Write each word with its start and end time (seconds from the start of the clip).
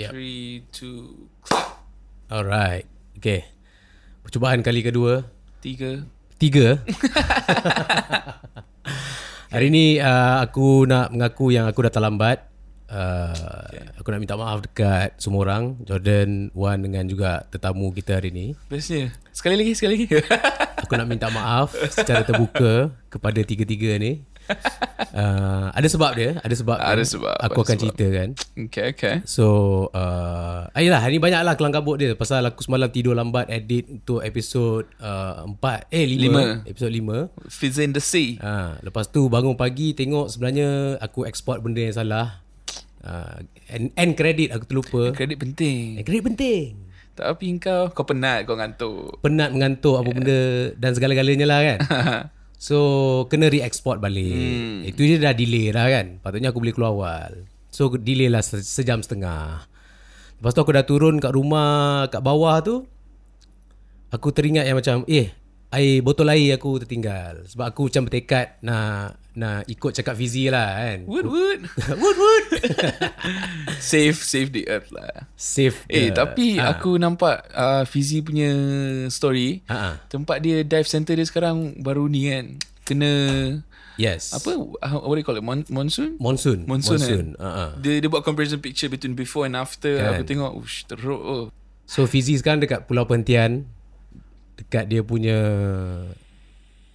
Yep. 0.00 0.16
Three, 0.16 0.64
two, 0.72 1.28
clap. 1.44 1.76
Alright. 2.32 2.88
Okay. 3.20 3.44
Percubaan 4.24 4.64
kali 4.64 4.80
kedua. 4.80 5.28
Tiga. 5.60 6.08
Tiga. 6.40 6.80
Hari 9.52 9.68
ni 9.68 10.00
uh, 10.00 10.40
aku 10.40 10.88
nak 10.88 11.12
mengaku 11.12 11.52
yang 11.52 11.68
aku 11.68 11.84
datang 11.84 12.08
lambat. 12.08 12.48
Uh, 12.88 13.36
okay. 13.68 13.92
Aku 14.00 14.08
nak 14.08 14.24
minta 14.24 14.40
maaf 14.40 14.64
dekat 14.64 15.20
semua 15.20 15.44
orang. 15.44 15.76
Jordan, 15.84 16.48
Wan 16.56 16.80
dengan 16.80 17.04
juga 17.04 17.44
tetamu 17.52 17.92
kita 17.92 18.16
hari 18.16 18.32
ni. 18.32 18.56
Bestnya. 18.72 19.12
Sekali 19.36 19.60
lagi, 19.60 19.76
sekali 19.76 19.92
lagi. 20.00 20.06
Aku 20.88 20.96
nak 20.96 21.12
minta 21.12 21.28
maaf 21.28 21.76
secara 21.92 22.24
terbuka 22.24 22.88
kepada 23.12 23.44
tiga-tiga 23.44 24.00
ni. 24.00 24.24
Uh, 25.10 25.68
ada 25.72 25.84
sebab 25.84 26.14
dia, 26.14 26.38
ada 26.38 26.54
sebab. 26.54 26.76
Ada 26.76 27.02
sebab, 27.02 27.34
Aku 27.42 27.60
ada 27.60 27.64
akan 27.64 27.76
sebab. 27.76 27.80
ceritakan. 27.82 28.28
okay, 28.68 28.86
okay. 28.94 29.14
So 29.26 29.46
uh, 29.90 30.70
Ayolah 30.70 31.02
hari 31.02 31.18
ni 31.18 31.20
banyak 31.20 31.40
lah 31.40 31.54
kelang 31.54 31.72
kabut 31.72 31.98
dia 31.98 32.14
Pasal 32.14 32.46
aku 32.46 32.62
semalam 32.62 32.86
tidur 32.86 33.12
lambat 33.12 33.48
Edit 33.48 33.90
untuk 33.90 34.22
episod 34.22 34.86
uh, 34.98 35.42
4 35.42 35.90
Eh 35.90 36.06
5 36.06 36.14
Lima. 36.16 36.42
Episod 36.62 36.88
5 36.88 37.42
Fizz 37.42 37.76
in 37.80 37.90
the 37.90 37.98
sea. 37.98 38.38
ha, 38.38 38.78
Lepas 38.80 39.08
tu 39.08 39.26
bangun 39.26 39.54
pagi 39.54 39.92
Tengok 39.92 40.30
sebenarnya 40.30 41.00
Aku 41.00 41.24
export 41.24 41.58
benda 41.58 41.80
yang 41.80 41.96
salah 41.96 42.46
uh, 43.02 43.42
and, 43.68 43.90
and 43.94 44.14
credit 44.14 44.50
aku 44.50 44.64
terlupa 44.64 45.10
Kredit 45.10 45.36
penting. 45.36 45.98
And 45.98 46.04
credit 46.04 46.24
penting 46.24 46.66
Tapi 47.12 47.58
kau, 47.58 47.90
kau 47.90 48.06
penat, 48.06 48.46
kau 48.46 48.54
ngantuk. 48.54 49.18
Penat 49.20 49.50
mengantuk 49.50 49.98
apa 49.98 50.08
benda 50.08 50.40
Dan 50.72 50.90
segala-galanya 50.94 51.46
lah 51.46 51.60
kan 51.60 51.78
So 52.60 52.76
kena 53.32 53.48
re-export 53.48 54.04
balik. 54.04 54.36
Hmm. 54.36 54.84
Itu 54.84 55.00
je 55.08 55.16
dah 55.16 55.32
delay 55.32 55.72
dah 55.72 55.88
kan? 55.88 56.06
Patutnya 56.20 56.52
aku 56.52 56.60
boleh 56.60 56.76
keluar 56.76 56.92
awal. 56.92 57.48
So 57.72 57.88
delay 57.96 58.28
lah 58.28 58.44
se- 58.44 58.60
sejam 58.60 59.00
setengah. 59.00 59.64
Lepas 60.36 60.52
tu 60.52 60.60
aku 60.60 60.72
dah 60.76 60.84
turun 60.84 61.20
kat 61.20 61.36
rumah 61.36 62.08
Kat 62.08 62.24
bawah 62.24 62.64
tu 62.64 62.88
Aku 64.08 64.32
teringat 64.32 64.64
yang 64.64 64.80
macam 64.80 65.04
Eh 65.04 65.28
air 65.68 66.00
botol 66.00 66.32
air 66.32 66.56
aku 66.56 66.80
tertinggal. 66.80 67.44
Sebab 67.44 67.76
aku 67.76 67.92
macam 67.92 68.08
bertekad 68.08 68.60
Nak 68.64 69.19
nak 69.32 69.62
ikut 69.64 69.92
cakap 69.92 70.14
Fizi 70.14 70.46
lah 70.46 70.74
kan 70.76 70.98
Wood, 71.06 71.22
wood. 71.24 71.60
Wood 71.92 72.16
wood 72.16 72.44
save, 73.80 74.16
save 74.16 74.50
the 74.50 74.66
earth 74.66 74.90
lah. 74.90 75.30
Safe 75.34 75.86
Eh, 75.86 76.10
the- 76.10 76.16
tapi 76.16 76.58
aku 76.58 76.96
nampak 76.96 77.46
uh, 77.50 77.84
Fizi 77.84 78.20
punya 78.20 78.50
story. 79.08 79.62
Ha-ha. 79.64 80.02
Tempat 80.06 80.40
dia 80.40 80.60
dive 80.60 80.84
center 80.84 81.14
dia 81.14 81.22
sekarang 81.22 81.78
baru 81.78 82.06
ni 82.06 82.26
kan. 82.26 82.46
Kena 82.82 83.12
Yes 83.94 84.32
apa 84.32 84.56
uh, 84.56 84.96
what 84.98 85.14
do 85.14 85.20
you 85.20 85.26
call 85.26 85.36
it 85.36 85.44
Mon- 85.44 85.68
monsoon 85.68 86.16
Monsoon 86.16 86.64
monsoon, 86.64 86.96
Monsoon 86.96 87.26
kan? 87.30 87.44
uh-huh. 87.44 87.70
dia, 87.76 88.00
dia 88.00 88.08
buat 88.08 88.24
comparison 88.24 88.56
picture 88.56 88.88
between 88.88 89.12
before 89.12 89.44
and 89.44 89.52
after 89.52 89.92
Kan. 89.92 90.16
aku 90.16 90.22
tengok 90.24 90.56
ush 90.56 90.88
teruk 90.88 91.20
oh. 91.20 91.44
So 91.84 92.08
Fizi 92.08 92.32
sekarang 92.34 92.58
dekat 92.58 92.88
Pulau 92.88 93.04
Perhentian 93.04 93.68
Dekat 94.56 94.88
dia 94.88 95.04
punya 95.04 95.36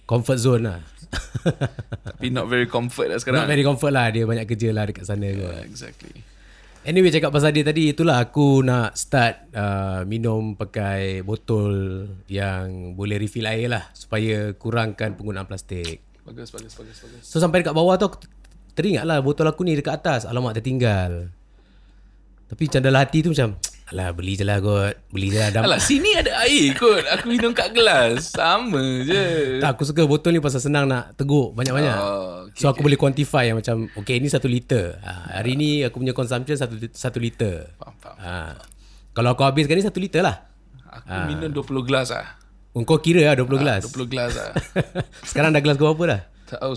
Comfort 0.02 0.38
zone 0.38 0.62
lah 0.64 0.78
tapi 2.12 2.26
not 2.32 2.46
very 2.50 2.66
comfort 2.66 3.12
lah 3.12 3.18
sekarang. 3.20 3.44
Not 3.44 3.50
very 3.50 3.64
comfort 3.64 3.92
lah. 3.92 4.10
Dia 4.10 4.24
banyak 4.24 4.46
kerja 4.46 4.68
lah 4.74 4.84
dekat 4.88 5.04
sana 5.06 5.26
ke. 5.26 5.46
Uh, 5.46 5.62
exactly. 5.66 6.24
Anyway 6.86 7.10
cakap 7.10 7.34
pasal 7.34 7.50
dia 7.50 7.66
tadi 7.66 7.90
Itulah 7.90 8.22
aku 8.22 8.62
nak 8.62 8.94
start 8.94 9.50
uh, 9.58 10.06
Minum 10.06 10.54
pakai 10.54 11.26
botol 11.26 12.06
Yang 12.30 12.94
boleh 12.94 13.18
refill 13.18 13.50
air 13.50 13.66
lah 13.66 13.90
Supaya 13.90 14.54
kurangkan 14.54 15.18
penggunaan 15.18 15.50
plastik. 15.50 16.06
Bagus 16.22 16.54
bagus 16.54 16.78
bagus 16.78 17.02
bagus. 17.02 17.26
So 17.26 17.42
sampai 17.42 17.66
dekat 17.66 17.74
bawah 17.74 17.98
tu 17.98 18.06
Aku 18.06 18.22
teringat 18.78 19.02
lah 19.02 19.18
Botol 19.18 19.50
aku 19.50 19.66
ni 19.66 19.74
dekat 19.74 19.98
atas. 19.98 20.30
Alamak 20.30 20.62
tertinggal 20.62 21.34
Tapi 22.46 22.70
macam 22.70 22.82
dalam 22.86 23.00
hati 23.02 23.18
tu 23.26 23.34
macam 23.34 23.58
Alah 23.86 24.10
beli 24.10 24.34
je 24.34 24.42
lah 24.42 24.58
kot. 24.58 24.98
Beli 25.08 25.30
je 25.30 25.38
lah 25.38 25.54
Dam- 25.54 25.62
Alah 25.62 25.78
sini 25.78 26.10
ada 26.12 26.42
air 26.42 26.74
kot. 26.74 27.06
Aku 27.06 27.30
minum 27.30 27.54
kat 27.54 27.70
gelas. 27.70 28.34
Sama 28.34 28.82
je. 29.06 29.62
Tak 29.62 29.78
aku 29.78 29.86
suka 29.86 30.02
botol 30.02 30.34
ni 30.34 30.42
Pasal 30.42 30.58
senang 30.58 30.84
nak 30.84 31.14
teguk 31.14 31.54
Banyak-banyak. 31.54 31.94
Oh, 31.94 32.50
okay, 32.50 32.58
So 32.58 32.66
aku 32.66 32.82
boleh 32.82 32.98
quantify 32.98 33.46
yang 33.46 33.62
macam 33.62 33.86
Okay 33.94 34.18
ni 34.18 34.26
satu 34.26 34.50
liter. 34.50 34.98
Ha, 34.98 35.38
Hari 35.38 35.54
ni 35.54 35.70
aku 35.86 36.02
punya 36.02 36.10
consumption 36.10 36.58
satu, 36.58 36.74
satu 36.90 37.22
liter. 37.22 37.70
Faham, 37.78 37.94
faham. 37.96 38.16
ha. 38.18 38.58
Kalau 39.14 39.32
aku 39.32 39.46
habiskan 39.46 39.78
ni 39.78 39.86
satu 39.86 40.02
liter 40.02 40.26
lah. 40.26 40.42
Aku 40.82 41.30
minum 41.30 41.54
20 41.54 41.86
gelas 41.86 42.10
lah. 42.10 42.42
Kau 42.76 42.98
kira 42.98 43.22
lah 43.24 43.34
20 43.38 43.56
gelas. 43.56 43.80
20 43.86 44.12
gelas 44.12 44.34
lah. 44.34 44.50
Sekarang 45.28 45.54
dah 45.54 45.62
gelas 45.62 45.78
kau 45.78 45.94
berapa 45.94 46.04
dah? 46.10 46.22
Tak 46.46 46.58
tahu 46.58 46.74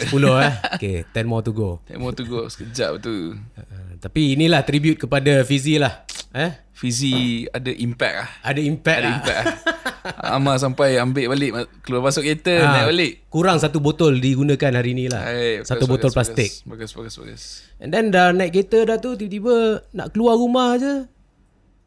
10 0.00 0.08
10 0.08 0.40
eh? 0.40 0.52
Okay 0.76 0.96
10 1.06 1.24
more 1.24 1.40
to 1.40 1.52
go. 1.52 1.84
Tak 1.84 1.96
mau 1.96 2.10
tu 2.10 2.24
go 2.24 2.48
Sekejap 2.48 2.96
tu. 2.98 3.36
Uh, 3.36 3.90
Tapi 4.00 4.32
inilah 4.32 4.64
tribute 4.64 4.96
kepada 4.98 5.44
Fizi 5.44 5.76
lah 5.76 6.08
Eh? 6.32 6.48
Fizi 6.72 7.44
ada 7.46 7.68
impact 7.68 8.16
lah. 8.16 8.28
Ada 8.42 8.60
impact 8.60 8.98
Ada 8.98 9.04
lah. 9.04 9.14
impact 9.14 9.38
lah. 9.38 9.56
Amar 10.34 10.56
sampai 10.56 10.96
ambil 10.96 11.28
balik 11.28 11.50
Keluar 11.80 12.02
masuk 12.02 12.24
kereta 12.24 12.56
Ah, 12.58 12.72
Naik 12.74 12.86
balik. 12.88 13.12
Kurang 13.28 13.60
satu 13.60 13.78
botol 13.78 14.16
digunakan 14.16 14.72
hari 14.72 14.92
ni 14.92 15.06
lah. 15.06 15.22
Hai, 15.22 15.60
bagus, 15.60 15.68
Satu 15.68 15.84
botol 15.84 16.08
bagus, 16.08 16.16
plastik. 16.16 16.50
Bagus 16.64 16.90
bagus 16.90 17.14
bagus. 17.14 17.42
And 17.78 17.92
then 17.92 18.08
dah 18.08 18.32
naik 18.32 18.50
kereta 18.50 18.82
dah 18.82 18.96
tu 18.96 19.12
Tiba-tiba 19.12 19.84
nak 19.92 20.10
keluar 20.10 20.34
rumah 20.34 20.74
je 20.74 21.04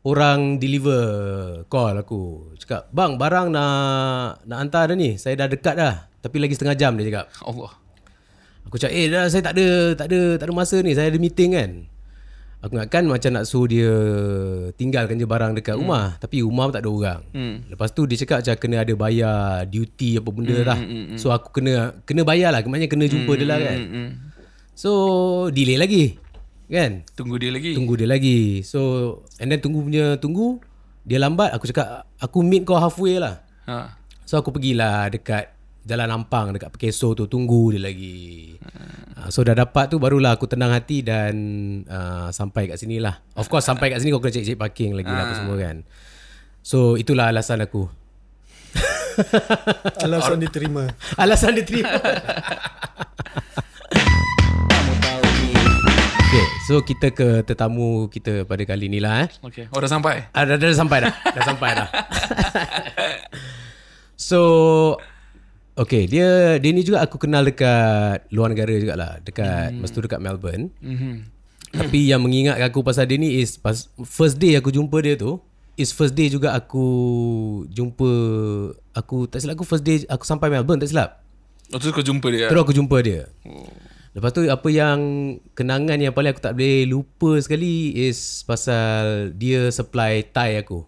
Orang 0.06 0.62
deliver 0.62 1.02
call 1.66 1.98
aku. 1.98 2.54
Cakap 2.56 2.94
Bang 2.94 3.18
barang 3.18 3.50
nak 3.50 3.74
nak 4.46 4.58
hantar 4.62 4.94
dah 4.94 4.96
ni. 4.96 5.18
Saya 5.18 5.34
dah 5.34 5.50
dekat 5.50 5.74
dah 5.74 6.06
Tapi 6.26 6.42
lagi 6.42 6.58
setengah 6.58 6.74
jam 6.74 6.98
dia 6.98 7.06
cakap 7.14 7.30
Allah 7.46 7.72
Aku 8.66 8.82
cakap 8.82 8.98
eh 8.98 9.06
dah 9.14 9.30
saya 9.30 9.46
tak 9.46 9.54
ada 9.54 9.94
Tak 9.94 10.08
ada 10.10 10.20
tak 10.42 10.46
ada 10.50 10.54
masa 10.58 10.82
ni 10.82 10.98
Saya 10.98 11.14
ada 11.14 11.22
meeting 11.22 11.54
kan 11.54 11.72
Aku 12.66 12.82
ingatkan 12.82 13.06
macam 13.06 13.30
nak 13.30 13.46
suruh 13.46 13.70
dia 13.70 13.94
Tinggalkan 14.74 15.22
je 15.22 15.30
barang 15.30 15.54
dekat 15.54 15.78
hmm. 15.78 15.86
rumah 15.86 16.18
Tapi 16.18 16.42
rumah 16.42 16.66
pun 16.66 16.74
tak 16.74 16.82
ada 16.82 16.90
orang 16.90 17.22
Hmm. 17.30 17.56
Lepas 17.70 17.94
tu 17.94 18.10
dia 18.10 18.18
cakap 18.18 18.42
macam 18.42 18.56
kena 18.58 18.78
ada 18.82 18.94
bayar 18.98 19.70
duty 19.70 20.18
apa 20.18 20.30
benda 20.34 20.58
hmm, 20.58 20.66
lah. 20.66 20.80
So 21.22 21.30
aku 21.30 21.62
kena 21.62 22.00
kena 22.08 22.26
bayar 22.26 22.56
lah. 22.56 22.64
Maknanya 22.66 22.90
kena 22.90 23.06
jumpa 23.06 23.32
dia 23.38 23.46
lah 23.46 23.60
kan. 23.60 23.80
hmm. 23.86 24.10
So 24.74 24.92
delay 25.52 25.78
lagi. 25.78 26.18
Kan? 26.66 27.06
Tunggu 27.14 27.38
dia 27.38 27.54
lagi 27.54 27.78
Tunggu 27.78 27.94
dia 28.00 28.10
lagi. 28.10 28.66
So 28.66 28.80
and 29.38 29.54
then 29.54 29.62
tunggu 29.62 29.86
punya 29.86 30.18
tunggu 30.18 30.58
dia 31.06 31.22
lambat 31.22 31.54
aku 31.54 31.70
cakap 31.70 32.10
aku 32.18 32.42
meet 32.42 32.66
kau 32.66 32.80
halfway 32.80 33.22
lah. 33.22 33.46
ha. 33.70 33.94
So 34.26 34.42
aku 34.42 34.50
pergilah 34.50 35.14
dekat 35.14 35.55
Jalan 35.86 36.10
Ampang 36.10 36.50
dekat 36.50 36.74
Pekeso 36.74 37.14
tu 37.14 37.30
tunggu 37.30 37.70
dia 37.70 37.78
lagi. 37.78 38.58
Uh, 39.22 39.30
so 39.30 39.46
dah 39.46 39.54
dapat 39.54 39.86
tu 39.94 40.02
barulah 40.02 40.34
aku 40.34 40.50
tenang 40.50 40.74
hati 40.74 41.06
dan 41.06 41.34
uh, 41.86 42.34
sampai 42.34 42.74
kat 42.74 42.82
sini 42.82 42.98
lah. 42.98 43.22
Of 43.38 43.54
course 43.54 43.70
sampai 43.70 43.94
kat 43.94 44.02
sini 44.02 44.10
kau 44.10 44.18
kena 44.18 44.34
cek-cek 44.34 44.58
parking 44.58 44.98
lagi 44.98 45.14
lah 45.14 45.30
apa 45.30 45.34
semua 45.38 45.62
kan. 45.62 45.86
So 46.66 46.98
itulah 46.98 47.30
alasan 47.30 47.62
aku. 47.62 47.86
Alasan 50.04 50.42
diterima. 50.42 50.90
Alasan 51.22 51.56
dia 51.56 51.64
terima. 51.64 51.88
okay, 56.20 56.46
so 56.68 56.82
kita 56.82 57.14
ke 57.14 57.46
tetamu 57.46 58.10
kita 58.10 58.44
pada 58.44 58.66
kali 58.66 58.90
ni 58.90 59.00
lah 59.00 59.24
eh. 59.24 59.30
Okay 59.40 59.70
Oh 59.72 59.80
dah 59.80 59.88
sampai 59.88 60.34
Ah, 60.34 60.44
dah, 60.44 60.58
dah, 60.58 60.68
dah 60.68 60.76
sampai 60.76 60.98
dah. 61.06 61.14
dah 61.14 61.44
sampai 61.46 61.70
dah. 61.78 61.88
so 64.18 64.40
Okay, 65.76 66.08
dia 66.08 66.56
dia 66.56 66.72
ni 66.72 66.82
juga 66.82 67.04
aku 67.04 67.20
kenal 67.20 67.44
dekat 67.44 68.24
luar 68.32 68.48
negara 68.48 68.72
jugalah. 68.72 69.20
Dekat, 69.20 69.76
hmm. 69.76 69.84
masa 69.84 69.92
tu 69.92 70.00
dekat 70.00 70.24
Melbourne. 70.24 70.72
mm-hmm. 70.80 71.16
Tapi 71.76 72.08
yang 72.08 72.24
mengingatkan 72.24 72.72
aku 72.72 72.80
pasal 72.80 73.04
dia 73.04 73.20
ni 73.20 73.44
is 73.44 73.60
pas, 73.60 73.92
first 74.08 74.40
day 74.40 74.56
aku 74.56 74.72
jumpa 74.72 74.96
dia 75.04 75.20
tu 75.20 75.44
is 75.76 75.92
first 75.92 76.16
day 76.16 76.32
juga 76.32 76.56
aku 76.56 76.80
jumpa 77.68 78.08
aku 78.96 79.28
tak 79.28 79.44
silap 79.44 79.60
aku 79.60 79.68
first 79.68 79.84
day 79.84 80.08
aku 80.08 80.24
sampai 80.24 80.48
Melbourne 80.48 80.80
tak 80.80 80.88
silap. 80.88 81.20
Oh 81.76 81.80
tu 81.82 81.92
kau 81.92 82.00
jumpa 82.00 82.32
dia 82.32 82.48
Terus 82.48 82.62
aku 82.64 82.72
jumpa 82.72 82.96
dia. 83.04 83.28
oh. 83.44 83.68
Lepas 84.16 84.32
tu 84.32 84.48
apa 84.48 84.68
yang 84.72 84.96
kenangan 85.52 86.00
yang 86.00 86.16
paling 86.16 86.32
aku 86.32 86.40
tak 86.40 86.56
boleh 86.56 86.88
lupa 86.88 87.36
sekali 87.44 87.92
is 88.08 88.48
pasal 88.48 89.36
dia 89.36 89.68
supply 89.68 90.24
tie 90.24 90.64
aku. 90.64 90.88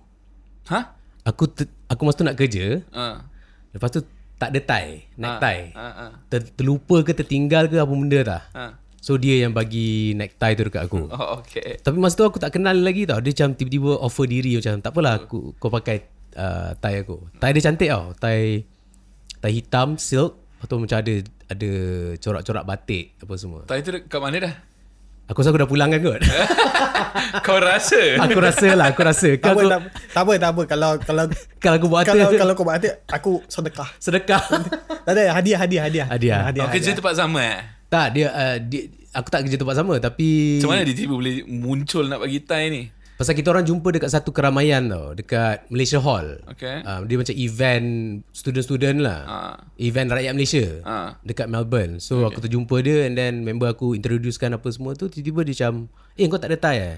Ha? 0.72 0.96
Aku 1.28 1.52
ter, 1.52 1.68
aku 1.92 2.08
masa 2.08 2.24
tu 2.24 2.24
nak 2.24 2.40
kerja, 2.40 2.80
Ha. 2.96 3.28
lepas 3.76 3.92
tu 3.92 4.00
tak 4.38 4.54
ada 4.54 4.60
tie, 4.62 5.10
neck 5.18 5.36
tie. 5.42 5.64
Ha, 5.74 5.86
ha. 5.90 6.06
Ter, 6.30 6.42
terlupa 6.54 7.02
ke 7.02 7.12
tertinggal 7.18 7.66
ke 7.70 7.82
apa 7.82 7.90
benda 7.90 8.20
dah. 8.22 8.44
Ha. 8.54 8.66
So 9.08 9.16
dia 9.16 9.46
yang 9.46 9.56
bagi 9.56 10.12
necktie 10.18 10.58
tu 10.58 10.68
dekat 10.68 10.84
aku. 10.90 11.08
Oh 11.08 11.40
okay 11.40 11.80
Tapi 11.80 11.96
masa 11.96 12.20
tu 12.20 12.26
aku 12.28 12.44
tak 12.44 12.52
kenal 12.52 12.76
lagi 12.76 13.08
tau. 13.08 13.24
Dia 13.24 13.32
macam 13.32 13.56
tiba-tiba 13.56 13.96
offer 14.04 14.28
diri 14.28 14.60
macam 14.60 14.84
tak 14.84 14.92
apalah 14.92 15.14
aku 15.24 15.56
kau 15.56 15.72
pakai 15.72 16.04
uh, 16.36 16.76
tie 16.76 17.08
aku. 17.08 17.18
Tie 17.40 17.52
dia 17.56 17.64
cantik 17.64 17.88
tau. 17.88 18.12
Tie 18.20 18.68
tie 19.40 19.54
hitam 19.54 19.96
silk. 19.96 20.36
Lepas 20.60 20.68
tu 20.68 20.76
macam 20.82 20.98
ada 21.00 21.14
ada 21.48 21.72
corak-corak 22.20 22.64
batik 22.68 23.06
apa 23.24 23.34
semua. 23.40 23.62
Tak 23.64 23.78
itu 23.80 23.90
kat 24.12 24.20
mana 24.20 24.38
dah? 24.44 24.54
Aku 25.28 25.44
rasa 25.44 25.52
aku 25.52 25.60
dah 25.60 25.68
pulang 25.68 25.92
kan 25.92 26.00
kot. 26.00 26.24
Kau 27.46 27.60
rasa? 27.60 28.16
aku 28.16 28.40
rasa 28.40 28.68
lah, 28.80 28.96
aku 28.96 29.04
rasa. 29.04 29.36
Tak 29.36 29.44
Kan 29.44 29.52
apa, 29.52 29.60
aku, 29.60 29.68
tak, 29.68 29.80
tak 30.16 30.22
apa, 30.24 30.34
tak 30.40 30.50
apa. 30.50 30.62
Kalau 30.64 30.90
kalau 31.04 31.24
kalau 31.60 31.76
aku 31.76 31.88
buat 31.92 32.04
kalau 32.08 32.24
hati, 32.24 32.36
kalau 32.40 32.54
kau 32.56 32.64
buat 32.64 32.76
hati, 32.80 32.90
aku 33.12 33.32
sedekah. 33.52 33.90
sedekah. 34.00 34.42
Tak 35.08 35.16
ada 35.16 35.40
hadiah, 35.40 35.60
hadiah, 35.60 35.84
hadiah. 35.88 36.08
Hadiah. 36.08 36.40
hadiah, 36.52 36.68
Kau 36.68 36.76
kerja 36.76 36.92
tempat 36.92 37.16
sama 37.16 37.40
eh? 37.40 37.60
tak, 37.88 38.08
dia, 38.12 38.28
uh, 38.28 38.56
dia 38.60 38.92
Aku 39.16 39.32
tak 39.32 39.48
kerja 39.48 39.56
tempat 39.56 39.80
sama 39.80 39.96
Tapi 40.04 40.60
Macam 40.60 40.76
mana 40.76 40.84
dia 40.84 40.96
tiba 41.00 41.16
boleh 41.16 41.48
muncul 41.48 42.06
nak 42.12 42.20
bagi 42.22 42.44
tie 42.44 42.68
ni? 42.68 42.92
Pasal 43.18 43.34
kita 43.34 43.50
orang 43.50 43.66
jumpa 43.66 43.90
dekat 43.90 44.14
satu 44.14 44.30
keramaian 44.30 44.86
tau 44.86 45.12
Dekat 45.12 45.66
Malaysia 45.68 45.98
Hall 45.98 46.38
Okay. 46.54 46.86
uh, 46.86 47.02
Dia 47.02 47.18
macam 47.18 47.34
event 47.34 47.88
Student-student 48.30 48.98
lah 49.02 49.20
Ah. 49.26 49.56
Event 49.76 50.14
rakyat 50.14 50.32
Malaysia 50.32 50.66
Ah. 50.86 51.18
Dekat 51.22 51.50
Melbourne 51.50 51.98
So 51.98 52.22
okay. 52.22 52.30
aku 52.30 52.40
terjumpa 52.46 52.76
dia 52.80 53.10
And 53.10 53.18
then 53.18 53.42
member 53.42 53.68
aku 53.68 53.98
introducekan 53.98 54.54
apa 54.54 54.70
semua 54.70 54.94
tu 54.94 55.10
Tiba-tiba 55.10 55.42
dia 55.44 55.54
macam 55.58 55.74
Eh 56.14 56.30
kau 56.30 56.38
tak 56.38 56.54
ada 56.54 56.60
tie 56.62 56.78
eh 56.78 56.98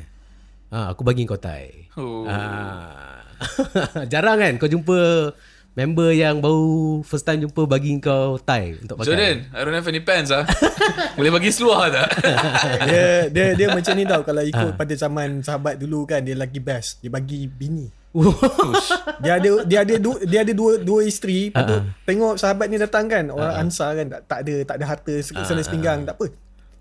ha, 0.70 0.92
Aku 0.92 1.08
bagi 1.08 1.24
kau 1.24 1.40
tie 1.40 1.88
Oh. 1.96 2.28
Ah. 2.28 3.24
Jarang 4.12 4.38
kan 4.38 4.54
kau 4.60 4.68
jumpa 4.68 5.32
member 5.80 6.12
yang 6.12 6.44
baru 6.44 7.00
first 7.02 7.24
time 7.24 7.40
jumpa 7.40 7.64
bagi 7.64 7.96
kau 7.98 8.36
tie 8.36 8.76
untuk 8.76 9.00
pakai. 9.00 9.08
Jordan, 9.08 9.38
I 9.48 9.60
don't 9.64 9.72
have 9.72 9.88
any 9.88 10.04
pants 10.04 10.28
ah. 10.28 10.44
boleh 11.18 11.32
bagi 11.32 11.50
seluar 11.50 11.88
tak? 11.88 12.10
Dia 12.90 13.32
dia 13.32 13.46
dia 13.56 13.68
macam 13.78 13.94
ni 13.96 14.04
tau 14.04 14.22
kalau 14.22 14.42
Ha. 14.42 14.50
ikut 14.50 14.72
pada 14.76 14.94
zaman 14.94 15.40
sahabat 15.40 15.80
dulu 15.80 16.04
kan 16.04 16.20
dia 16.20 16.36
lagi 16.36 16.60
best. 16.60 17.00
Dia 17.00 17.08
bagi 17.08 17.48
bini. 17.48 17.88
Dia 19.22 19.38
ada 19.38 19.52
dia 19.64 19.80
ada 19.86 19.96
dua, 19.96 20.16
dia 20.22 20.40
ada 20.42 20.52
dua 20.52 20.82
dua 20.82 21.06
isteri. 21.06 21.48
Lepas 21.48 21.64
tu 21.64 21.78
tengok 22.04 22.34
sahabat 22.36 22.68
ni 22.68 22.76
datang 22.76 23.06
kan 23.06 23.30
orang 23.30 23.54
ansar 23.62 23.94
kan 23.94 24.08
tak, 24.10 24.22
tak 24.26 24.40
ada 24.42 24.56
tak 24.66 24.76
ada 24.76 24.86
harta 24.86 25.14
sana 25.22 25.62
sepinggang 25.62 26.04
tak 26.04 26.18
apa. 26.18 26.28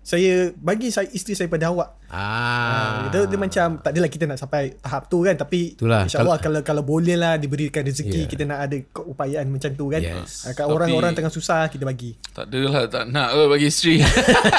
Saya 0.09 0.49
bagi 0.57 0.89
saya 0.89 1.05
isteri 1.07 1.37
saya 1.37 1.45
pada 1.45 1.69
awak. 1.69 2.01
ah. 2.09 3.05
Dia, 3.07 3.29
dia 3.29 3.37
macam 3.37 3.77
tak 3.77 3.93
adalah 3.93 4.09
kita 4.09 4.25
nak 4.25 4.41
sampai 4.41 4.73
tahap 4.75 5.05
tu 5.05 5.21
kan 5.21 5.37
tapi 5.37 5.77
Itulah, 5.77 6.09
insyaallah 6.09 6.41
kalau 6.41 6.59
kalau 6.65 6.81
boleh 6.81 7.13
lah 7.13 7.37
diberikan 7.37 7.85
rezeki 7.85 8.09
Yeah. 8.19 8.25
kita 8.25 8.43
nak 8.43 8.59
ada 8.59 8.73
keupayaan 8.89 9.45
macam 9.45 9.69
tu 9.71 9.85
kan. 9.87 10.01
Yes. 10.01 10.49
Ah, 10.49 10.57
Kalau 10.57 10.73
orang-orang 10.73 11.13
tengah 11.13 11.29
susah 11.29 11.69
kita 11.69 11.85
bagi. 11.85 12.17
tak 12.33 12.49
adalah, 12.49 12.89
tak 12.89 13.05
nak 13.05 13.29
kot 13.31 13.47
bagi 13.47 13.69
isteri. 13.69 14.01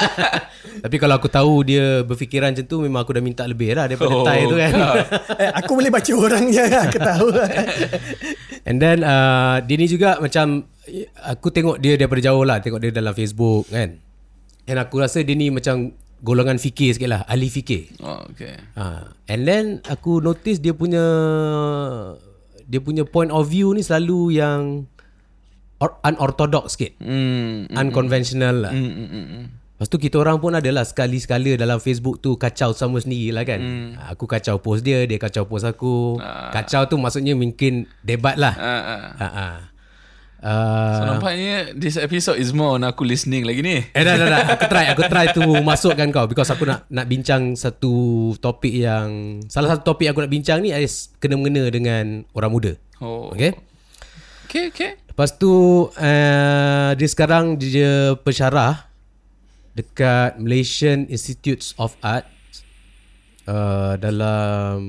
Tapi 0.84 0.96
kalau 0.96 1.18
aku 1.18 1.26
tahu 1.26 1.66
dia 1.66 2.06
berfikiran 2.06 2.54
macam 2.54 2.64
tu 2.64 2.78
memang 2.80 3.02
aku 3.02 3.10
dah 3.10 3.20
minta 3.20 3.42
lebih 3.42 3.74
lah 3.74 3.90
daripada 3.90 4.06
Oh, 4.08 4.22
tie 4.22 4.44
tu 4.44 4.54
kan. 4.54 4.72
eh, 5.42 5.50
aku 5.50 5.72
boleh 5.74 5.90
baca 5.90 6.12
orangnya 6.14 6.64
aku 6.86 6.98
tahu. 7.00 7.26
And 8.62 8.78
then 8.78 9.02
uh, 9.02 9.58
dia 9.60 9.74
ni 9.74 9.90
juga 9.90 10.22
macam 10.22 10.62
aku 11.18 11.50
tengok 11.50 11.82
dia 11.82 11.98
daripada 11.98 12.22
jauh 12.22 12.46
lah 12.46 12.62
tengok 12.62 12.78
dia 12.78 12.94
dalam 12.94 13.10
Facebook 13.12 13.66
kan. 13.66 13.98
And 14.68 14.76
aku 14.76 15.00
rasa 15.00 15.24
dia 15.24 15.36
ni 15.36 15.48
macam 15.48 15.94
golongan 16.20 16.60
fikir 16.60 16.96
sikit 16.96 17.08
lah, 17.08 17.22
ahli 17.24 17.48
fikir. 17.48 17.96
oh, 18.04 18.28
okay. 18.28 18.60
Ha. 18.76 19.08
And 19.28 19.48
then 19.48 19.64
aku 19.88 20.20
notice 20.20 20.60
dia 20.60 20.76
punya 20.76 21.04
dia 22.70 22.78
punya 22.78 23.02
point 23.08 23.32
of 23.32 23.48
view 23.48 23.72
ni 23.74 23.82
selalu 23.82 24.36
yang 24.36 24.86
or, 25.80 25.96
unorthodox 26.04 26.76
sikit. 26.76 26.94
Hmm. 27.00 27.66
Unconventional 27.72 28.68
lah. 28.68 28.72
Hmm, 28.72 28.92
hmm, 28.94 29.08
hmm, 29.08 29.26
hmm. 29.26 29.44
Lepas 29.80 29.88
tu 29.88 29.96
kita 29.96 30.20
orang 30.20 30.36
pun 30.36 30.52
adalah 30.52 30.84
sekali-sekala 30.84 31.56
dalam 31.56 31.80
Facebook 31.80 32.20
tu 32.20 32.36
kacau 32.36 32.76
sama 32.76 33.00
sendiri 33.00 33.32
lah 33.32 33.48
kan. 33.48 33.60
Hmm. 33.64 33.88
Aku 34.12 34.28
kacau 34.28 34.60
post 34.60 34.84
dia, 34.84 35.08
dia 35.08 35.16
kacau 35.16 35.48
post 35.48 35.64
aku. 35.64 36.20
Ah. 36.20 36.52
Kacau 36.52 36.84
tu 36.84 37.00
maksudnya 37.00 37.32
mungkin 37.32 37.88
debat 38.04 38.36
lah. 38.36 38.52
Ah, 38.60 38.82
ah. 38.84 39.02
Ha 39.16 39.28
ah. 39.32 39.56
Uh, 40.40 40.96
So 40.96 41.02
nampaknya 41.04 41.76
this 41.76 42.00
episode 42.00 42.40
is 42.40 42.56
more 42.56 42.80
on 42.80 42.82
aku 42.88 43.04
listening 43.04 43.44
lagi 43.44 43.60
ni. 43.60 43.84
Eh 43.92 44.00
dah 44.00 44.16
dah 44.16 44.24
dah 44.24 44.40
Aku 44.56 44.64
try 44.72 44.84
Aku 44.88 45.04
try 45.04 45.28
tu 45.36 45.44
Masukkan 45.60 46.08
kau 46.08 46.24
Because 46.24 46.48
aku 46.48 46.64
nak 46.64 46.88
Nak 46.88 47.04
bincang 47.04 47.52
satu 47.60 48.32
Topik 48.40 48.72
yang 48.72 49.44
Salah 49.52 49.76
satu 49.76 49.92
topik 49.92 50.08
aku 50.08 50.24
nak 50.24 50.32
bincang 50.32 50.64
ni 50.64 50.72
Is 50.72 51.12
kena-mengena 51.20 51.68
dengan 51.68 52.24
Orang 52.32 52.56
muda 52.56 52.72
Oh. 53.04 53.28
Okay 53.36 53.52
Okay, 54.48 54.72
okay. 54.72 54.90
Lepas 55.12 55.36
tu 55.36 55.52
uh, 55.92 56.90
Dia 56.96 57.08
sekarang 57.12 57.60
Dia 57.60 58.16
pensyarah 58.16 58.88
Dekat 59.76 60.40
Malaysian 60.40 61.04
Institutes 61.12 61.76
of 61.76 61.92
Art 62.00 62.24
uh, 63.44 64.00
Dalam 64.00 64.80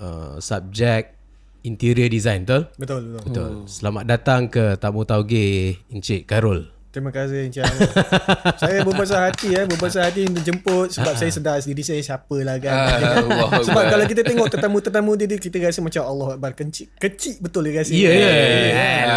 uh, 0.00 0.40
Subjek 0.40 1.19
Interior 1.62 2.08
Design 2.08 2.48
Betul? 2.48 2.72
betul 2.76 3.00
betul. 3.16 3.24
Betul 3.28 3.50
Selamat 3.68 4.04
datang 4.08 4.48
ke 4.48 4.76
Tamu 4.80 5.04
Tauge 5.04 5.76
Encik 5.92 6.24
Karul 6.24 6.80
Terima 6.90 7.14
kasih 7.14 7.46
Encik 7.46 7.62
Ahmad. 7.62 7.86
saya 8.66 8.82
berbesar 8.82 9.30
hati 9.30 9.54
eh, 9.54 9.62
berbesar 9.62 10.10
hati 10.10 10.26
untuk 10.26 10.42
jemput 10.42 10.90
sebab 10.90 11.14
saya 11.14 11.30
sedar 11.30 11.62
diri 11.62 11.86
saya 11.86 12.02
siapa 12.02 12.34
lah 12.42 12.58
kan. 12.58 12.74
Ah, 12.74 13.22
Allah 13.30 13.62
sebab 13.62 13.84
kalau 13.94 14.04
kita 14.10 14.26
tengok 14.26 14.50
tetamu-tetamu 14.50 15.14
dia, 15.14 15.38
kita 15.38 15.62
rasa 15.62 15.86
macam 15.86 16.02
Allah 16.02 16.34
Akbar 16.34 16.50
kecil 16.58 16.90
kecil 16.98 17.38
betul 17.38 17.70
dia 17.70 17.78
rasa. 17.78 17.94
Ya, 17.94 18.10
ya, 18.10 18.10
ya. 18.10 18.26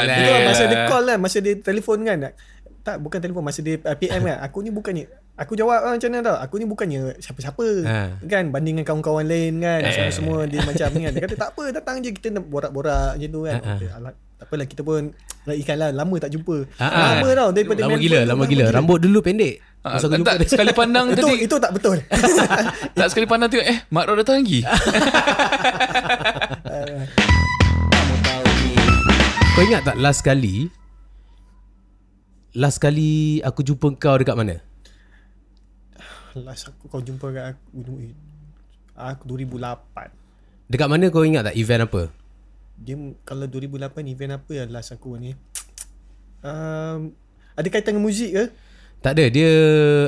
Itu 0.06 0.22
Yeah. 0.22 0.30
lah 0.30 0.42
masa 0.46 0.63
dia 0.69 0.80
call 0.86 1.04
kan, 1.10 1.18
masa 1.18 1.38
dia 1.42 1.54
telefon 1.57 2.00
kan. 2.06 2.18
Tak 2.86 2.96
bukan 3.01 3.19
telefon 3.25 3.42
masa 3.42 3.60
dia 3.66 3.81
uh, 3.81 3.98
PM 3.98 4.22
kan. 4.22 4.38
Aku 4.46 4.62
ni 4.62 4.69
bukannya 4.69 5.10
aku 5.33 5.57
jawab 5.57 5.81
ah, 5.81 5.94
macam 5.97 6.09
mana 6.13 6.21
tau. 6.21 6.38
Aku 6.38 6.56
ni 6.62 6.65
bukannya 6.69 7.18
siapa-siapa. 7.18 7.65
Ha. 7.85 7.97
Kan 8.30 8.53
banding 8.53 8.77
dengan 8.77 8.88
kawan-kawan 8.88 9.25
lain 9.25 9.59
kan. 9.62 9.81
Semua-semua 9.89 10.45
dia 10.45 10.62
macam 10.62 10.88
ni 10.94 11.01
kan. 11.09 11.12
Dia 11.13 11.21
kata 11.25 11.35
tak 11.35 11.50
apa 11.57 11.63
datang 11.74 11.95
je 12.06 12.09
kita 12.13 12.27
nak 12.38 12.45
borak-borak 12.50 13.18
macam 13.18 13.30
tu 13.30 13.41
kan. 13.45 13.59
Okay, 13.62 13.89
alah, 13.89 14.13
tak 14.13 14.45
apalah 14.45 14.65
kita 14.69 14.81
pun 14.85 15.01
ikan 15.44 15.77
lah 15.80 15.89
lama 15.91 16.15
tak 16.21 16.31
jumpa. 16.31 16.56
Ah. 16.77 17.18
Lama 17.18 17.27
tau 17.33 17.50
daripada 17.51 17.80
Lama 17.83 17.97
Melbourne 17.97 18.03
gila 18.06 18.19
tu, 18.19 18.30
Lama 18.30 18.44
gila 18.47 18.65
Rambut 18.71 19.00
dulu 19.03 19.19
pendek 19.19 19.59
Masa 19.83 20.07
aku 20.07 20.15
jumpa 20.15 20.31
tak, 20.31 20.39
dia 20.39 20.47
sekali 20.47 20.71
pandang 20.71 21.12
itu 21.12 21.19
tadi 21.19 21.44
itu 21.44 21.56
tak 21.59 21.71
betul. 21.75 22.00
tak 23.00 23.07
sekali 23.12 23.27
pandang 23.27 23.51
tengok 23.51 23.68
eh 23.68 23.83
mak 23.91 24.07
Rod 24.07 24.15
datang 24.24 24.39
lagi. 24.39 24.63
Kau 29.53 29.62
ingat 29.62 29.86
tak 29.86 30.01
last 30.01 30.25
kali 30.25 30.65
Last 32.57 32.81
kali 32.81 33.38
Aku 33.45 33.62
jumpa 33.62 33.94
kau 34.01 34.18
dekat 34.18 34.33
mana 34.33 34.73
Last 36.41 36.74
aku 36.74 36.89
kau 36.89 37.01
jumpa 37.01 37.30
kat 37.30 37.53
aku? 37.53 37.94
Aku 38.97 39.24
2008 39.30 40.09
Dekat 40.65 40.88
mana 40.89 41.13
kau 41.13 41.21
ingat 41.21 41.53
tak 41.53 41.57
Event 41.57 41.85
apa? 41.85 42.09
Dia 42.74 42.97
kalau 43.21 43.45
2008 43.45 44.01
event 44.09 44.41
apa 44.41 44.51
yang 44.57 44.69
last 44.74 44.97
aku 44.97 45.13
ni? 45.21 45.38
Um, 46.41 47.13
Ada 47.53 47.69
kaitan 47.69 47.95
dengan 47.95 48.09
muzik 48.09 48.33
ke? 48.33 48.44
Tak 49.06 49.13
ada. 49.13 49.25
Dia 49.30 49.51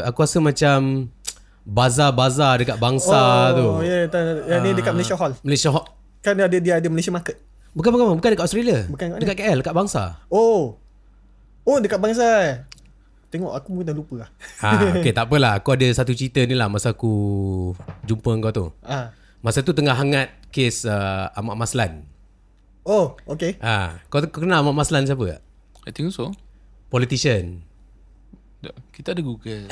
Aku 0.09 0.25
rasa 0.25 0.41
macam 0.41 1.09
Bazar-bazar 1.65 2.61
dekat 2.61 2.77
bangsa 2.77 3.49
tu. 3.57 3.65
Oh 3.65 3.81
ya 3.81 4.05
yeah, 4.05 4.37
yang 4.45 4.61
ni 4.61 4.77
dekat 4.77 4.93
Malaysia 4.93 5.17
Hall. 5.17 5.33
Malaysia 5.41 5.73
Hall. 5.73 5.89
Kan 6.21 6.37
ada 6.37 6.57
dia 6.61 6.77
ada 6.77 6.85
Malaysia 6.93 7.09
Market. 7.09 7.41
Bukan 7.73 7.89
bukan 7.89 8.21
bukan. 8.21 8.29
Dekat 8.37 8.45
Australia. 8.45 8.85
Bukan 8.85 9.05
kat 9.09 9.13
mana? 9.17 9.21
Dekat 9.25 9.35
KL 9.41 9.57
Dekat 9.65 9.73
bangsa. 9.73 10.21
Oh. 10.29 10.77
Oh 11.65 11.77
dekat 11.81 11.97
bangsa 11.97 12.25
eh 12.45 12.55
Tengok 13.33 13.51
aku 13.51 13.69
pun 13.81 13.83
dah 13.83 13.95
lupa 13.95 14.15
lah. 14.25 14.29
Ha, 14.63 15.01
Okay 15.01 15.11
tak 15.11 15.27
apalah. 15.27 15.59
Aku 15.59 15.73
ada 15.75 15.87
satu 15.91 16.15
cerita 16.15 16.41
ni 16.45 16.55
lah 16.55 16.71
Masa 16.71 16.93
aku 16.95 17.13
Jumpa 18.05 18.31
kau 18.39 18.51
tu. 18.53 18.65
Ah. 18.85 19.11
Masa 19.43 19.61
tu 19.61 19.75
tengah 19.75 19.93
hangat 19.93 20.33
Kes 20.49 20.87
uh, 20.87 21.29
Ahmad 21.35 21.59
Maslan. 21.59 22.07
Oh 22.85 23.17
okay 23.25 23.57
ha, 23.65 23.97
kau, 24.13 24.21
kau 24.29 24.45
kenal 24.45 24.61
Ahmad 24.61 24.77
Maslan 24.77 25.09
siapa 25.09 25.37
tak? 25.37 25.41
I 25.85 25.91
think 25.93 26.13
so. 26.13 26.33
Politician. 26.89 27.65
Kita 28.93 29.13
ada 29.13 29.21
Google. 29.21 29.69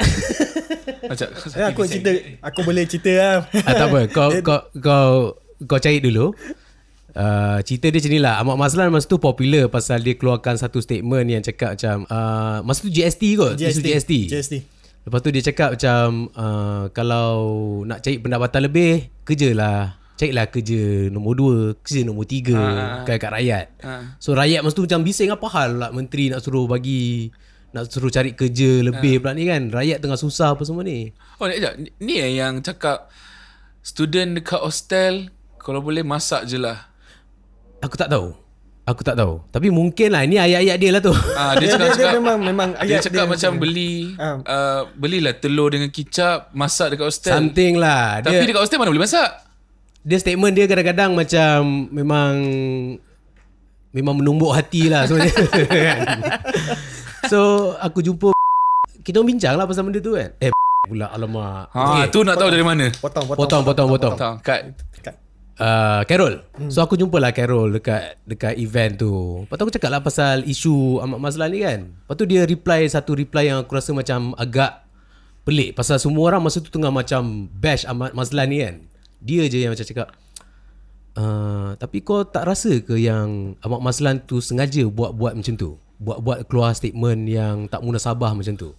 Macam 1.09 1.27
eh, 1.33 1.65
Aku 1.73 1.81
cerita 1.89 2.11
Aku 2.45 2.59
boleh 2.61 2.85
cerita 2.85 3.11
lah. 3.15 3.35
Ah, 3.65 3.73
Tak 3.73 3.87
apa. 3.89 3.99
Kau 4.11 4.29
kau 4.47 4.59
kau 4.77 5.07
kau 5.65 5.79
cari 5.79 6.03
dulu 6.03 6.35
Uh, 7.13 7.61
cerita 7.61 7.93
dia 7.93 8.01
macam 8.01 8.09
ni 8.09 8.19
lah. 8.19 8.41
Ahmad 8.41 8.57
Mazlan 8.57 8.89
masa 8.89 9.05
tu 9.05 9.21
popular 9.21 9.69
Pasal 9.69 10.01
dia 10.01 10.17
keluarkan 10.17 10.57
satu 10.57 10.81
statement 10.81 11.29
Yang 11.29 11.53
cakap 11.53 11.77
macam 11.77 12.09
uh, 12.09 12.65
Masa 12.65 12.81
tu 12.81 12.89
GST 12.89 13.37
kot? 13.37 13.53
Isu 13.53 13.85
GST 13.85 14.11
GST 14.33 14.53
Lepas 15.05 15.19
tu 15.21 15.29
dia 15.29 15.45
cakap 15.45 15.77
macam 15.77 16.05
uh, 16.33 16.89
Kalau 16.89 17.29
nak 17.85 18.01
cari 18.01 18.17
pendapatan 18.17 18.65
lebih 18.65 19.13
Kerjalah. 19.21 20.01
Carilah 20.13 20.49
kerja 20.49 20.81
nombor 21.09 21.33
dua 21.37 21.57
Kerja 21.79 22.01
nombor 22.01 22.25
tiga 22.25 22.57
Ah. 22.57 23.05
Bukan 23.05 23.15
kat 23.15 23.31
rakyat. 23.31 23.65
Ah. 23.85 24.17
So 24.17 24.33
rakyat 24.33 24.65
masa 24.65 24.73
tu 24.73 24.85
macam 24.85 25.05
bising 25.05 25.29
Apa 25.29 25.47
hal 25.53 25.69
lah 25.77 25.89
Menteri 25.93 26.33
nak 26.33 26.41
suruh 26.41 26.65
bagi 26.65 27.29
Nak 27.77 27.93
suruh 27.93 28.09
cari 28.09 28.33
kerja 28.33 28.81
lebih 28.81 29.21
pula 29.21 29.33
ni 29.33 29.45
kan. 29.45 29.69
Rakyat 29.69 29.97
tengah 29.97 30.17
susah 30.17 30.53
apa 30.53 30.61
semua 30.61 30.81
ni. 30.81 31.09
Oh, 31.37 31.45
ni, 31.45 31.57
sekejap. 31.57 31.73
Ni- 31.97 32.21
yang 32.37 32.61
cakap 32.61 33.09
student 33.81 34.37
dekat 34.37 34.61
hostel 34.61 35.29
kalau 35.57 35.81
boleh 35.81 36.01
masak 36.01 36.45
je 36.45 36.57
lah. 36.57 36.92
Aku 37.83 37.93
tak 37.93 38.07
tahu 38.07 38.31
Aku 38.83 38.99
tak 38.99 39.15
tahu 39.15 39.39
Tapi 39.47 39.67
mungkin 39.67 40.07
lah 40.09 40.23
Ini 40.23 40.39
ayat-ayat 40.39 40.75
dia 40.75 40.89
lah 40.91 40.99
tu 40.99 41.11
Ah, 41.33 41.51
dia, 41.55 41.67
dia, 41.67 41.67
dia, 41.67 41.69
cakap, 41.69 41.83
dia, 41.83 41.95
cakap, 41.99 42.11
memang 42.15 42.37
memang 42.39 42.69
dia 42.73 42.81
ayat 42.81 42.99
cakap 43.01 43.25
macam 43.27 43.51
beli 43.57 44.15
Ah. 44.15 44.37
uh, 44.39 44.79
belilah 44.93 45.33
telur 45.33 45.67
dengan 45.67 45.87
kicap 45.87 46.51
masak 46.51 46.91
dekat 46.91 47.05
hostel. 47.05 47.31
Something 47.31 47.75
lah 47.75 48.19
Tapi 48.19 48.37
dia, 48.37 48.45
dekat 48.45 48.59
hostel 48.59 48.77
mana 48.77 48.87
boleh 48.87 49.03
masak? 49.03 49.29
dia 50.03 50.17
statement 50.17 50.51
dia 50.51 50.65
kadang-kadang 50.65 51.13
macam 51.13 51.85
Memang 51.89 52.31
Memang 53.91 54.13
menumbuk 54.17 54.51
hati 54.51 54.87
lah 54.87 55.05
sebenarnya? 55.05 55.31
So 57.31 57.71
aku 57.77 57.99
jumpa 57.99 58.31
Kita 59.03 59.19
orang 59.19 59.27
bincang 59.31 59.55
lah 59.55 59.63
pasal 59.63 59.83
benda 59.83 59.99
tu 59.99 60.11
kan 60.11 60.31
Eh 60.39 60.51
pula 60.83 61.07
alamak 61.07 61.71
Ha, 61.71 62.03
tu 62.07 62.27
nak 62.27 62.35
tahu 62.35 62.51
dari 62.51 62.59
mana? 62.59 62.91
Potong 62.91 63.23
potong 63.23 63.39
Potong 63.39 63.63
potong 63.63 63.87
potong 63.89 64.13
Tahu 64.15 64.33
kat 64.39 64.59
Kat. 64.99 65.15
Uh, 65.59 66.01
Carol 66.07 66.45
So 66.69 66.85
aku 66.85 66.95
jumpa 66.95 67.17
lah 67.19 67.35
Carol 67.35 67.73
Dekat 67.75 68.21
Dekat 68.23 68.55
event 68.57 68.93
tu 68.95 69.13
Lepas 69.43 69.55
tu 69.57 69.63
aku 69.67 69.73
cakap 69.73 69.89
lah 69.91 70.01
pasal 70.01 70.45
Isu 70.47 71.01
Ahmad 71.01 71.19
Mazlan 71.19 71.49
ni 71.51 71.59
kan 71.61 71.79
Lepas 71.89 72.15
tu 72.15 72.25
dia 72.29 72.45
reply 72.45 72.85
Satu 72.87 73.17
reply 73.17 73.51
yang 73.51 73.65
aku 73.65 73.73
rasa 73.73 73.91
macam 73.91 74.37
Agak 74.37 74.83
pelik 75.43 75.75
pasal 75.75 75.99
semua 75.99 76.31
orang 76.31 76.39
masa 76.39 76.63
tu 76.63 76.71
tengah 76.71 76.89
macam 76.89 77.51
bash 77.51 77.83
Ahmad 77.83 78.15
Mazlan 78.15 78.47
ni 78.47 78.63
kan. 78.63 78.75
Dia 79.23 79.47
je 79.47 79.59
yang 79.59 79.71
macam 79.71 79.87
cakap 79.87 80.09
Uh, 81.13 81.77
tapi 81.77 82.01
kau 82.01 82.25
tak 82.25 82.49
rasa 82.49 82.81
ke 82.81 82.97
yang 82.97 83.53
Ahmad 83.61 83.85
Mazlan 83.85 84.25
tu 84.25 84.41
sengaja 84.41 84.81
buat-buat 84.89 85.37
macam 85.37 85.53
tu? 85.53 85.77
Buat-buat 86.01 86.49
keluar 86.49 86.73
statement 86.73 87.29
yang 87.29 87.69
tak 87.69 87.85
munasabah 87.85 88.33
macam 88.33 88.57
tu? 88.57 88.73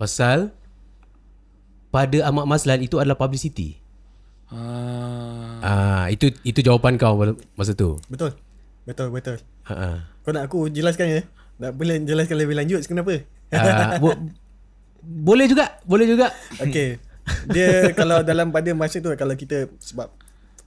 Pasal 0.00 0.48
pada 1.92 2.24
Ahmad 2.24 2.48
Mazlan 2.48 2.80
itu 2.80 2.96
adalah 2.96 3.20
publicity. 3.20 3.81
Ah. 4.52 5.56
Ah, 5.64 6.04
itu 6.12 6.28
itu 6.44 6.60
jawapan 6.60 7.00
kau 7.00 7.16
masa 7.56 7.72
tu. 7.72 7.96
Betul. 8.12 8.36
Betul, 8.84 9.08
betul. 9.08 9.36
Ha 9.66 9.74
ah. 9.74 9.96
Kau 10.22 10.30
nak 10.34 10.44
aku 10.50 10.68
jelaskan 10.68 11.08
ya? 11.08 11.22
Nak 11.62 11.72
boleh 11.72 12.02
jelaskan 12.04 12.36
lebih 12.36 12.58
lanjut 12.58 12.84
kenapa? 12.84 13.24
Ah, 13.52 13.96
bo- 13.96 14.18
boleh 15.02 15.46
juga, 15.50 15.80
boleh 15.88 16.06
juga. 16.06 16.30
Okay. 16.60 17.00
Dia 17.50 17.88
kalau 17.98 18.22
dalam 18.22 18.50
pada 18.52 18.70
masa 18.74 18.98
tu 19.00 19.10
kalau 19.14 19.34
kita 19.34 19.70
sebab 19.80 20.10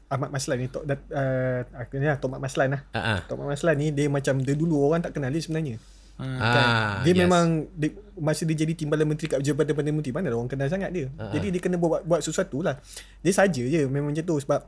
Ahmad 0.06 0.30
Maslan 0.30 0.62
ni 0.62 0.68
Tok 0.70 0.86
dat, 0.86 1.02
uh, 1.10 1.66
aku 1.76 1.98
ni 1.98 2.06
lah 2.06 2.18
Tok 2.22 2.38
Mat 2.38 2.42
Maslan 2.42 2.78
lah. 2.78 2.82
Ah. 2.94 3.20
Tok 3.26 3.42
Mat 3.42 3.58
Maslan 3.58 3.76
ni 3.76 3.90
dia 3.90 4.06
macam 4.08 4.38
dia 4.40 4.54
dulu 4.54 4.86
orang 4.86 5.02
tak 5.02 5.18
kenal 5.18 5.34
dia 5.34 5.42
sebenarnya. 5.42 5.82
Ah, 6.16 7.04
dia 7.04 7.12
yes. 7.12 7.20
memang 7.28 7.68
dia, 7.76 7.92
masa 8.16 8.48
dia 8.48 8.56
jadi 8.56 8.72
timbalan 8.72 9.04
menteri 9.04 9.28
kat 9.28 9.44
Jabatan 9.44 9.76
Perdana 9.76 9.92
Menteri 9.92 10.16
mana 10.16 10.32
ada 10.32 10.38
orang 10.40 10.48
kenal 10.48 10.72
sangat 10.72 10.92
dia. 10.96 11.12
Ah, 11.20 11.28
Uh-huh. 11.28 11.34
Jadi 11.36 11.48
dia 11.52 11.62
kena 11.62 11.76
buat 11.76 12.08
buat 12.08 12.22
sesuatu 12.24 12.64
lah. 12.64 12.80
Dia 13.20 13.34
saja 13.36 13.64
je 13.66 13.82
memang 13.90 14.16
macam 14.16 14.24
tu 14.24 14.38
sebab 14.40 14.62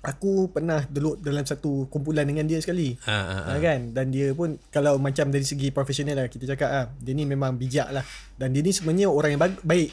aku 0.00 0.48
pernah 0.48 0.80
duduk 0.88 1.20
dalam 1.20 1.44
satu 1.44 1.84
kumpulan 1.92 2.24
dengan 2.24 2.48
dia 2.48 2.56
sekali. 2.64 2.96
Ha 3.04 3.12
ah. 3.12 3.42
Ha, 3.52 3.60
kan 3.60 3.92
dan 3.92 4.08
dia 4.08 4.32
pun 4.32 4.56
kalau 4.72 4.96
macam 4.96 5.28
dari 5.28 5.44
segi 5.44 5.68
profesional 5.68 6.16
lah 6.16 6.32
kita 6.32 6.48
cakap 6.48 6.68
ah 6.72 6.86
dia 6.96 7.12
ni 7.12 7.28
memang 7.28 7.60
bijak 7.60 7.92
lah 7.92 8.04
dan 8.40 8.56
dia 8.56 8.64
ni 8.64 8.72
sebenarnya 8.72 9.12
orang 9.12 9.36
yang 9.36 9.42
baik 9.60 9.90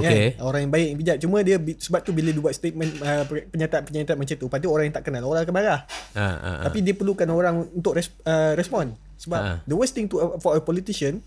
Okey. 0.00 0.36
kan? 0.36 0.42
orang 0.44 0.60
yang 0.66 0.72
baik 0.72 0.86
yang 0.90 0.98
bijak 0.98 1.16
cuma 1.22 1.36
dia 1.44 1.56
sebab 1.56 2.00
tu 2.02 2.10
bila 2.10 2.28
dia 2.32 2.42
buat 2.42 2.54
statement 2.56 2.90
uh, 3.00 3.24
pernyataan-pernyataan 3.28 4.16
macam 4.18 4.36
tu 4.36 4.46
pada 4.48 4.66
orang 4.66 4.84
yang 4.90 4.96
tak 4.96 5.04
kenal 5.06 5.22
orang 5.28 5.42
akan 5.44 5.54
marah 5.54 5.80
Ha 6.16 6.26
ah. 6.26 6.60
tapi 6.66 6.82
dia 6.82 6.94
perlukan 6.96 7.28
orang 7.30 7.68
untuk 7.70 7.96
res, 7.96 8.10
uh, 8.24 8.56
respon 8.58 8.96
sebab 9.20 9.40
Ha. 9.40 9.52
the 9.68 9.76
worst 9.76 9.92
thing 9.92 10.08
to 10.08 10.16
uh, 10.18 10.36
for 10.40 10.56
a 10.56 10.62
politician 10.64 11.20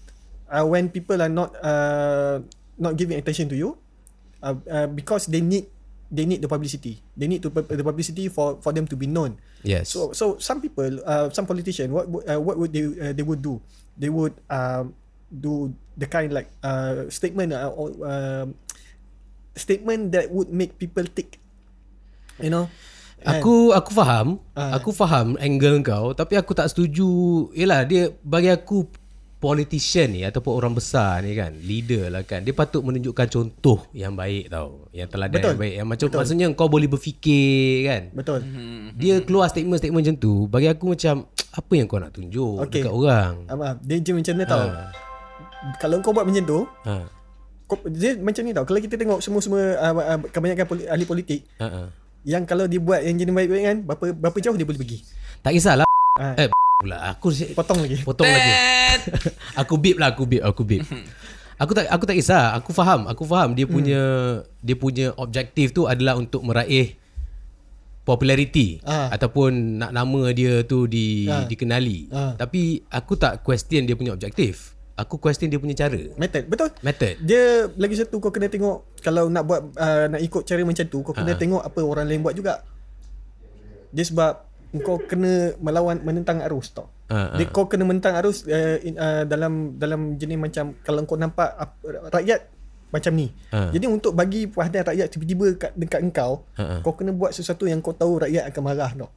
uh, 0.49 0.65
when 0.65 0.89
people 0.89 1.17
are 1.21 1.31
not 1.31 1.53
uh, 1.61 2.41
not 2.77 2.97
giving 2.97 3.15
attention 3.15 3.45
to 3.47 3.55
you 3.55 3.77
uh, 4.41 4.57
uh, 4.69 4.89
because 4.89 5.29
they 5.29 5.39
need 5.41 5.69
they 6.13 6.25
need 6.25 6.41
the 6.41 6.49
publicity 6.49 7.01
they 7.17 7.29
need 7.29 7.41
to 7.41 7.49
the 7.49 7.85
publicity 7.85 8.29
for 8.29 8.57
for 8.61 8.73
them 8.73 8.89
to 8.89 8.97
be 8.97 9.05
known 9.05 9.37
Yes. 9.63 9.95
So 9.95 10.11
so 10.11 10.35
some 10.37 10.59
people, 10.59 10.99
uh, 11.07 11.31
some 11.31 11.47
politician, 11.47 11.95
what 11.95 12.11
uh, 12.27 12.39
what 12.39 12.59
would 12.59 12.75
they 12.75 12.83
uh, 12.83 13.15
they 13.15 13.23
would 13.23 13.39
do? 13.39 13.63
They 13.95 14.11
would 14.11 14.35
um, 14.51 14.91
do 15.31 15.71
the 15.95 16.05
kind 16.05 16.35
like 16.35 16.51
uh, 16.61 17.07
statement 17.07 17.55
uh, 17.55 17.71
or 17.71 17.95
um, 18.03 18.59
statement 19.53 20.11
that 20.11 20.29
would 20.29 20.49
make 20.49 20.75
people 20.75 21.05
tick. 21.05 21.37
You 22.37 22.49
know. 22.49 22.65
And- 23.19 23.39
Aku 23.39 23.71
aku 23.71 23.91
faham, 23.93 24.41
Ah. 24.51 24.75
aku 24.75 24.91
faham 24.91 25.39
angle 25.39 25.79
kau 25.79 26.11
tapi 26.11 26.35
aku 26.35 26.51
tak 26.51 26.67
setuju. 26.67 27.07
Yalah 27.53 27.81
dia 27.83 28.11
bagi 28.19 28.49
aku 28.49 28.83
politician 29.39 30.07
ni 30.09 30.23
ataupun 30.23 30.51
orang 30.53 30.71
besar 30.71 31.19
ni 31.19 31.31
kan, 31.33 31.51
leader 31.57 32.07
lah 32.07 32.23
kan. 32.23 32.41
Dia 32.41 32.51
patut 32.51 32.79
menunjukkan 32.79 33.27
contoh 33.29 33.83
yang 33.91 34.11
baik 34.13 34.47
tau. 34.47 34.87
Yang 34.89 35.07
teladan 35.09 35.35
Betul. 35.35 35.49
yang 35.49 35.59
baik. 35.59 35.73
Yang 35.73 35.87
macam 35.87 36.07
maksudnya 36.13 36.45
kau 36.53 36.67
boleh 36.67 36.87
berfikir 36.87 37.51
kan. 37.85 38.01
betul. 38.11 38.39
Dia 38.93 39.19
keluar 39.19 39.47
statement-statement 39.47 39.99
macam 39.99 40.15
tu 40.17 40.33
bagi 40.47 40.67
aku 40.67 40.85
macam 40.89 41.27
apa 41.59 41.71
yang 41.71 41.87
kau 41.87 41.99
nak 41.99 42.11
tunjuk 42.11 42.55
Okay. 42.61 42.81
dekat 42.81 42.91
orang. 42.91 43.33
Apa? 43.45 43.79
Dia 43.79 43.97
je 43.99 44.11
macam 44.11 44.33
ni 44.33 44.45
tau. 44.45 44.63
Kalau 45.75 45.95
kau 45.99 46.11
buat 46.11 46.23
macam 46.23 46.43
tu, 46.43 46.59
Ha. 46.83 46.93
Dia 47.87 48.17
macam 48.17 48.41
ni 48.41 48.51
tau. 48.51 48.65
Kalau 48.65 48.79
kita 48.79 48.95
tengok 48.95 49.19
semua-semua 49.19 49.61
uh, 49.77 49.93
uh, 49.93 50.19
kebanyakan 50.27 50.65
poli, 50.65 50.83
ahli 50.85 51.05
politik, 51.05 51.41
ha. 51.57 51.89
yang 52.23 52.43
kalau 52.43 52.65
dia 52.65 52.77
buat 52.77 53.01
yang 53.01 53.15
jenis 53.15 53.31
baik-baik 53.31 53.63
kan, 53.63 53.77
berapa 53.83 54.05
berapa 54.13 54.37
jauh 54.39 54.55
dia 54.55 54.65
boleh 54.65 54.79
pergi. 54.79 54.97
Tak 55.41 55.51
kisahlah. 55.51 55.87
Ah. 56.15 56.37
Eh 56.37 56.47
pula 56.83 56.99
aku 57.09 57.31
Potong 57.55 57.79
lagi. 57.79 58.03
potong 58.03 58.27
lagi. 58.27 58.51
aku 59.61 59.79
bip 59.79 59.95
lah 59.95 60.11
aku 60.11 60.27
bip 60.27 60.43
aku 60.43 60.61
bip. 60.61 60.83
Aku 61.55 61.71
tak 61.71 61.87
aku 61.87 62.03
tak 62.03 62.19
kisah. 62.19 62.51
Aku 62.59 62.75
faham. 62.75 63.07
Aku 63.07 63.23
faham 63.23 63.55
dia 63.55 63.63
punya 63.63 64.01
dia 64.59 64.75
punya 64.75 65.15
objektif 65.15 65.71
tu 65.71 65.87
adalah 65.87 66.19
untuk 66.19 66.43
meraih 66.43 66.91
populariti 68.03 68.83
Ah. 68.83 69.07
ataupun 69.15 69.79
nak 69.79 69.95
nama 69.95 70.21
dia 70.35 70.59
tu 70.67 70.91
di 70.91 71.23
Ah. 71.23 71.47
dikenali. 71.47 72.11
Ah. 72.11 72.35
Tapi 72.35 72.83
aku 72.91 73.15
tak 73.15 73.47
question 73.47 73.87
dia 73.87 73.95
punya 73.95 74.11
objektif. 74.11 74.72
Aku 74.93 75.17
question 75.17 75.49
dia 75.49 75.57
punya 75.57 75.73
cara. 75.73 75.97
Method. 76.13 76.45
Betul. 76.45 76.69
Method. 76.85 77.17
Dia 77.25 77.65
lagi 77.81 77.97
satu 77.97 78.21
kau 78.21 78.29
kena 78.29 78.45
tengok 78.45 79.01
kalau 79.01 79.25
nak 79.25 79.41
buat 79.41 79.61
uh, 79.73 80.05
nak 80.05 80.21
ikut 80.21 80.45
cara 80.45 80.61
macam 80.61 80.85
tu 80.85 81.01
kau 81.01 81.13
kena 81.17 81.33
tengok 81.33 81.65
apa 81.65 81.79
orang 81.81 82.05
lain 82.05 82.21
buat 82.21 82.37
juga. 82.37 82.61
Dia 83.89 84.05
sebab 84.05 84.33
kau 84.85 85.01
kena 85.01 85.57
melawan 85.57 86.01
menentang 86.01 86.41
arus 86.45 86.73
tau. 86.73 86.89
Ha, 87.09 87.37
Dia 87.37 87.45
kau 87.49 87.69
kena 87.69 87.85
menentang 87.85 88.17
arus 88.21 88.45
uh, 88.45 88.77
in, 88.81 88.97
uh, 88.97 89.25
dalam 89.25 89.77
dalam 89.77 90.17
jenis 90.17 90.37
macam 90.37 90.73
kalau 90.81 91.05
kau 91.05 91.17
nampak 91.17 91.53
uh, 91.57 92.09
rakyat 92.13 92.49
macam 92.93 93.13
ni. 93.17 93.33
Ha. 93.49 93.73
Jadi 93.73 93.85
untuk 93.89 94.13
bagi 94.13 94.45
perhatian 94.45 94.85
rakyat 94.85 95.07
tiba-tiba 95.09 95.47
kat, 95.57 95.71
dekat 95.73 96.01
engkau, 96.05 96.45
Ha, 96.53 96.61
ha. 96.61 96.75
kau 96.85 96.93
kena 96.93 97.09
buat 97.13 97.33
sesuatu 97.33 97.65
yang 97.65 97.81
kau 97.81 97.97
tahu 97.97 98.21
rakyat 98.21 98.49
akan 98.53 98.61
marah 98.61 98.93
tau. 98.93 99.09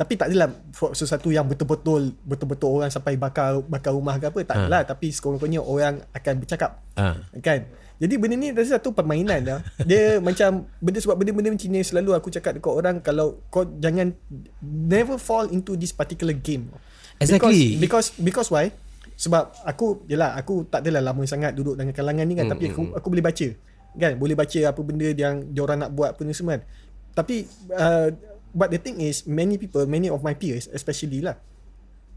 Tapi 0.00 0.16
tak 0.16 0.32
adalah 0.32 0.48
sesuatu 0.90 1.28
yang 1.28 1.44
betul-betul 1.44 2.16
betul-betul 2.18 2.72
orang 2.72 2.88
sampai 2.88 3.14
bakar 3.14 3.60
bakar 3.60 3.92
rumah 3.92 4.16
ke 4.16 4.26
apa 4.26 4.40
tak 4.42 4.56
Ha. 4.56 4.60
adalah. 4.64 4.82
Tapi 4.82 5.12
sekurang-kurangnya 5.12 5.60
orang 5.60 6.00
akan 6.10 6.34
bercakap. 6.40 6.80
Ha. 6.96 7.20
kan? 7.38 7.68
Jadi 8.00 8.16
benda 8.16 8.32
ni 8.32 8.48
dah 8.48 8.64
satu 8.64 8.90
permainan 8.90 9.44
dah 9.44 9.60
dia 9.78 10.16
macam 10.24 10.64
benda 10.80 10.98
sebab 10.98 11.14
benda-benda 11.14 11.52
macam 11.52 11.68
ni 11.68 11.84
selalu 11.84 12.16
aku 12.16 12.32
cakap 12.32 12.56
dekat 12.56 12.72
orang 12.72 12.96
kalau 12.98 13.44
kau 13.46 13.68
jangan 13.76 14.16
never 14.58 15.14
fall 15.14 15.44
into 15.46 15.76
this 15.76 15.92
particular 15.92 16.32
game. 16.32 16.72
Exactly. 17.20 17.76
because 17.76 18.08
because, 18.08 18.08
because 18.16 18.48
why? 18.48 18.72
Sebab 19.12 19.52
aku 19.62 20.08
yelah 20.08 20.32
aku 20.32 20.64
tak 20.64 20.80
adalah 20.80 21.12
lama 21.12 21.20
sangat 21.22 21.52
duduk 21.52 21.76
dengan 21.76 21.92
kalangan 21.92 22.24
ni 22.24 22.32
kan 22.34 22.48
Hmm, 22.48 22.56
tapi 22.56 22.72
aku 22.72 22.96
aku 22.96 23.06
boleh 23.06 23.20
baca. 23.22 23.48
Kan? 23.92 24.12
Boleh 24.16 24.32
baca 24.32 24.58
apa 24.64 24.80
benda 24.80 25.08
yang 25.10 25.52
diorang 25.52 25.76
nak 25.78 25.92
buat 25.92 26.16
apa 26.16 26.24
ni 26.24 26.32
semua 26.32 26.56
kan. 26.56 26.64
tapi 27.10 27.42
uh, 27.68 28.08
but 28.52 28.70
the 28.70 28.80
thing 28.80 28.98
is 29.00 29.26
many 29.26 29.56
people 29.56 29.82
many 29.86 30.10
of 30.10 30.20
my 30.20 30.34
peers 30.34 30.66
especially 30.70 31.22
lah 31.22 31.38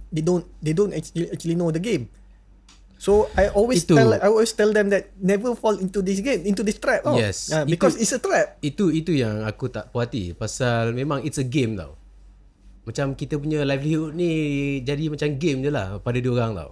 they 0.09 0.21
don't 0.21 0.45
they 0.61 0.73
don't 0.73 0.93
actually, 0.93 1.29
actually 1.29 1.57
know 1.57 1.69
the 1.69 1.81
game 1.81 2.09
So 3.03 3.27
I 3.35 3.51
always 3.51 3.83
Itu. 3.83 3.99
tell 3.99 4.15
I 4.15 4.31
always 4.31 4.55
tell 4.55 4.71
them 4.71 4.87
that 4.95 5.11
never 5.19 5.51
fall 5.59 5.75
into 5.75 5.99
this 5.99 6.23
game 6.23 6.47
into 6.47 6.63
this 6.63 6.79
trap. 6.79 7.03
Oh. 7.03 7.19
Yes. 7.19 7.51
Uh, 7.51 7.67
because 7.67 7.99
Itu- 7.99 8.01
it's 8.07 8.15
a 8.15 8.21
trap. 8.23 8.55
Itu 8.63 8.95
itu 8.95 9.11
yang 9.11 9.43
aku 9.43 9.67
tak 9.67 9.91
puas 9.91 10.07
hati 10.07 10.31
pasal 10.31 10.95
memang 10.95 11.19
it's 11.19 11.35
a 11.35 11.43
game 11.43 11.75
tau. 11.75 11.99
Macam 12.87 13.11
kita 13.11 13.35
punya 13.35 13.67
livelihood 13.67 14.15
ni 14.15 14.31
jadi 14.87 15.11
macam 15.11 15.35
game 15.35 15.67
je 15.67 15.71
lah 15.71 15.99
pada 15.99 16.15
dia 16.15 16.31
orang 16.31 16.55
tau. 16.55 16.71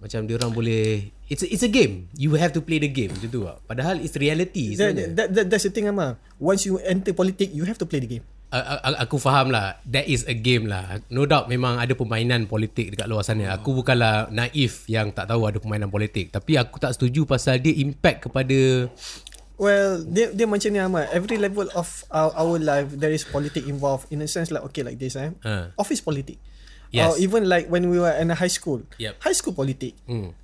Macam 0.00 0.24
dia 0.24 0.40
orang 0.40 0.52
boleh 0.56 1.12
it's 1.28 1.44
a, 1.44 1.48
it's 1.52 1.60
a 1.60 1.68
game. 1.68 2.08
You 2.16 2.32
have 2.40 2.56
to 2.56 2.64
play 2.64 2.80
the 2.80 2.88
game 2.88 3.12
macam 3.12 3.28
tu 3.28 3.44
tau. 3.44 3.60
Padahal 3.68 4.00
it's 4.00 4.16
reality 4.16 4.80
That, 4.80 4.96
sebenarnya. 4.96 5.06
that, 5.12 5.28
that, 5.36 5.46
that's 5.52 5.68
the 5.68 5.72
thing 5.76 5.92
Amma. 5.92 6.16
Once 6.40 6.64
you 6.64 6.80
enter 6.88 7.12
politics, 7.12 7.52
you 7.52 7.68
have 7.68 7.76
to 7.76 7.84
play 7.84 8.00
the 8.00 8.08
game. 8.16 8.24
A- 8.62 9.00
aku 9.02 9.16
faham 9.18 9.52
lah 9.52 9.76
That 9.84 10.06
is 10.06 10.24
a 10.24 10.32
game 10.32 10.68
lah 10.68 11.02
No 11.10 11.24
doubt 11.24 11.46
memang 11.46 11.76
ada 11.76 11.92
permainan 11.92 12.46
politik 12.46 12.94
Dekat 12.94 13.06
luar 13.10 13.22
sana 13.22 13.52
Aku 13.56 13.76
bukanlah 13.76 14.30
naif 14.30 14.86
Yang 14.86 15.16
tak 15.16 15.28
tahu 15.28 15.44
ada 15.44 15.58
permainan 15.58 15.90
politik 15.90 16.30
Tapi 16.30 16.56
aku 16.56 16.76
tak 16.78 16.94
setuju 16.94 17.26
Pasal 17.26 17.58
dia 17.58 17.74
impact 17.76 18.28
kepada 18.30 18.88
Well, 19.56 20.04
dia 20.04 20.36
dia 20.36 20.44
macam 20.44 20.68
ni 20.68 20.76
Ahmad. 20.76 21.08
Every 21.16 21.40
level 21.40 21.64
of 21.72 21.88
our, 22.12 22.28
our 22.36 22.60
life 22.60 22.92
there 22.92 23.08
is 23.08 23.24
politics 23.24 23.64
involved. 23.64 24.04
In 24.12 24.20
a 24.20 24.28
sense 24.28 24.52
like 24.52 24.60
okay 24.68 24.84
like 24.84 25.00
this 25.00 25.16
eh. 25.16 25.32
Uh. 25.40 25.72
Office 25.80 26.04
politics. 26.04 26.36
Yes. 26.92 27.08
Or 27.08 27.16
even 27.16 27.48
like 27.48 27.72
when 27.72 27.88
we 27.88 27.96
were 27.96 28.12
in 28.12 28.28
a 28.28 28.36
high 28.36 28.52
school. 28.52 28.84
Yep. 29.00 29.16
High 29.24 29.32
school 29.32 29.56
politics. 29.56 29.96
hmm. 30.04 30.36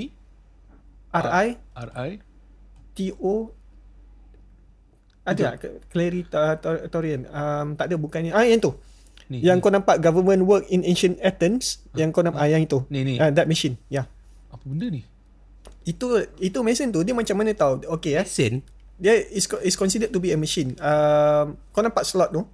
R-I 1.13 1.47
R-I 1.77 2.11
T-O 2.93 3.53
ada 5.23 5.55
tak 5.55 5.87
Claritorion 5.87 7.31
um, 7.31 7.79
Tak 7.79 7.87
ada 7.87 7.95
bukannya 7.95 8.35
Ah 8.35 8.43
yang 8.43 8.59
tu 8.59 8.75
Ni, 9.31 9.39
Yang 9.39 9.63
kau 9.63 9.71
nampak 9.71 10.03
government 10.03 10.43
work 10.43 10.67
in 10.67 10.83
ancient 10.83 11.15
Athens 11.23 11.79
Yang 11.95 12.11
kau 12.11 12.27
nampak 12.27 12.43
ah, 12.43 12.51
Yang 12.51 12.67
itu 12.67 12.79
Ni, 12.91 13.07
ni. 13.07 13.23
Ah, 13.23 13.31
That 13.31 13.47
machine 13.47 13.79
Ya 13.87 14.03
yeah. 14.03 14.07
Apa 14.51 14.67
benda 14.67 14.91
ni? 14.91 15.07
Itu 15.83 16.07
Itu 16.37 16.61
mesin 16.61 16.89
tu 16.89 17.01
Dia 17.01 17.13
macam 17.13 17.35
mana 17.35 17.51
tau 17.53 17.77
Okay 17.99 18.17
eh 18.17 18.25
Mesin. 18.25 18.63
Dia 18.97 19.19
is, 19.19 19.51
is 19.63 19.75
considered 19.75 20.09
to 20.09 20.19
be 20.19 20.31
a 20.31 20.39
machine 20.39 20.79
um, 20.79 21.59
Kau 21.71 21.81
nampak 21.81 22.03
slot 22.03 22.31
tu 22.31 22.47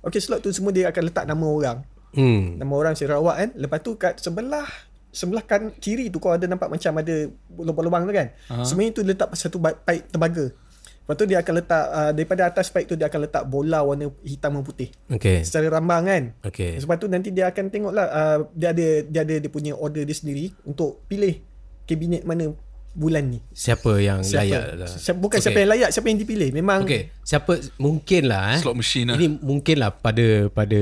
Okay 0.00 0.16
slot 0.16 0.40
tu 0.40 0.48
semua 0.48 0.70
Dia 0.70 0.88
akan 0.88 1.02
letak 1.04 1.24
nama 1.24 1.46
orang 1.46 1.78
Hmm. 2.10 2.58
Nama 2.58 2.74
orang 2.74 2.98
Sarawak 2.98 3.36
kan 3.36 3.50
Lepas 3.54 3.78
tu 3.80 3.94
kat 3.94 4.18
sebelah 4.18 4.66
Sebelah 5.08 5.46
kan 5.46 5.70
kiri 5.72 6.10
tu 6.10 6.18
Kau 6.18 6.34
ada 6.34 6.42
nampak 6.42 6.66
macam 6.66 6.90
ada 6.96 7.16
Lubang-lubang 7.52 8.02
tu 8.02 8.10
kan 8.10 8.34
Aha. 8.50 8.66
Sebenarnya 8.66 8.92
tu 8.92 9.02
letak 9.02 9.30
satu 9.32 9.62
pipe 9.62 10.10
tembaga 10.10 10.50
Lepas 10.50 11.14
tu 11.14 11.24
dia 11.24 11.38
akan 11.38 11.54
letak 11.54 11.84
uh, 11.86 12.10
Daripada 12.10 12.42
atas 12.46 12.66
pipe 12.66 12.82
tu 12.84 12.98
Dia 12.98 13.06
akan 13.06 13.30
letak 13.30 13.46
bola 13.46 13.86
warna 13.86 14.10
hitam 14.22 14.58
dan 14.58 14.62
putih 14.62 14.90
Okay. 15.06 15.46
Secara 15.46 15.78
rambang 15.78 16.02
kan 16.02 16.22
Okay. 16.42 16.82
Sebab 16.82 16.98
tu 16.98 17.06
nanti 17.06 17.30
dia 17.30 17.46
akan 17.46 17.64
tengok 17.68 17.92
lah 17.94 18.06
uh, 18.10 18.38
Dia 18.54 18.74
ada 18.74 18.86
Dia 19.06 19.20
ada 19.22 19.34
dia 19.38 19.50
punya 19.50 19.78
order 19.78 20.02
dia 20.02 20.14
sendiri 20.14 20.50
Untuk 20.66 21.06
pilih 21.06 21.38
Kabinet 21.86 22.26
mana 22.26 22.50
Bulan 22.92 23.22
ni 23.28 23.38
Siapa 23.48 23.96
yang 23.96 24.20
siapa, 24.20 24.42
layak 24.44 24.64
lah. 24.76 24.90
siapa, 24.90 25.18
Bukan 25.18 25.36
okay. 25.36 25.44
siapa 25.44 25.58
yang 25.58 25.70
layak 25.70 25.90
Siapa 25.90 26.06
yang 26.06 26.18
dipilih 26.18 26.48
Memang 26.50 26.80
Okay. 26.82 27.14
Siapa 27.22 27.52
mungkin 27.76 28.22
lah 28.26 28.54
eh. 28.54 28.58
Slot 28.58 28.74
machine 28.74 29.06
lah. 29.06 29.14
Ini 29.14 29.38
mungkin 29.38 29.76
lah 29.78 29.90
pada 29.92 30.26
pada 30.48 30.80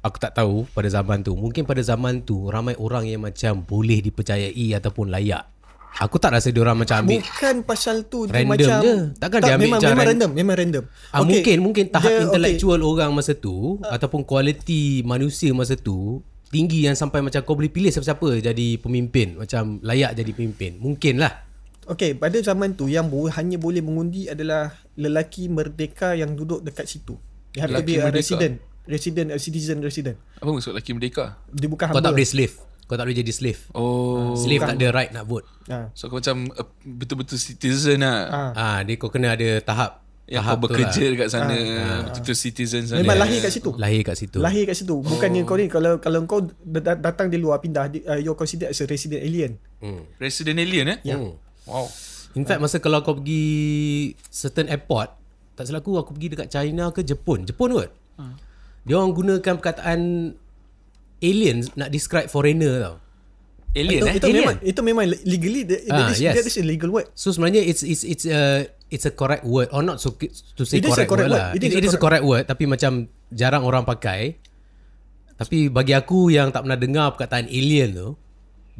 aku 0.00 0.16
tak 0.16 0.32
tahu 0.32 0.64
pada 0.66 0.88
zaman 0.88 1.20
tu. 1.20 1.32
Mungkin 1.32 1.62
pada 1.62 1.80
zaman 1.80 2.20
tu 2.20 2.48
ramai 2.48 2.72
orang 2.74 3.04
yang 3.04 3.20
macam 3.20 3.60
boleh 3.60 4.00
dipercayai 4.00 4.52
ataupun 4.72 5.08
layak. 5.08 5.44
Aku 5.98 6.16
tak 6.16 6.32
rasa 6.32 6.48
dia 6.48 6.62
orang 6.62 6.78
macam 6.78 7.02
ambil 7.02 7.18
Bukan 7.18 7.56
pasal 7.60 8.06
tu 8.06 8.24
dia 8.24 8.40
Random 8.40 8.54
macam, 8.54 8.78
je. 8.80 8.94
Takkan 9.18 9.38
dia 9.38 9.52
ambil 9.52 9.66
memang, 9.66 9.70
macam 9.76 9.90
memang 9.90 9.98
ran- 9.98 10.10
random 10.14 10.30
Memang 10.32 10.56
random 10.56 10.84
Ah, 11.10 11.20
mungkin 11.20 11.56
mungkin 11.60 11.84
tahap 11.90 12.08
dia- 12.08 12.22
intellectual 12.24 12.80
orang 12.80 13.10
masa 13.10 13.34
tu 13.34 13.56
ataupun 13.84 14.22
kualiti 14.22 15.02
manusia 15.02 15.50
masa 15.50 15.74
tu 15.74 16.22
tinggi 16.46 16.82
yang 16.82 16.94
sampai 16.94 17.20
macam 17.20 17.42
kau 17.42 17.52
boleh 17.52 17.68
pilih 17.68 17.90
siapa-siapa 17.90 18.38
jadi 18.40 18.78
pemimpin 18.78 19.34
macam 19.36 19.78
layak 19.80 20.14
jadi 20.14 20.30
pemimpin 20.30 20.78
mungkin 20.78 21.18
lah 21.18 21.49
Okay, 21.90 22.14
pada 22.14 22.38
zaman 22.38 22.72
tu 22.72 22.86
yang 22.86 23.04
bo- 23.04 23.26
hanya 23.28 23.56
boleh 23.56 23.80
mengundi 23.80 24.24
adalah 24.24 24.70
lelaki 24.94 25.46
merdeka 25.46 26.14
yang 26.14 26.32
duduk 26.32 26.62
dekat 26.62 26.86
situ. 26.86 27.18
They 27.50 27.58
have 27.58 27.68
to 27.68 27.76
Lelaki 27.76 27.86
be 27.88 27.94
a 27.96 28.04
merdeka? 28.04 28.16
resident. 28.16 28.54
Resident, 28.82 29.28
a 29.28 29.38
citizen 29.38 29.78
resident. 29.80 30.16
Apa 30.36 30.48
maksud 30.48 30.70
lelaki 30.70 30.90
merdeka? 30.92 31.34
Dia 31.48 31.66
bukan 31.66 31.86
kau 31.88 31.94
tak 31.94 32.02
hamba. 32.04 32.14
boleh 32.14 32.26
slave 32.26 32.54
kau 32.84 32.94
tak 32.94 33.06
boleh 33.06 33.18
jadi 33.18 33.30
slave 33.32 33.60
Oh. 33.70 34.34
slave 34.34 34.58
tak 34.60 34.74
ada 34.74 34.88
right 34.90 35.10
nak 35.10 35.22
vote 35.24 35.46
Ha. 35.64 35.90
So 35.92 36.06
kau 36.06 36.18
macam 36.18 36.50
uh, 36.50 36.66
betul-betul 36.80 37.38
citizen 37.38 38.02
lah. 38.02 38.18
Ha. 38.26 38.40
ah 38.52 38.78
dia 38.80 38.94
kau 38.96 39.06
kena 39.06 39.30
ada 39.32 39.46
tahap 39.60 40.02
Yang 40.26 40.42
tahap 40.42 40.50
kau 40.52 40.62
bekerja 40.64 40.98
lah. 41.00 41.10
dekat 41.12 41.28
sana. 41.28 41.54
Betul-betul 42.04 42.38
citizen 42.40 42.82
sana. 42.84 42.98
Memang 42.98 43.18
lahir 43.20 43.38
kat 43.40 43.52
situ. 43.52 43.70
lahir 43.76 44.02
kat 44.02 44.16
situ 44.16 44.38
Lahir 44.38 44.62
kat 44.64 44.74
situ. 44.76 44.94
Bukannya 44.96 45.42
kau 45.44 45.54
ni 45.54 45.66
kalau 45.66 45.98
kalau 45.98 46.18
kau 46.24 46.38
dat- 46.60 46.98
datang 46.98 47.26
di 47.26 47.36
luar 47.36 47.58
pindah 47.58 47.86
di- 47.86 48.02
uh, 48.02 48.14
you're 48.16 48.34
considered 48.34 48.66
as 48.68 48.78
a 48.78 48.86
resident 48.86 49.18
alien. 49.20 49.54
hmm. 49.78 50.18
Resident 50.18 50.54
alien 50.56 50.86
eh? 50.88 50.98
Ya. 51.04 51.14
Hmm. 51.14 51.34
Wow. 51.70 51.86
In 52.34 52.42
fact 52.42 52.58
masa 52.58 52.78
kalau 52.78 53.00
kau 53.00 53.14
pergi 53.14 53.46
certain 54.26 54.66
airport, 54.66 55.10
tak 55.54 55.66
silap 55.66 55.82
aku 55.82 55.98
aku 55.98 56.10
pergi 56.12 56.28
dekat 56.30 56.48
China 56.48 56.90
ke 56.90 57.02
Jepun. 57.02 57.42
Jepun 57.42 57.74
kot. 57.74 57.90
Hmm. 58.18 58.34
Dia 58.82 58.98
orang 58.98 59.12
gunakan 59.12 59.54
perkataan 59.56 60.00
alien 61.20 61.56
nak 61.74 61.88
describe 61.88 62.26
foreigner 62.26 62.74
tau. 62.80 62.96
Alien 63.70 64.02
itu, 64.02 64.06
eh? 64.06 64.14
itu 64.18 64.26
Alien. 64.26 64.38
memang 64.42 64.56
itu 64.66 64.80
memang 64.82 65.04
legally 65.22 65.62
that, 65.62 65.80
Ah, 65.86 65.96
that, 65.96 66.06
is, 66.10 66.18
yes. 66.18 66.34
that 66.34 66.42
is 66.44 66.56
a 66.58 66.64
legal 66.64 66.90
word. 66.90 67.06
So 67.14 67.30
sebenarnya 67.30 67.62
it's 67.62 67.82
it's 67.82 68.02
it's 68.02 68.26
a 68.26 68.66
it's 68.90 69.06
a 69.06 69.14
correct 69.14 69.46
word 69.46 69.70
or 69.70 69.82
not 69.82 70.02
so 70.02 70.10
to 70.18 70.62
say 70.66 70.78
It 70.78 70.86
is 70.86 70.98
a 70.98 71.06
correct, 71.06 71.10
correct 71.10 71.30
word, 71.30 71.38
word. 71.38 71.54
lah. 71.54 71.54
It 71.54 71.62
It, 71.62 71.78
it 71.78 71.84
is 71.86 71.94
a 71.94 72.00
correct 72.00 72.24
word 72.24 72.44
tapi 72.46 72.66
macam 72.66 73.06
jarang 73.30 73.62
orang 73.62 73.86
pakai. 73.86 74.42
Tapi 75.34 75.70
bagi 75.70 75.94
aku 75.94 76.28
yang 76.28 76.50
tak 76.50 76.66
pernah 76.66 76.76
dengar 76.76 77.06
perkataan 77.14 77.46
alien 77.46 77.90
tu 77.90 78.08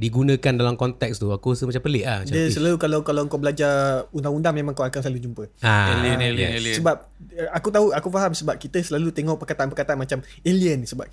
digunakan 0.00 0.52
dalam 0.56 0.80
konteks 0.80 1.20
tu 1.20 1.28
aku 1.28 1.52
rasa 1.52 1.68
macam 1.68 1.84
pelik 1.84 2.08
lah. 2.08 2.24
Macam, 2.24 2.32
Dia 2.32 2.42
eh, 2.42 2.48
selalu 2.48 2.80
kalau 2.80 2.98
kalau 3.04 3.28
kau 3.28 3.36
belajar 3.36 3.72
undang-undang 4.10 4.56
memang 4.56 4.72
kau 4.72 4.82
akan 4.82 4.96
selalu 4.96 5.20
jumpa. 5.20 5.44
ah, 5.60 6.00
Alien, 6.00 6.16
alien, 6.16 6.48
yes. 6.48 6.56
alien. 6.56 6.76
Sebab 6.80 6.96
eh, 7.36 7.48
aku 7.52 7.68
tahu 7.68 7.86
aku 7.92 8.08
faham 8.08 8.32
sebab 8.32 8.56
kita 8.56 8.80
selalu 8.80 9.12
tengok 9.12 9.36
perkataan-perkataan 9.36 10.00
macam 10.00 10.18
alien 10.40 10.88
sebab 10.88 11.04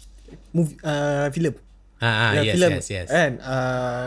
movie 0.56 0.80
uh, 0.82 1.28
filem. 1.30 1.52
Ah, 1.98 2.30
ah, 2.30 2.32
Ya, 2.38 2.42
yes, 2.46 2.54
filem 2.54 2.72
yes, 2.78 2.88
yes. 2.94 3.08
And 3.10 3.42
uh, 3.42 4.06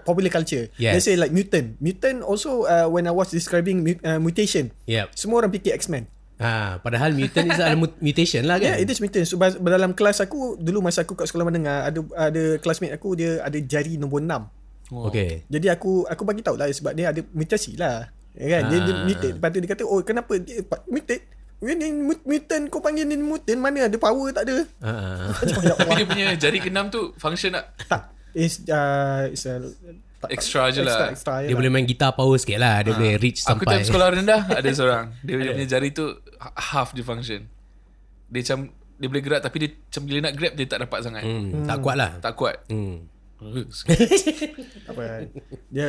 popular 0.00 0.30
culture. 0.30 0.70
Yes. 0.78 0.94
Let's 0.94 1.06
say 1.10 1.18
like 1.18 1.34
mutant. 1.34 1.74
Mutant 1.82 2.22
also 2.22 2.64
uh, 2.64 2.86
when 2.86 3.02
I 3.04 3.10
was 3.10 3.34
describing 3.34 3.82
mut- 3.82 3.98
uh, 4.00 4.22
mutation, 4.22 4.70
Yep. 4.86 5.10
semua 5.12 5.42
orang 5.42 5.50
fikir 5.50 5.74
X-Men. 5.74 6.06
Ah, 6.42 6.70
padahal 6.76 7.10
mutant 7.12 7.46
is 7.46 7.54
adalah 7.54 7.78
mut- 7.78 8.00
mutation 8.00 8.42
lah 8.42 8.56
Yeah, 8.56 8.74
kan? 8.74 8.82
it 8.82 8.88
is 8.88 8.98
mutant. 8.98 9.22
So 9.22 9.38
dalam 9.38 9.92
kelas 9.92 10.18
aku 10.18 10.56
dulu 10.56 10.82
masa 10.82 11.02
aku 11.02 11.14
kat 11.14 11.24
sekolah 11.24 11.46
menengah 11.46 11.86
ada 11.86 12.00
ada 12.18 12.58
classmate 12.58 12.90
aku 12.90 13.14
dia 13.14 13.38
ada 13.38 13.54
jari 13.56 13.94
nombor 13.94 14.18
6. 14.20 14.90
Wow. 14.90 15.08
Okay. 15.08 15.46
Jadi 15.46 15.66
aku 15.68 16.04
aku 16.04 16.22
bagi 16.22 16.42
tahu 16.42 16.54
lah 16.54 16.66
sebab 16.66 16.92
dia 16.92 17.08
ada 17.08 17.22
mutasi 17.30 17.74
lah. 17.74 18.10
Ya 18.32 18.46
kan? 18.50 18.62
Dia, 18.68 18.78
dia 18.80 18.92
Ah. 18.92 19.04
mutant. 19.04 19.34
Lepas 19.34 19.48
tu 19.48 19.58
dia 19.58 19.70
kata, 19.70 19.82
"Oh, 19.84 20.00
kenapa 20.02 20.32
dia 20.36 20.60
mutant?" 20.86 21.22
Ini 21.62 21.86
mut- 21.94 22.26
mutant 22.26 22.64
kau 22.66 22.82
panggil 22.82 23.06
ni 23.06 23.14
mutant 23.16 23.54
mana 23.56 23.86
ada 23.86 23.94
power 23.94 24.34
tak 24.34 24.44
ada. 24.44 24.66
Ya 25.62 25.72
Tapi 25.72 25.94
dia 25.94 26.06
punya 26.06 26.26
jari 26.34 26.58
keenam 26.58 26.90
tu 26.90 27.14
function 27.14 27.54
tak? 27.54 27.70
tak. 27.86 28.02
It's 28.32 28.64
uh, 28.66 29.28
it's 29.28 29.44
a 29.44 29.62
tak- 30.22 30.30
Extra 30.32 30.62
je 30.68 30.80
extra, 30.80 30.86
lah. 30.86 31.08
Extra 31.10 31.34
je 31.36 31.42
Dia 31.42 31.48
lah. 31.48 31.58
boleh 31.58 31.70
main 31.70 31.84
gitar 31.84 32.10
power 32.12 32.36
sikit 32.36 32.56
lah. 32.56 32.80
Dia 32.80 32.92
boleh 32.92 33.14
reach 33.16 33.40
Aku 33.40 33.58
sampai. 33.58 33.66
time 33.68 33.84
sekolah 33.84 34.06
rendah 34.12 34.40
ada 34.46 34.70
seorang. 34.78 35.04
Dia, 35.18 35.34
dia 35.36 35.50
punya 35.52 35.68
jari 35.68 35.88
tu 35.90 36.04
ha- 36.36 36.54
half 36.70 36.90
dia 36.90 37.02
function. 37.02 37.42
Dia 38.26 38.40
macam 38.40 38.58
dia 38.94 39.08
boleh 39.08 39.20
gerak 39.20 39.40
tapi 39.40 39.56
dia 39.58 39.68
macam 39.74 40.02
bila 40.04 40.18
nak 40.20 40.32
grab 40.32 40.52
dia 40.54 40.64
tak 40.64 40.78
dapat 40.80 40.98
sangat. 41.00 41.22
Hmm, 41.22 41.64
tak 41.64 41.76
kuat 41.78 41.96
lah. 41.96 42.10
Tak 42.18 42.32
kuat. 42.32 42.56
Hmm. 42.66 43.10
apa 44.84 45.02
dia 45.74 45.88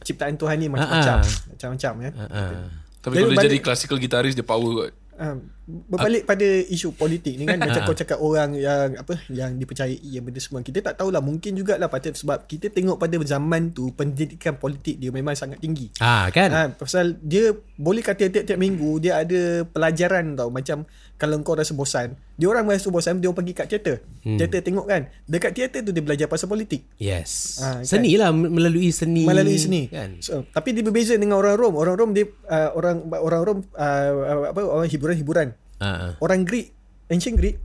ciptaan 0.00 0.34
Tuhan 0.34 0.56
ni 0.56 0.66
Ah, 0.66 0.72
macam-macam 0.74 1.16
ah. 1.16 1.24
macam-macam 1.50 1.92
ya. 1.98 2.10
Ah, 2.12 2.22
ah. 2.28 2.52
Tapi 3.00 3.10
Jadi 3.10 3.22
kalau 3.22 3.24
dia 3.26 3.28
balik- 3.34 3.44
jadi 3.46 3.58
classical 3.58 3.96
guitarist 3.96 4.34
dia 4.34 4.44
power 4.44 4.70
kot. 4.78 4.92
Um, 5.14 5.36
berbalik 5.64 6.28
pada 6.28 6.44
isu 6.44 6.92
politik 6.92 7.40
ni 7.40 7.48
kan 7.48 7.56
macam 7.56 7.88
kau 7.88 7.96
cakap 7.96 8.20
orang 8.20 8.52
yang 8.52 9.00
apa 9.00 9.16
yang 9.32 9.56
dipercayai 9.56 9.96
yang 10.04 10.20
benda 10.20 10.36
semua 10.36 10.60
kita 10.60 10.84
tak 10.84 11.00
tahulah 11.00 11.24
mungkin 11.24 11.56
jugalah 11.56 11.88
patut 11.88 12.12
sebab 12.12 12.44
kita 12.44 12.68
tengok 12.68 13.00
pada 13.00 13.16
zaman 13.24 13.72
tu 13.72 13.88
pendidikan 13.96 14.60
politik 14.60 15.00
dia 15.00 15.08
memang 15.08 15.32
sangat 15.32 15.64
tinggi. 15.64 15.88
Ah, 16.04 16.28
kan? 16.28 16.50
Ha, 16.52 16.60
pasal 16.76 17.16
dia 17.24 17.56
boleh 17.80 18.04
kata 18.04 18.28
tiap-tiap 18.28 18.60
minggu 18.60 19.00
dia 19.00 19.24
ada 19.24 19.64
pelajaran 19.64 20.36
tau 20.36 20.52
macam 20.52 20.84
kalau 21.14 21.38
kau 21.46 21.54
rasa 21.54 21.72
bosan 21.72 22.18
dia 22.34 22.50
orang 22.50 22.66
rasa 22.66 22.90
bosan 22.90 23.22
dia 23.22 23.30
orang 23.30 23.38
pergi 23.38 23.54
kat 23.54 23.66
teater 23.70 23.96
hmm. 24.26 24.38
teater 24.38 24.60
tengok 24.66 24.86
kan 24.90 25.06
dekat 25.30 25.54
teater 25.54 25.80
tu 25.86 25.94
dia 25.94 26.02
belajar 26.02 26.26
pasal 26.26 26.50
politik 26.50 26.82
Yes. 26.98 27.62
Ah, 27.62 27.80
kan? 27.80 27.86
seni 27.86 28.18
lah 28.18 28.34
melalui 28.34 28.90
seni. 28.90 29.22
melalui 29.22 29.54
seni 29.54 29.86
Kan? 29.86 30.18
so, 30.18 30.42
tapi 30.50 30.74
dia 30.74 30.82
berbeza 30.82 31.14
dengan 31.14 31.38
orang 31.38 31.54
Rom 31.54 31.74
orang 31.78 31.94
Rom 31.94 32.10
dia 32.10 32.26
uh, 32.50 32.74
orang 32.74 33.06
orang 33.14 33.40
Rom 33.46 33.58
uh, 33.78 34.50
apa 34.50 34.60
orang 34.66 34.90
hiburan-hiburan 34.90 35.53
Ah. 35.82 36.14
orang 36.22 36.46
Greek 36.46 36.70
ancient 37.10 37.34
Greek 37.38 37.58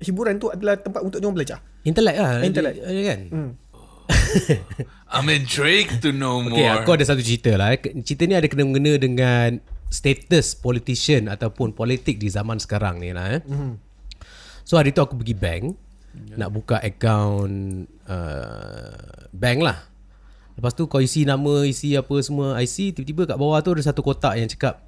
hiburan 0.00 0.38
tu 0.38 0.50
adalah 0.50 0.78
tempat 0.78 1.00
untuk 1.02 1.18
dia 1.18 1.30
belajar 1.30 1.58
Intellect 1.84 2.16
lah. 2.16 2.40
Intellect. 2.40 2.76
Dia, 2.80 2.88
dia 2.88 3.04
kan? 3.04 3.20
hmm. 3.28 3.50
I'm 5.14 5.28
intrigued 5.30 6.00
to 6.00 6.10
know 6.16 6.40
more. 6.40 6.56
Okay, 6.56 6.68
aku 6.68 6.90
ada 6.96 7.04
satu 7.04 7.20
cerita 7.20 7.54
lah. 7.54 7.76
eh. 7.76 7.80
Cerita 8.02 8.24
ni 8.24 8.34
ada 8.34 8.48
kena-mengena 8.48 8.96
dengan 8.96 9.60
status 9.92 10.58
politician 10.58 11.30
ataupun 11.30 11.76
politik 11.76 12.18
di 12.18 12.26
zaman 12.32 12.58
sekarang 12.58 12.98
ni 13.04 13.12
lah. 13.12 13.38
Eh. 13.38 13.42
Mhm. 13.44 13.72
So 14.64 14.80
hari 14.80 14.96
tu 14.96 15.04
aku 15.04 15.20
pergi 15.20 15.36
bank 15.36 15.76
nak 16.40 16.50
buka 16.56 16.80
account 16.80 17.84
uh, 18.08 19.28
bank 19.28 19.58
lah. 19.60 19.78
Lepas 20.56 20.72
tu 20.72 20.88
kau 20.88 21.02
isi 21.04 21.26
nama, 21.28 21.66
isi 21.68 21.98
apa 21.98 22.14
semua 22.24 22.56
IC, 22.62 22.96
tiba-tiba 22.96 23.34
kat 23.34 23.36
bawah 23.36 23.58
tu 23.60 23.74
ada 23.76 23.82
satu 23.82 24.00
kotak 24.00 24.38
yang 24.38 24.48
cakap 24.48 24.80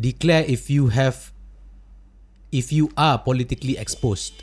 declare 0.00 0.48
if 0.48 0.72
you 0.72 0.88
have 0.88 1.36
if 2.48 2.72
you 2.72 2.88
are 2.96 3.20
politically 3.20 3.76
exposed. 3.76 4.40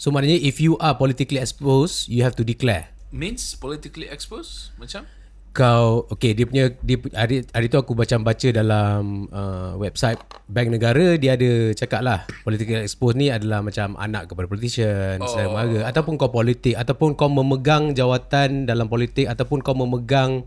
So 0.00 0.08
maknanya 0.08 0.40
if 0.40 0.62
you 0.62 0.80
are 0.80 0.96
politically 0.96 1.42
exposed, 1.42 2.08
you 2.08 2.24
have 2.24 2.32
to 2.40 2.46
declare. 2.46 2.88
Means 3.12 3.52
politically 3.58 4.08
exposed? 4.08 4.72
Macam? 4.80 5.04
Kau 5.50 6.06
okay 6.06 6.30
dia 6.30 6.46
punya 6.46 6.70
dia 6.78 6.94
hari, 7.10 7.42
hari 7.50 7.66
tu 7.66 7.74
aku 7.74 7.98
baca 7.98 8.14
baca 8.22 8.48
dalam 8.54 9.26
uh, 9.34 9.74
website 9.82 10.22
bank 10.46 10.70
negara 10.70 11.18
dia 11.18 11.34
ada 11.34 11.74
cakap 11.74 12.06
lah 12.06 12.22
political 12.46 12.78
expose 12.78 13.18
ni 13.18 13.34
adalah 13.34 13.58
macam 13.58 13.98
anak 13.98 14.30
kepada 14.30 14.46
politician, 14.46 15.18
oh. 15.18 15.26
saudara 15.26 15.50
mara 15.50 15.90
ataupun 15.90 16.14
kau 16.22 16.30
politik 16.30 16.78
ataupun 16.78 17.18
kau 17.18 17.26
memegang 17.26 17.98
jawatan 17.98 18.62
dalam 18.62 18.86
politik 18.86 19.26
ataupun 19.26 19.58
kau 19.58 19.74
memegang 19.74 20.46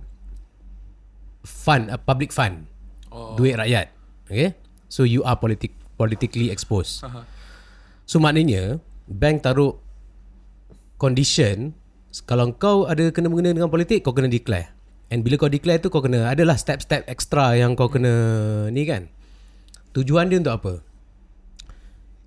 fund 1.43 1.91
uh, 1.91 1.99
public 1.99 2.31
fund 2.31 2.65
oh. 3.11 3.35
duit 3.35 3.59
rakyat. 3.59 3.91
Okay? 4.27 4.55
So 4.87 5.03
you 5.03 5.21
are 5.27 5.37
politic 5.37 5.75
politically 5.99 6.49
exposed. 6.49 7.03
Uh-huh. 7.03 7.23
So 8.07 8.19
maknanya 8.19 8.79
bank 9.07 9.43
taruh 9.43 9.77
condition 10.97 11.75
kalau 12.23 12.53
kau 12.55 12.85
ada 12.85 13.09
kena 13.09 13.27
mengena 13.27 13.51
dengan 13.51 13.69
politik 13.69 14.05
kau 14.05 14.15
kena 14.15 14.31
declare. 14.31 14.71
And 15.11 15.21
bila 15.21 15.37
kau 15.37 15.51
declare 15.51 15.77
tu 15.81 15.93
kau 15.93 16.01
kena 16.01 16.29
adalah 16.29 16.57
step-step 16.57 17.05
extra 17.05 17.53
yang 17.53 17.77
kau 17.77 17.89
kena 17.91 18.13
ni 18.73 18.87
kan. 18.87 19.09
Tujuan 19.93 20.29
dia 20.29 20.41
untuk 20.41 20.55
apa? 20.57 20.73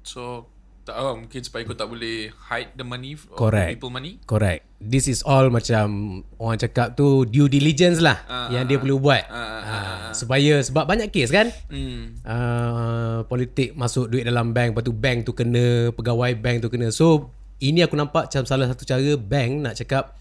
So 0.07 0.47
tak 0.87 1.03
tahu 1.03 1.27
mungkin 1.27 1.41
supaya 1.43 1.67
kau 1.67 1.75
tak 1.75 1.91
boleh 1.91 2.31
hide 2.47 2.71
the 2.79 2.87
money 2.87 3.19
Correct. 3.35 3.75
people 3.75 3.91
money. 3.91 4.23
Correct. 4.23 4.63
This 4.79 5.11
is 5.11 5.27
all 5.27 5.51
macam 5.51 6.23
orang 6.39 6.63
cakap 6.63 6.95
tu 6.95 7.27
due 7.27 7.51
diligence 7.51 7.99
lah 7.99 8.23
uh, 8.31 8.55
yang 8.55 8.71
dia 8.71 8.79
perlu 8.79 9.03
buat. 9.03 9.27
Uh, 9.27 9.35
uh, 9.35 9.63
uh, 9.67 9.67
uh, 9.67 10.11
supaya 10.15 10.63
sebab 10.63 10.87
banyak 10.87 11.11
kes 11.11 11.35
kan? 11.35 11.51
Hmm. 11.67 12.23
Uh, 12.23 13.27
politik 13.27 13.75
masuk 13.75 14.15
duit 14.15 14.23
dalam 14.23 14.55
bank, 14.55 14.79
lepas 14.79 14.87
tu 14.87 14.95
bank 14.95 15.27
tu 15.27 15.35
kena, 15.35 15.91
pegawai 15.91 16.39
bank 16.39 16.63
tu 16.63 16.71
kena. 16.71 16.95
So 16.95 17.35
ini 17.59 17.83
aku 17.83 17.99
nampak 17.99 18.31
macam 18.31 18.47
salah 18.47 18.71
satu 18.71 18.87
cara 18.87 19.19
bank 19.19 19.67
nak 19.67 19.75
cakap 19.75 20.15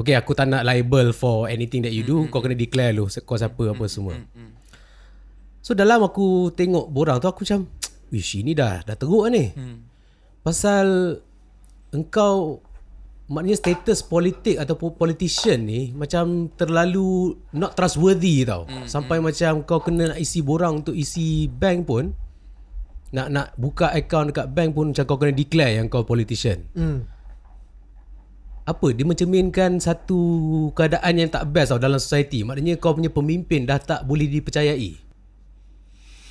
Okay 0.00 0.16
aku 0.16 0.32
tak 0.32 0.48
nak 0.48 0.64
liable 0.64 1.12
for 1.12 1.44
anything 1.44 1.84
that 1.84 1.92
you 1.92 2.00
do 2.00 2.24
mm-hmm. 2.24 2.32
Kau 2.32 2.40
kena 2.40 2.56
declare 2.56 2.96
lu 2.96 3.04
Kau 3.08 3.36
siapa 3.36 3.52
mm-hmm. 3.52 3.76
apa 3.76 3.84
semua 3.84 4.16
mm-hmm. 4.16 4.48
So 5.60 5.76
dalam 5.76 6.00
aku 6.00 6.48
tengok 6.56 6.88
borang 6.88 7.20
tu 7.20 7.28
Aku 7.28 7.44
macam 7.44 7.68
Wish 8.10 8.42
ini 8.42 8.52
dah 8.52 8.82
Dah 8.82 8.94
teruk 8.98 9.26
lah 9.26 9.32
ni. 9.32 9.54
Mm. 9.54 9.78
Pasal 10.42 11.16
Engkau 11.94 12.62
Maknanya 13.30 13.58
status 13.62 14.02
politik 14.02 14.58
Ataupun 14.58 14.98
politician 14.98 15.62
ni 15.62 15.94
Macam 15.94 16.50
terlalu 16.54 17.38
Not 17.54 17.78
trustworthy 17.78 18.42
tau. 18.42 18.66
Mm-hmm. 18.66 18.86
Sampai 18.90 19.22
macam 19.22 19.62
Kau 19.62 19.80
kena 19.82 20.14
nak 20.14 20.18
isi 20.18 20.42
borang 20.42 20.82
Untuk 20.82 20.98
isi 20.98 21.46
bank 21.46 21.86
pun 21.86 22.10
Nak 23.14 23.28
nak 23.30 23.48
buka 23.54 23.94
account 23.94 24.34
dekat 24.34 24.50
bank 24.50 24.70
pun 24.74 24.90
Macam 24.90 25.04
kau 25.06 25.18
kena 25.18 25.34
declare 25.34 25.78
Yang 25.78 25.86
kau 25.94 26.02
politician. 26.02 26.66
Mm 26.74 27.20
apa 28.70 28.94
dia 28.94 29.02
mencerminkan 29.02 29.82
satu 29.82 30.20
keadaan 30.78 31.18
yang 31.18 31.30
tak 31.32 31.50
best 31.50 31.74
tau 31.74 31.82
dalam 31.82 31.98
society? 31.98 32.46
Maknanya 32.46 32.78
kau 32.78 32.94
punya 32.94 33.10
pemimpin 33.10 33.66
dah 33.66 33.82
tak 33.82 34.06
boleh 34.06 34.30
dipercayai. 34.30 34.94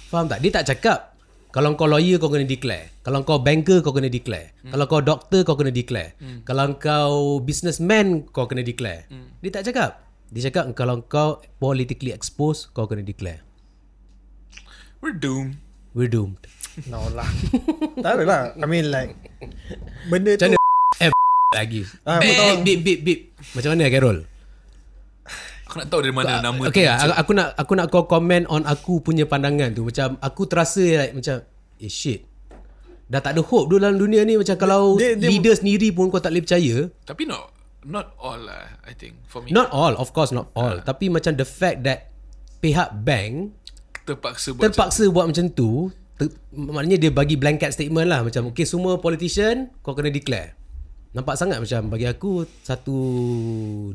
Faham 0.07 0.31
tak? 0.31 0.39
Dia 0.39 0.51
tak 0.55 0.65
cakap 0.71 1.18
kalau 1.49 1.73
kau 1.73 1.89
lawyer 1.89 2.21
kau 2.21 2.29
kena 2.29 2.45
declare 2.45 2.93
kalau 3.01 3.25
kau 3.25 3.41
banker 3.41 3.81
kau 3.81 3.93
kena 3.93 4.09
declare 4.09 4.53
hmm. 4.61 4.71
kalau 4.73 4.85
kau 4.85 5.01
doktor 5.01 5.41
kau 5.41 5.57
kena 5.57 5.73
declare 5.73 6.13
hmm. 6.21 6.45
kalau 6.45 6.77
kau 6.77 7.41
businessman 7.41 8.25
kau 8.29 8.45
kena 8.45 8.61
declare 8.61 9.09
hmm. 9.09 9.41
dia 9.41 9.49
tak 9.49 9.69
cakap 9.69 9.91
dia 10.29 10.49
cakap 10.49 10.69
kalau 10.77 11.01
kau 11.09 11.41
politically 11.57 12.13
exposed 12.13 12.69
kau 12.77 12.85
kena 12.85 13.01
declare 13.01 13.41
we're 15.01 15.15
doomed 15.15 15.57
we're 15.97 16.11
doomed 16.11 16.37
no 16.85 17.01
lah 17.11 17.27
tak 18.05 18.21
ada 18.21 18.23
lah 18.23 18.41
I 18.55 18.65
mean 18.69 18.93
like 18.93 19.17
benda 20.07 20.37
tu 20.37 20.53
lagi. 21.49 21.81
Ah, 22.05 22.21
bip, 22.21 22.61
bip, 22.61 22.79
bip, 22.85 22.99
bip. 23.01 23.19
Macam 23.57 23.73
mana 23.73 23.89
Carol? 23.89 24.29
Aku 25.69 25.77
nak 25.77 25.87
tahu 25.93 26.01
dari 26.01 26.15
mana 26.17 26.41
nama 26.41 26.65
okay, 26.65 26.89
tu. 26.89 26.97
Okay, 26.97 27.13
aku 27.13 27.31
nak 27.37 27.53
aku 27.53 27.71
nak 27.77 27.93
kau 27.93 28.09
komen 28.09 28.49
on 28.49 28.65
aku 28.65 29.05
punya 29.05 29.29
pandangan 29.29 29.69
tu. 29.69 29.85
Macam 29.85 30.17
aku 30.17 30.49
terasa 30.49 30.81
like, 30.81 31.13
macam, 31.13 31.45
eh 31.77 31.93
shit. 31.93 32.25
Dah 33.05 33.21
tak 33.21 33.37
ada 33.37 33.45
hope 33.45 33.69
dulu 33.69 33.77
dalam 33.77 34.01
dunia 34.01 34.25
ni. 34.25 34.33
Macam 34.33 34.57
kalau 34.57 34.97
dia, 34.97 35.13
dia, 35.13 35.29
leader 35.29 35.53
sendiri 35.53 35.93
pun 35.93 36.09
kau 36.09 36.17
tak 36.17 36.33
boleh 36.33 36.41
percaya. 36.41 36.89
Tapi 37.05 37.29
not, 37.29 37.53
not 37.85 38.17
all 38.17 38.41
lah, 38.41 38.81
I 38.81 38.97
think. 38.97 39.21
For 39.29 39.45
me. 39.45 39.53
Not 39.53 39.69
all, 39.69 39.93
of 39.93 40.09
course 40.09 40.33
not 40.33 40.49
all. 40.57 40.81
Uh. 40.81 40.85
Tapi 40.85 41.05
macam 41.13 41.37
the 41.37 41.45
fact 41.45 41.85
that 41.85 42.09
pihak 42.65 42.89
bank 43.05 43.53
terpaksa 44.09 44.57
buat 44.57 44.73
terpaksa 44.73 45.05
macam 45.05 45.13
buat 45.13 45.25
macam 45.29 45.45
tu. 45.53 45.71
Ter, 46.17 46.33
maknanya 46.51 46.97
dia 46.97 47.11
bagi 47.13 47.37
blanket 47.37 47.77
statement 47.77 48.09
lah. 48.09 48.25
Macam, 48.25 48.49
okay 48.49 48.65
semua 48.65 48.97
politician 48.97 49.69
kau 49.85 49.93
kena 49.93 50.09
declare. 50.09 50.58
Nampak 51.09 51.41
sangat 51.41 51.57
macam 51.57 51.89
bagi 51.89 52.05
aku 52.05 52.45
satu 52.61 52.97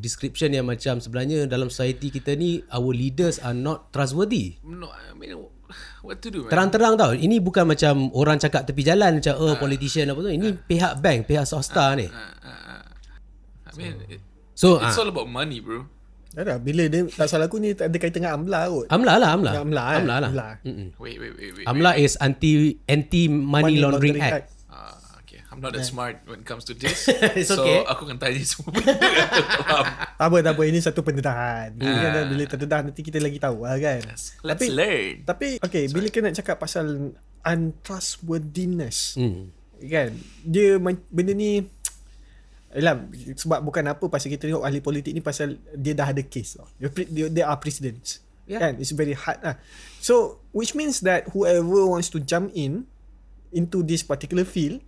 description 0.03 0.51
yang 0.51 0.67
macam 0.67 0.99
sebenarnya 0.99 1.47
dalam 1.47 1.71
society 1.71 2.11
kita 2.11 2.35
ni 2.35 2.59
our 2.75 2.91
leaders 2.91 3.39
are 3.39 3.55
not 3.55 3.95
trustworthy. 3.95 4.59
No, 4.67 4.91
I 4.91 5.15
mean 5.15 5.39
what 6.03 6.19
to 6.19 6.29
do 6.35 6.43
man? 6.43 6.51
Terang-terang 6.51 6.99
tau. 6.99 7.15
Ini 7.15 7.39
bukan 7.39 7.71
macam 7.71 8.11
orang 8.19 8.43
cakap 8.43 8.67
tepi 8.67 8.83
jalan 8.83 9.23
macam 9.23 9.35
oh 9.39 9.55
uh, 9.55 9.55
politician 9.55 10.11
apa 10.11 10.27
tu. 10.27 10.31
Ini 10.35 10.49
uh, 10.51 10.59
pihak 10.67 10.99
bank, 10.99 11.31
pihak 11.31 11.47
swasta 11.47 11.95
uh, 11.95 12.03
ni. 12.03 12.11
Uh, 12.11 12.19
uh, 12.19 12.51
uh. 12.51 12.83
I 13.63 13.71
mean 13.79 13.95
so, 14.59 14.83
it, 14.83 14.91
it's 14.91 14.99
uh, 14.99 15.07
all 15.07 15.11
about 15.15 15.31
money 15.31 15.63
bro. 15.63 15.87
Ada 16.35 16.59
bila 16.59 16.91
dia 16.91 17.07
tak 17.07 17.31
salah 17.31 17.47
aku 17.47 17.63
ni 17.63 17.79
tak 17.79 17.95
ada 17.95 17.97
kaitan 18.03 18.27
dengan 18.27 18.43
AMLA 18.43 18.61
kot. 18.67 18.87
AMLA 18.91 19.15
lah 19.23 19.31
AMLA. 19.39 19.53
AMLA, 19.63 19.85
eh? 19.87 19.99
AMLA 20.03 20.17
lah. 20.19 20.31
AMLA. 20.35 20.49
Wait, 20.99 21.17
wait, 21.23 21.33
wait, 21.39 21.51
wait. 21.63 21.67
AMLA 21.71 21.95
is 21.95 22.19
anti 22.19 22.75
anti 22.91 23.31
money, 23.31 23.47
money 23.47 23.79
laundering, 23.79 24.19
laundering 24.19 24.35
act. 24.35 24.51
act. 24.51 24.54
I'm 25.55 25.63
not 25.63 25.71
that 25.71 25.87
smart 25.87 26.27
when 26.27 26.43
it 26.43 26.47
comes 26.51 26.67
to 26.67 26.75
this. 26.81 27.07
It's 27.39 27.55
so 27.55 27.63
okay. 27.63 27.87
aku 27.87 28.11
akan 28.11 28.19
tanya 28.19 28.43
semua 28.43 28.75
benda. 28.75 28.91
tak 30.19 30.27
apa, 30.27 30.39
tak 30.43 30.53
apa. 30.59 30.63
Ini 30.67 30.79
satu 30.83 31.01
pendedahan. 31.07 31.79
Uh, 31.79 32.27
bila 32.27 32.43
terdedah 32.51 32.81
nanti 32.83 33.07
kita 33.07 33.23
lagi 33.23 33.39
tahu 33.39 33.63
lah 33.63 33.79
kan. 33.79 34.03
Let's 34.03 34.35
tapi, 34.43 34.67
learn. 34.75 35.15
Tapi, 35.23 35.47
okay. 35.63 35.87
Sorry. 35.87 35.95
Bila 35.95 36.07
kita 36.11 36.25
nak 36.27 36.35
cakap 36.43 36.57
pasal 36.59 37.15
untrustworthiness. 37.47 39.15
Hmm. 39.15 39.55
Kan? 39.79 40.19
Dia, 40.43 40.83
benda 40.83 41.33
ni... 41.39 41.63
Yalah, 42.75 43.07
sebab 43.39 43.63
bukan 43.63 43.87
apa 43.87 44.03
pasal 44.11 44.35
kita 44.35 44.51
tengok 44.51 44.67
ahli 44.67 44.83
politik 44.83 45.15
ni 45.15 45.23
pasal 45.23 45.63
dia 45.79 45.95
dah 45.95 46.11
ada 46.11 46.27
case. 46.27 46.59
Dia, 46.83 47.31
they 47.31 47.47
are 47.47 47.55
presidents. 47.63 48.19
Yeah. 48.51 48.59
Kan? 48.59 48.83
It's 48.83 48.91
very 48.91 49.15
hard 49.15 49.39
lah. 49.47 49.63
So, 50.03 50.43
which 50.51 50.75
means 50.75 50.99
that 51.07 51.31
whoever 51.31 51.87
wants 51.87 52.11
to 52.11 52.19
jump 52.19 52.51
in 52.51 52.91
into 53.55 53.87
this 53.87 54.03
particular 54.03 54.43
field, 54.43 54.83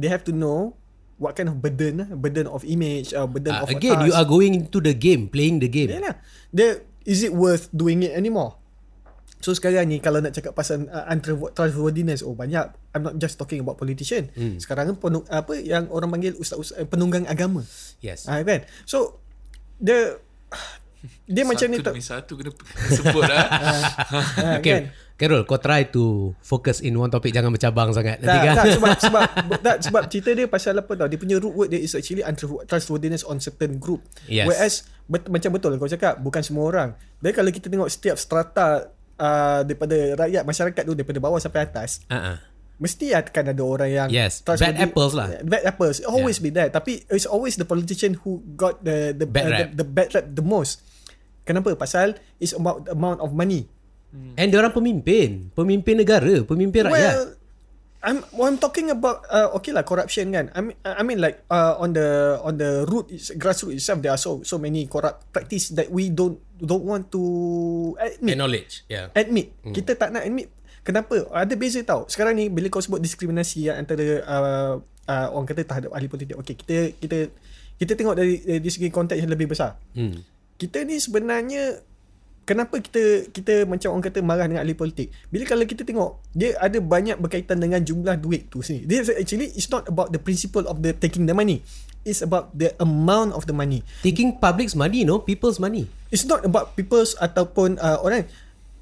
they 0.00 0.08
have 0.08 0.24
to 0.24 0.32
know 0.32 0.74
what 1.20 1.36
kind 1.36 1.52
of 1.52 1.60
burden 1.60 2.08
burden 2.16 2.48
of 2.48 2.64
image 2.64 3.12
or 3.12 3.28
burden 3.28 3.52
uh, 3.52 3.62
of 3.62 3.68
again 3.68 4.00
you 4.08 4.16
are 4.16 4.24
going 4.24 4.56
into 4.56 4.80
the 4.80 4.96
game 4.96 5.28
playing 5.28 5.60
the 5.60 5.68
game. 5.68 5.92
Yeah 5.92 6.00
lah 6.00 6.16
the 6.50 6.80
is 7.04 7.20
it 7.20 7.36
worth 7.36 7.68
doing 7.70 8.00
it 8.00 8.16
anymore? 8.16 8.56
So 9.40 9.56
sekarang 9.56 9.88
ni 9.88 10.04
kalau 10.04 10.20
nak 10.20 10.36
cakap 10.36 10.52
pasal 10.52 10.84
uh, 10.92 11.08
untrustworthiness 11.08 12.20
oh 12.20 12.36
banyak. 12.36 12.72
I'm 12.92 13.04
not 13.04 13.16
just 13.16 13.40
talking 13.40 13.64
about 13.64 13.80
politician. 13.80 14.28
Hmm. 14.36 14.60
sekarang 14.60 14.92
penung, 15.00 15.24
apa 15.32 15.56
yang 15.56 15.88
orang 15.88 16.12
panggil 16.12 16.36
ustaz-ustaz 16.36 16.84
penunggang 16.84 17.24
agama. 17.24 17.64
Yes. 18.04 18.28
Uh, 18.28 18.44
kan? 18.44 18.68
So 18.84 19.20
the 19.80 20.20
dia 21.24 21.48
satu 21.48 21.50
macam 21.56 21.66
ni 21.72 21.78
tak 21.80 21.94
satu 22.04 22.32
kena 22.36 22.50
sebut 22.92 23.22
lah. 23.24 23.44
okay. 24.60 24.68
Kan? 24.68 24.82
Carol, 25.20 25.44
kau 25.44 25.60
try 25.60 25.84
to 25.92 26.32
focus 26.40 26.80
in 26.80 26.96
one 26.96 27.12
topic 27.12 27.28
jangan 27.28 27.52
bercabang 27.52 27.92
sangat. 27.92 28.24
Nanti 28.24 28.40
tak, 28.40 28.40
kan? 28.40 28.56
tak, 28.56 28.66
sebab 28.72 28.96
sebab 29.04 29.22
tak, 29.60 29.76
sebab 29.84 30.02
cerita 30.08 30.32
dia 30.32 30.48
pasal 30.48 30.80
apa 30.80 30.96
tau? 30.96 31.12
Dia 31.12 31.20
punya 31.20 31.36
root 31.36 31.52
word 31.52 31.68
dia 31.68 31.76
is 31.76 31.92
actually 31.92 32.24
untrustworthiness 32.24 33.20
on 33.28 33.36
certain 33.36 33.76
group. 33.76 34.00
Yes. 34.24 34.48
Whereas 34.48 34.88
bet, 35.04 35.28
macam 35.28 35.52
betul 35.52 35.76
kau 35.76 35.92
cakap 35.92 36.16
bukan 36.24 36.40
semua 36.40 36.64
orang. 36.72 36.88
Dan 37.20 37.36
kalau 37.36 37.52
kita 37.52 37.68
tengok 37.68 37.92
setiap 37.92 38.16
strata 38.16 38.96
uh, 39.20 39.60
daripada 39.60 40.24
rakyat 40.24 40.42
masyarakat 40.48 40.82
tu 40.88 40.96
daripada 40.96 41.20
bawah 41.20 41.36
sampai 41.36 41.68
atas. 41.68 42.00
Uh-uh. 42.08 42.40
Mesti 42.80 43.12
akan 43.12 43.44
ada 43.52 43.60
orang 43.60 43.90
yang 43.92 44.08
yes. 44.08 44.40
Bad 44.40 44.80
apples 44.80 45.12
lah 45.12 45.44
Bad 45.44 45.68
apples 45.68 46.00
Always 46.00 46.40
yeah. 46.40 46.44
be 46.48 46.48
there 46.48 46.70
Tapi 46.72 47.04
it's 47.12 47.28
always 47.28 47.60
the 47.60 47.68
politician 47.68 48.16
Who 48.24 48.40
got 48.56 48.80
the 48.80 49.12
The 49.12 49.28
bad, 49.28 49.44
uh, 49.44 49.58
the, 49.68 49.84
the 49.84 49.86
bad 49.86 50.08
rap 50.16 50.32
the 50.32 50.40
most 50.40 50.80
Kenapa? 51.44 51.76
Pasal 51.76 52.16
It's 52.40 52.56
about 52.56 52.88
the 52.88 52.96
amount 52.96 53.20
of 53.20 53.36
money 53.36 53.68
Hmm. 54.10 54.34
And 54.34 54.46
dia 54.50 54.58
orang 54.58 54.74
pemimpin, 54.74 55.54
pemimpin 55.54 55.94
negara, 56.02 56.42
pemimpin 56.42 56.90
rakyat. 56.90 57.14
Well, 57.14 57.40
I'm 58.00 58.24
well, 58.32 58.48
I'm 58.48 58.56
talking 58.56 58.88
about 58.88 59.28
uh, 59.28 59.52
okay 59.60 59.76
lah 59.76 59.84
corruption 59.84 60.32
kan. 60.32 60.48
I 60.56 60.60
mean 60.64 60.76
I 60.80 61.02
mean 61.04 61.20
like 61.20 61.44
uh, 61.52 61.76
on 61.76 61.92
the 61.92 62.40
on 62.40 62.56
the 62.56 62.88
root 62.88 63.12
grassroots 63.36 63.76
itself 63.76 64.00
there 64.00 64.08
are 64.08 64.20
so 64.20 64.40
so 64.40 64.56
many 64.56 64.88
corrupt 64.88 65.28
practice 65.36 65.68
that 65.76 65.92
we 65.92 66.08
don't 66.08 66.40
don't 66.56 66.80
want 66.80 67.12
to 67.12 67.22
admit. 68.00 68.40
Acknowledge, 68.40 68.88
yeah. 68.88 69.12
Admit. 69.12 69.52
Hmm. 69.60 69.76
Kita 69.76 70.00
tak 70.00 70.16
nak 70.16 70.24
admit. 70.24 70.48
Kenapa? 70.80 71.28
Ada 71.28 71.52
beza 71.60 71.84
tau. 71.84 72.08
Sekarang 72.08 72.40
ni 72.40 72.48
bila 72.48 72.72
kau 72.72 72.80
sebut 72.80 73.04
diskriminasi 73.04 73.68
yang 73.68 73.84
antara 73.84 74.24
uh, 74.24 74.80
uh, 74.80 75.26
orang 75.36 75.44
kata 75.44 75.68
terhadap 75.68 75.92
ahli 75.92 76.08
politik. 76.08 76.40
Okey, 76.40 76.56
kita 76.56 76.96
kita 76.96 77.18
kita 77.76 77.92
tengok 78.00 78.16
dari 78.16 78.40
dari 78.40 78.70
segi 78.72 78.88
konteks 78.88 79.20
yang 79.20 79.28
lebih 79.28 79.52
besar. 79.52 79.76
Hmm. 79.92 80.24
Kita 80.56 80.88
ni 80.88 80.96
sebenarnya 80.96 81.84
kenapa 82.50 82.82
kita 82.82 83.30
kita 83.30 83.62
macam 83.62 83.94
orang 83.94 84.04
kata 84.10 84.18
marah 84.26 84.50
dengan 84.50 84.66
ahli 84.66 84.74
politik? 84.74 85.14
Bila 85.30 85.46
kalau 85.46 85.62
kita 85.62 85.86
tengok 85.86 86.34
dia 86.34 86.58
ada 86.58 86.82
banyak 86.82 87.22
berkaitan 87.22 87.62
dengan 87.62 87.78
jumlah 87.78 88.18
duit 88.18 88.50
tu 88.50 88.58
sini. 88.58 88.90
Dia 88.90 89.06
actually 89.14 89.54
it's 89.54 89.70
not 89.70 89.86
about 89.86 90.10
the 90.10 90.18
principle 90.18 90.66
of 90.66 90.82
the 90.82 90.90
taking 90.90 91.30
the 91.30 91.34
money. 91.36 91.62
It's 92.02 92.26
about 92.26 92.50
the 92.58 92.74
amount 92.82 93.38
of 93.38 93.46
the 93.46 93.54
money. 93.54 93.86
Taking 94.02 94.42
public's 94.42 94.74
money, 94.74 95.06
no? 95.06 95.22
People's 95.22 95.62
money. 95.62 95.86
It's 96.10 96.26
not 96.26 96.42
about 96.42 96.74
people's 96.74 97.14
ataupun 97.22 97.78
uh, 97.78 98.02
orang. 98.02 98.26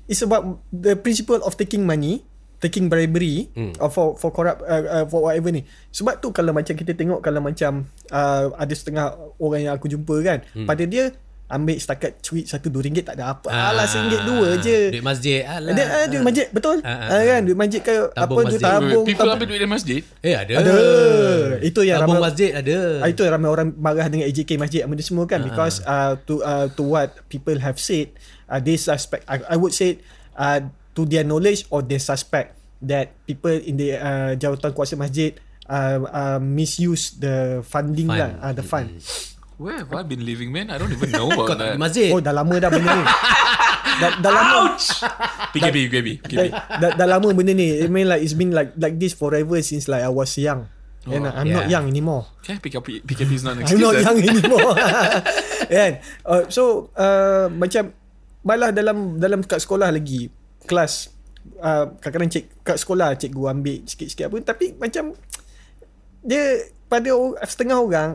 It's 0.08 0.24
about 0.24 0.64
the 0.72 0.96
principle 0.96 1.42
of 1.44 1.58
taking 1.60 1.84
money, 1.84 2.24
taking 2.64 2.88
bribery 2.88 3.52
hmm. 3.52 3.76
or 3.82 3.92
for 3.92 4.16
for 4.16 4.32
corrupt 4.32 4.64
uh, 4.64 5.02
uh, 5.02 5.04
for 5.10 5.28
whatever 5.28 5.52
ni. 5.52 5.68
Sebab 5.92 6.24
tu 6.24 6.32
kalau 6.32 6.56
macam 6.56 6.72
kita 6.72 6.96
tengok 6.96 7.20
kalau 7.20 7.44
macam 7.44 7.84
uh, 8.08 8.54
ada 8.56 8.72
setengah 8.72 9.12
orang 9.36 9.68
yang 9.68 9.74
aku 9.76 9.92
jumpa 9.92 10.16
kan, 10.24 10.38
hmm. 10.56 10.64
pada 10.64 10.86
dia 10.88 11.12
ambil 11.48 11.76
setakat 11.80 12.20
cuit 12.20 12.44
satu 12.44 12.68
dua 12.68 12.84
ringgit 12.84 13.08
tak 13.08 13.16
ada 13.16 13.32
apa. 13.32 13.48
Ah, 13.48 13.72
Alah 13.72 13.88
ringgit 13.88 14.20
dua 14.28 14.48
je. 14.60 14.92
Duit 14.92 15.04
masjid. 15.04 15.40
Alah. 15.48 15.72
Dia 15.72 15.84
ah, 15.88 16.04
duit 16.04 16.20
masjid 16.20 16.46
betul. 16.52 16.76
Ah, 16.84 16.92
ah, 16.92 17.08
ah, 17.16 17.22
kan 17.24 17.40
duit 17.48 17.58
masjid 17.58 17.80
ke 17.80 17.94
apa 18.12 18.12
Tabung 18.20 18.36
duit 18.44 18.60
masjid. 18.60 18.68
tabung. 18.68 19.04
People 19.08 19.20
tabung. 19.24 19.34
ambil 19.34 19.46
duit 19.48 19.60
dari 19.64 19.72
masjid. 19.72 20.00
Eh 20.20 20.34
ada. 20.36 20.52
Ada. 20.60 20.72
Itu 21.64 21.80
yang 21.80 22.04
Tabung 22.04 22.20
ramai 22.20 22.28
masjid 22.28 22.50
ada. 22.52 22.76
Ah, 23.00 23.08
itu 23.08 23.20
yang 23.24 23.32
ramai 23.40 23.48
orang 23.48 23.68
marah 23.80 24.08
dengan 24.12 24.28
AJK 24.28 24.50
masjid 24.60 24.80
apa 24.84 24.92
ni 24.92 25.04
semua 25.04 25.24
kan 25.24 25.40
because 25.40 25.80
uh, 25.88 26.20
to 26.28 26.44
uh, 26.44 26.68
to 26.76 26.84
what 26.84 27.16
people 27.32 27.56
have 27.56 27.80
said 27.80 28.12
uh, 28.52 28.60
they 28.60 28.76
suspect 28.76 29.24
I, 29.24 29.40
I 29.48 29.56
would 29.56 29.72
say 29.72 30.04
uh, 30.36 30.60
to 30.92 31.08
their 31.08 31.24
knowledge 31.24 31.64
or 31.72 31.80
they 31.80 31.96
suspect 31.96 32.60
that 32.84 33.16
people 33.24 33.56
in 33.56 33.80
the 33.80 33.96
uh, 33.96 34.30
jawatan 34.36 34.70
kuasa 34.76 35.00
masjid 35.00 35.32
uh, 35.66 36.04
uh, 36.12 36.38
misuse 36.42 37.16
the 37.16 37.64
funding 37.64 38.06
Fund. 38.12 38.20
lah 38.20 38.30
uh, 38.44 38.52
the 38.52 38.62
fund 38.62 38.92
Where 39.58 39.82
have 39.82 39.90
I 39.90 40.06
been 40.06 40.22
living, 40.22 40.54
man? 40.54 40.70
I 40.70 40.78
don't 40.78 40.94
even 40.94 41.10
know 41.10 41.26
about 41.34 41.58
that. 41.58 41.74
masjid. 41.76 42.14
oh 42.14 42.22
dah 42.22 42.30
lama 42.30 42.54
dah 42.56 42.70
benda 42.70 42.94
ni 42.94 43.04
dah, 44.02 44.10
dah 44.22 44.30
lama 44.30 44.58
PKB, 45.50 45.76
PKB, 45.90 46.08
PKB. 46.22 46.46
dah, 46.46 46.78
dah, 46.78 46.90
dah 46.94 47.06
lama 47.08 47.28
benda 47.34 47.50
ni 47.50 47.82
I 47.82 47.90
mean 47.90 48.06
like 48.06 48.22
it's 48.22 48.38
been 48.38 48.54
like 48.54 48.70
like 48.78 48.94
this 48.96 49.12
forever 49.12 49.58
since 49.58 49.90
like 49.90 50.00
I 50.00 50.10
was 50.10 50.30
young 50.38 50.70
and 51.04 51.24
Oh, 51.24 51.32
I'm 51.32 51.48
not 51.48 51.66
yeah. 51.66 51.80
young 51.80 51.88
anymore 51.88 52.30
Okay, 52.44 52.60
PKB, 52.60 53.02
PKB 53.02 53.30
is 53.32 53.42
not 53.42 53.56
an 53.56 53.62
I'm 53.64 53.66
excuse. 53.66 53.82
not 53.82 53.94
eh? 53.96 54.04
young 54.06 54.18
anymore 54.20 54.72
kan 55.66 55.92
uh, 56.22 56.42
so 56.46 56.62
uh, 56.94 57.50
macam 57.50 57.90
malah 58.44 58.70
dalam 58.70 59.18
dalam 59.18 59.42
kat 59.42 59.58
sekolah 59.58 59.90
lagi 59.90 60.30
kelas 60.64 61.10
uh, 61.58 61.98
kadang-kadang 61.98 62.30
cik 62.30 62.44
kat 62.62 62.76
sekolah 62.76 63.16
cikgu 63.16 63.42
ambil 63.50 63.76
sikit-sikit 63.82 64.30
apa 64.30 64.36
tapi 64.44 64.76
macam 64.76 65.16
dia 66.20 66.44
pada 66.86 67.10
setengah 67.42 67.78
orang 67.80 68.10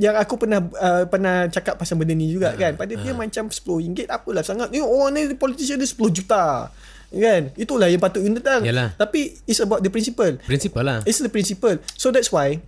yang 0.00 0.16
aku 0.16 0.40
pernah 0.40 0.64
uh, 0.80 1.04
pernah 1.04 1.44
cakap 1.52 1.76
pasal 1.76 2.00
benda 2.00 2.16
ni 2.16 2.32
juga 2.32 2.56
kan 2.56 2.72
pada 2.72 2.96
dia 2.96 3.12
macam 3.12 3.52
RM10 3.52 4.08
apalah 4.08 4.40
sangat 4.40 4.72
ni 4.72 4.80
orang 4.80 5.12
ni 5.12 5.36
politician 5.36 5.76
dia 5.76 5.84
10 5.84 6.00
juta 6.16 6.72
kan 7.10 7.42
itulah 7.58 7.90
yang 7.90 8.00
patut 8.00 8.24
kita 8.24 8.40
tentang 8.40 8.62
Yalah. 8.64 8.96
tapi 8.96 9.36
it's 9.44 9.60
about 9.60 9.84
the 9.84 9.92
principle 9.92 10.40
Prinsipal 10.46 10.84
lah. 10.86 10.98
It's 11.04 11.20
the 11.20 11.30
principle. 11.30 11.78
So 11.98 12.14
that's 12.14 12.30
why 12.32 12.62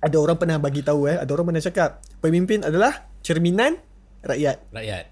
ada 0.00 0.16
orang 0.18 0.38
pernah 0.38 0.58
bagi 0.60 0.84
tahu 0.84 1.10
eh, 1.10 1.18
ada 1.18 1.30
orang 1.34 1.52
pernah 1.52 1.62
cakap 1.62 2.02
pemimpin 2.22 2.62
adalah 2.62 3.08
cerminan 3.24 3.78
rakyat. 4.22 4.62
Rakyat. 4.70 5.04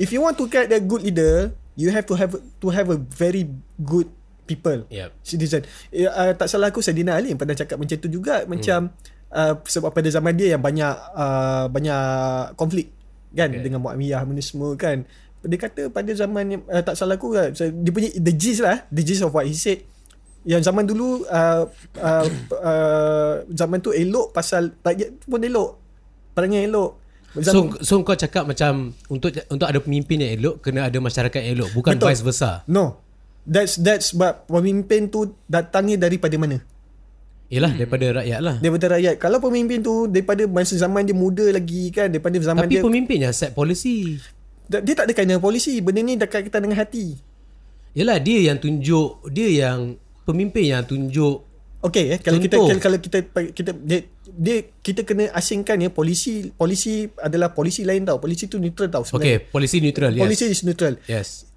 If 0.00 0.14
you 0.14 0.22
want 0.24 0.40
to 0.40 0.46
get 0.48 0.72
a 0.72 0.80
good 0.80 1.04
leader, 1.04 1.52
you 1.76 1.92
have 1.92 2.06
to 2.08 2.14
have 2.16 2.32
to 2.38 2.66
have 2.72 2.88
a 2.88 2.98
very 2.98 3.48
good 3.80 4.08
people. 4.48 4.86
Yep. 4.88 5.10
Citizen. 5.22 5.62
Eh, 5.92 6.06
uh, 6.06 6.32
tak 6.34 6.48
salah 6.50 6.72
aku 6.72 6.80
Sadina 6.80 7.18
Ali 7.18 7.34
yang 7.34 7.40
pernah 7.40 7.56
cakap 7.56 7.76
macam 7.76 7.96
tu 8.00 8.08
juga 8.08 8.46
macam 8.48 8.90
uh, 9.32 9.54
sebab 9.62 9.90
pada 9.94 10.08
zaman 10.10 10.34
dia 10.36 10.54
yang 10.54 10.62
banyak 10.62 10.94
uh, 11.14 11.66
banyak 11.70 12.02
konflik 12.54 12.90
kan 13.30 13.46
Okay. 13.46 13.62
dengan 13.62 13.78
Muawiyah 13.78 14.26
benda 14.26 14.42
semua 14.42 14.74
kan. 14.74 15.06
Dia 15.40 15.56
kata 15.56 15.88
pada 15.88 16.10
zaman 16.12 16.66
uh, 16.66 16.82
tak 16.82 16.98
salah 16.98 17.16
aku 17.16 17.32
kan, 17.32 17.54
so, 17.54 17.64
dia 17.64 17.90
punya 17.94 18.10
the 18.18 18.34
gist 18.34 18.60
lah, 18.60 18.84
the 18.92 19.00
gist 19.00 19.22
of 19.24 19.32
what 19.32 19.46
he 19.46 19.54
said 19.56 19.80
yang 20.44 20.64
zaman 20.64 20.88
dulu 20.88 21.20
uh, 21.28 21.68
uh, 22.00 22.26
uh, 22.56 23.34
zaman 23.52 23.76
tu 23.84 23.92
elok 23.92 24.32
pasal 24.32 24.72
rakyat 24.80 25.20
pun 25.28 25.40
elok 25.40 25.76
perangai 26.32 26.64
elok 26.68 27.00
So, 27.30 27.70
so 27.78 28.02
kau 28.02 28.18
cakap 28.18 28.42
macam 28.42 28.90
untuk 29.06 29.30
untuk 29.30 29.62
ada 29.62 29.78
pemimpin 29.78 30.18
yang 30.18 30.34
elok 30.34 30.66
kena 30.66 30.90
ada 30.90 30.98
masyarakat 30.98 31.38
yang 31.38 31.62
elok 31.62 31.70
bukan 31.78 31.94
Betul. 31.94 32.10
vice 32.10 32.22
versa. 32.26 32.66
no 32.66 32.98
that's 33.46 33.78
that's 33.78 34.10
but 34.10 34.50
pemimpin 34.50 35.06
tu 35.06 35.38
datangnya 35.46 36.10
daripada 36.10 36.34
mana 36.34 36.58
Yalah 37.50 37.74
daripada 37.74 38.22
rakyat 38.22 38.40
lah. 38.40 38.56
daripada 38.62 38.86
rakyat 38.94 39.14
kalau 39.18 39.42
pemimpin 39.42 39.82
tu 39.82 40.06
daripada 40.06 40.46
masa 40.46 40.78
zaman 40.78 41.02
dia 41.02 41.18
muda 41.18 41.42
lagi 41.50 41.90
kan 41.90 42.06
daripada 42.06 42.38
zaman 42.38 42.62
Tapi 42.62 42.78
dia 42.78 42.82
pemimpin 42.86 43.18
yang 43.26 43.34
set 43.34 43.50
policy. 43.50 44.22
dia, 44.70 44.94
tak 44.94 45.10
ada 45.10 45.12
kaitan 45.18 45.34
dengan 45.34 45.42
polisi 45.42 45.82
benda 45.82 45.98
ni 45.98 46.14
dekat 46.14 46.46
kaitan 46.46 46.62
dengan 46.62 46.78
hati 46.78 47.18
Yalah 47.90 48.22
dia 48.22 48.38
yang 48.46 48.62
tunjuk 48.62 49.26
dia 49.34 49.66
yang 49.66 49.98
pemimpin 50.22 50.78
yang 50.78 50.86
tunjuk 50.86 51.42
Okey 51.82 52.14
eh 52.14 52.18
kalau 52.22 52.38
kita 52.38 52.54
Contoh. 52.54 52.68
kalau, 52.70 52.80
kalau 52.86 52.98
kita 53.02 53.18
kita 53.50 53.70
dia, 53.82 54.04
dia 54.30 54.56
kita 54.78 55.02
kena 55.02 55.32
asingkan 55.34 55.80
ya 55.80 55.90
polisi 55.90 56.54
polisi 56.54 57.10
adalah 57.18 57.50
polisi 57.50 57.82
lain 57.82 58.06
tau 58.06 58.22
polisi 58.22 58.46
tu 58.46 58.62
neutral 58.62 58.92
tau 58.94 59.02
Okay, 59.02 59.10
sebenarnya 59.10 59.50
polisi 59.50 59.76
neutral 59.82 60.12
yes. 60.14 60.22
polisi 60.22 60.44
is 60.46 60.62
neutral 60.62 60.94
Yes. 61.10 61.49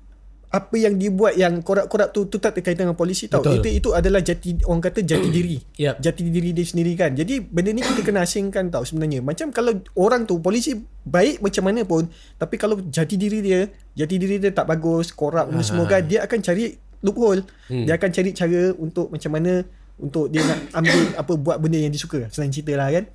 Apa 0.54 0.78
yang 0.78 1.02
dibuat 1.02 1.34
yang 1.34 1.66
korak-korak 1.66 2.14
tu 2.14 2.30
tu 2.30 2.38
tak 2.38 2.62
kaitan 2.62 2.86
dengan 2.86 2.94
polisi 2.94 3.26
tau. 3.26 3.42
Betul. 3.42 3.58
Itu 3.58 3.70
itu 3.74 3.90
adalah 3.90 4.22
jati 4.22 4.62
orang 4.70 4.86
kata 4.86 5.02
jati 5.02 5.30
diri. 5.42 5.58
Yep. 5.82 5.98
Jati 5.98 6.22
diri 6.30 6.54
dia 6.54 6.62
sendiri 6.62 6.94
kan. 6.94 7.18
Jadi 7.18 7.42
benda 7.42 7.74
ni 7.74 7.82
kita 7.82 8.06
kena 8.06 8.22
asingkan 8.22 8.70
tau 8.70 8.86
sebenarnya. 8.86 9.26
Macam 9.26 9.50
kalau 9.50 9.74
orang 9.98 10.30
tu 10.30 10.38
polisi 10.38 10.78
baik 11.10 11.42
macam 11.42 11.66
mana 11.66 11.82
pun 11.82 12.06
tapi 12.38 12.62
kalau 12.62 12.78
jati 12.86 13.18
diri 13.18 13.42
dia, 13.42 13.66
jati 13.98 14.16
diri 14.22 14.38
dia 14.38 14.54
tak 14.54 14.70
bagus, 14.70 15.10
korak 15.10 15.50
ni 15.50 15.66
semua 15.66 15.90
kan, 15.90 16.06
dia 16.06 16.22
akan 16.22 16.40
cari 16.46 16.78
loophole. 17.02 17.42
Hmm. 17.74 17.90
Dia 17.90 17.98
akan 17.98 18.10
cari 18.14 18.30
cara 18.38 18.62
untuk 18.78 19.10
macam 19.10 19.34
mana 19.34 19.66
untuk 19.98 20.30
dia 20.30 20.46
nak 20.46 20.60
ambil 20.78 21.02
apa 21.26 21.34
buat 21.34 21.58
benda 21.58 21.82
yang 21.82 21.90
dia 21.90 22.02
suka. 22.06 22.30
Senang 22.30 22.54
cerita 22.54 22.78
lah 22.78 22.94
kan. 22.94 23.10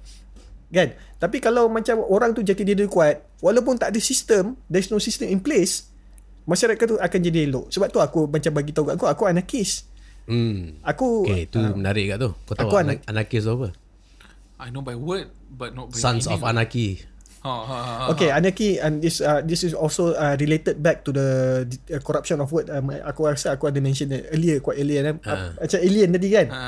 Kan? 0.68 0.88
Tapi 1.22 1.40
kalau 1.40 1.70
macam 1.72 2.02
orang 2.02 2.34
tu 2.36 2.42
jati 2.42 2.66
diri 2.66 2.84
dia 2.84 2.90
kuat, 2.90 3.24
walaupun 3.40 3.80
tak 3.80 3.94
ada 3.94 4.00
sistem, 4.02 4.58
there's 4.68 4.92
no 4.92 5.00
system 5.00 5.30
in 5.32 5.40
place, 5.40 5.87
masyarakat 6.48 6.84
tu 6.88 6.96
akan 6.96 7.20
jadi 7.20 7.44
elok. 7.44 7.68
Sebab 7.68 7.88
tu 7.92 8.00
aku 8.00 8.24
macam 8.26 8.52
bagi 8.56 8.72
tahu 8.72 8.88
kat 8.88 8.94
aku, 8.96 9.06
aku 9.06 9.22
anarkis. 9.28 9.84
Hmm. 10.24 10.80
Aku 10.84 11.28
Okay, 11.28 11.48
tu 11.48 11.60
uh, 11.60 11.76
menarik 11.76 12.16
kat 12.16 12.18
tu. 12.24 12.30
Kau 12.32 12.54
tahu 12.56 12.68
aku 12.72 12.76
anak, 12.80 13.04
anarkis 13.04 13.44
tu 13.44 13.52
apa? 13.52 13.68
I 14.58 14.72
know 14.72 14.82
by 14.82 14.96
word, 14.96 15.30
but 15.52 15.76
not 15.76 15.92
by 15.92 16.00
Sons 16.00 16.26
of 16.26 16.40
meaning. 16.40 16.50
Anarchy. 16.56 16.88
Ha, 17.38 17.54
ha, 17.54 17.62
ha, 17.62 17.78
ha. 17.78 18.04
Okay, 18.10 18.34
anarchy 18.34 18.82
and 18.82 18.98
this 18.98 19.22
uh, 19.22 19.38
this 19.46 19.62
is 19.62 19.70
also 19.70 20.18
uh, 20.18 20.34
related 20.42 20.82
back 20.82 21.06
to 21.06 21.14
the 21.14 21.28
uh, 21.94 22.02
corruption 22.02 22.42
of 22.42 22.50
word. 22.50 22.66
Um, 22.66 22.90
aku 22.90 23.30
rasa 23.30 23.54
aku 23.54 23.70
ada 23.70 23.78
mention 23.78 24.10
that 24.10 24.26
earlier, 24.34 24.58
quite 24.58 24.82
earlier. 24.82 25.06
Kan? 25.06 25.16
Uh. 25.22 25.54
Macam 25.62 25.78
alien 25.78 26.08
tadi 26.10 26.28
kan. 26.34 26.46
Ha. 26.50 26.60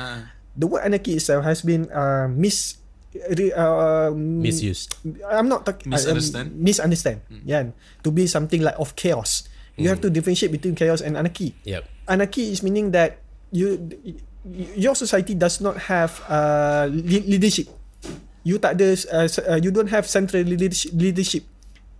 The 0.55 0.65
word 0.71 0.87
anarchy 0.87 1.19
itself 1.19 1.43
has 1.43 1.59
been 1.61 1.91
uh, 1.91 2.31
mis 2.31 2.79
uh, 3.11 4.09
Misused. 4.15 4.95
I'm 5.27 5.51
not 5.51 5.67
talking 5.67 5.91
Misunderstand. 5.91 6.47
Uh, 6.47 6.55
um, 6.55 6.63
misunderstand. 6.63 7.19
Hmm. 7.27 7.43
Yeah, 7.43 7.61
to 8.03 8.09
be 8.09 8.23
something 8.27 8.63
like 8.63 8.79
of 8.79 8.95
chaos. 8.95 9.50
You 9.79 9.89
have 9.89 10.03
to 10.03 10.09
differentiate 10.11 10.51
between 10.51 10.75
chaos 10.75 10.99
and 11.01 11.15
anarchy. 11.17 11.55
Yep. 11.63 11.87
Anarchy 12.07 12.51
is 12.51 12.61
meaning 12.61 12.91
that 12.91 13.23
you 13.49 13.79
your 14.75 14.93
society 14.93 15.33
does 15.33 15.61
not 15.61 15.89
have 15.89 16.21
uh, 16.27 16.89
le- 16.91 17.25
leadership. 17.25 17.71
You 18.43 18.57
tak 18.57 18.77
ada 18.77 18.93
uh, 19.13 19.27
uh, 19.47 19.59
you 19.61 19.69
don't 19.69 19.89
have 19.89 20.05
central 20.09 20.43
leadership. 20.43 20.91
leadership. 20.93 21.45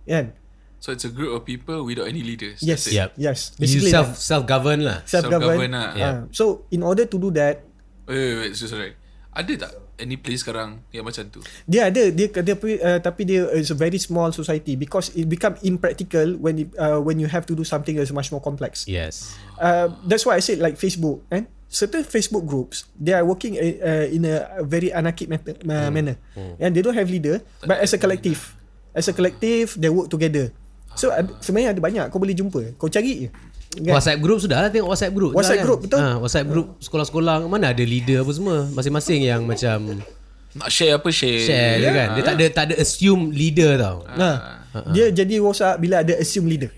Kan? 0.06 0.34
So 0.82 0.90
it's 0.90 1.06
a 1.06 1.14
group 1.14 1.30
of 1.30 1.46
people 1.46 1.86
without 1.86 2.10
any 2.10 2.26
leaders. 2.26 2.58
Yes. 2.58 2.90
Yep. 2.90 3.14
Yes. 3.14 3.54
You 3.54 3.66
Basically 3.66 3.92
self 3.94 4.18
that. 4.18 4.18
self 4.18 4.42
govern 4.50 4.82
lah. 4.82 5.06
self-govern. 5.06 5.54
self-govern 5.54 5.70
lah. 5.78 5.88
Uh, 5.94 6.18
so 6.34 6.66
in 6.74 6.82
order 6.82 7.06
to 7.06 7.16
do 7.18 7.30
that, 7.38 7.62
Wait, 8.06 8.18
wait, 8.18 8.36
wait. 8.50 8.52
So, 8.58 8.66
sorry. 8.66 8.98
Ada 9.32 9.52
tak 9.68 9.72
any 10.02 10.18
place 10.18 10.42
sekarang 10.42 10.82
yang 10.90 11.06
macam 11.06 11.22
tu? 11.30 11.40
dia 11.64 11.86
ada 11.86 12.10
dia 12.10 12.26
dia 12.26 12.56
uh, 12.58 12.98
tapi 12.98 13.22
dia 13.22 13.46
is 13.54 13.70
a 13.70 13.78
very 13.78 14.02
small 14.02 14.34
society 14.34 14.74
because 14.74 15.14
it 15.14 15.30
become 15.30 15.54
impractical 15.62 16.34
when 16.42 16.66
it, 16.66 16.68
uh, 16.74 16.98
when 16.98 17.22
you 17.22 17.30
have 17.30 17.46
to 17.46 17.54
do 17.54 17.62
something 17.62 17.94
that's 17.94 18.10
much 18.10 18.34
more 18.34 18.42
complex. 18.42 18.84
Yes. 18.90 19.38
uh, 19.62 19.94
that's 20.04 20.26
why 20.26 20.34
I 20.34 20.42
said 20.42 20.58
like 20.58 20.74
Facebook 20.74 21.22
and 21.30 21.46
certain 21.72 22.04
Facebook 22.04 22.44
groups 22.44 22.84
they 22.98 23.16
are 23.16 23.24
working 23.24 23.56
uh, 23.56 23.64
uh, 23.64 24.06
in 24.10 24.26
a 24.28 24.60
very 24.66 24.92
anarchic 24.92 25.30
method, 25.30 25.62
uh, 25.64 25.88
manner 25.88 26.18
and 26.60 26.74
they 26.76 26.82
don't 26.82 26.98
have 26.98 27.08
leader 27.08 27.40
but 27.64 27.80
as 27.80 27.94
a 27.94 27.98
collective 27.98 28.58
as 28.92 29.08
a 29.08 29.14
collective 29.16 29.72
they 29.80 29.88
work 29.88 30.12
together 30.12 30.52
so 30.94 31.10
sebenarnya 31.40 31.76
ada 31.76 31.80
banyak 31.80 32.04
kau 32.12 32.20
boleh 32.20 32.36
jumpa 32.36 32.76
kau 32.76 32.88
cari 32.88 33.26
je 33.26 33.28
kan? 33.28 33.96
WhatsApp 33.96 34.20
group 34.20 34.36
sudah 34.36 34.58
lah 34.60 34.68
tengok 34.68 34.92
WhatsApp 34.92 35.12
group. 35.16 35.32
WhatsApp 35.32 35.64
group, 35.64 35.80
betul. 35.88 35.96
Ha, 35.96 36.20
WhatsApp 36.20 36.44
group 36.44 36.66
sekolah-sekolah 36.76 37.48
mana 37.48 37.72
ada 37.72 37.80
leader 37.80 38.20
apa 38.20 38.32
semua. 38.36 38.68
Masing-masing 38.68 39.20
yang 39.24 39.48
macam 39.48 40.04
Nak 40.52 40.68
share 40.68 41.00
apa 41.00 41.08
share? 41.08 41.40
share 41.40 41.80
je 41.80 41.88
kan. 41.88 42.08
Dia 42.12 42.22
tak 42.22 42.34
ada 42.36 42.46
tak 42.52 42.64
ada 42.68 42.74
assume 42.76 43.32
leader 43.32 43.80
tau. 43.80 44.04
nah, 44.12 44.60
dia 44.92 45.08
jadi 45.08 45.40
rosak 45.40 45.80
bila 45.80 46.04
ada 46.04 46.12
assume 46.20 46.52
leader 46.52 46.68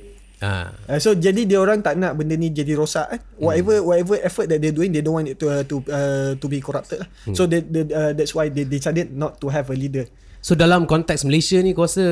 Ah. 0.44 0.77
Uh, 0.85 1.00
so 1.00 1.16
jadi 1.16 1.48
dia 1.48 1.57
orang 1.57 1.81
tak 1.81 1.96
nak 1.96 2.20
benda 2.20 2.37
ni 2.37 2.53
jadi 2.53 2.77
rosak 2.77 3.07
eh. 3.16 3.20
Whatever 3.40 3.81
Hmm. 3.81 3.87
whatever 3.88 4.16
effort 4.20 4.44
that 4.53 4.61
they're 4.61 4.77
doing 4.77 4.92
they 4.92 5.00
don't 5.00 5.16
want 5.16 5.24
it 5.24 5.40
to 5.40 5.48
uh, 5.48 5.64
to 5.64 5.81
uh, 5.88 6.37
to 6.37 6.46
be 6.53 6.61
corrupted 6.61 7.00
lah. 7.00 7.09
Hmm. 7.24 7.33
So 7.33 7.48
they, 7.48 7.64
they, 7.64 7.88
uh, 7.88 8.12
that's 8.12 8.37
why 8.37 8.53
they 8.53 8.68
decided 8.68 9.09
not 9.11 9.40
to 9.40 9.48
have 9.48 9.72
a 9.72 9.77
leader. 9.79 10.05
So 10.44 10.53
dalam 10.53 10.85
konteks 10.85 11.24
Malaysia 11.24 11.57
ni 11.64 11.72
kau 11.72 11.88
rasa 11.88 12.05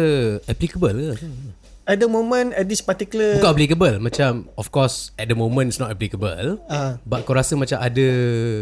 applicable 0.49 1.13
ke? 1.13 1.15
At 1.83 1.99
the 1.99 2.07
moment 2.07 2.55
at 2.55 2.71
this 2.71 2.79
particular 2.79 3.43
Bukan 3.43 3.59
applicable 3.59 3.95
Macam 3.99 4.47
Of 4.55 4.71
course 4.71 5.11
At 5.19 5.27
the 5.27 5.35
moment 5.35 5.75
It's 5.75 5.83
not 5.83 5.91
applicable 5.91 6.63
Ah. 6.71 7.03
But 7.03 7.27
kau 7.27 7.35
rasa 7.35 7.59
macam 7.59 7.83
ada 7.83 8.07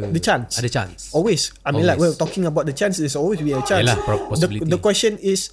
The 0.09 0.23
chance. 0.25 0.57
Ada 0.57 0.73
chance 0.73 1.13
Always. 1.13 1.53
I 1.61 1.69
mean, 1.77 1.85
like 1.85 2.01
Always. 2.01 2.17
we're 2.17 2.21
talking 2.21 2.49
about 2.49 2.65
the 2.65 2.73
chance. 2.73 2.97
There's 2.97 3.21
always 3.21 3.45
be 3.45 3.53
a 3.53 3.61
chance. 3.61 3.85
Yelah, 3.85 4.01
pro- 4.01 4.25
the, 4.25 4.29
possibility. 4.33 4.65
the 4.73 4.81
question 4.81 5.21
is 5.21 5.53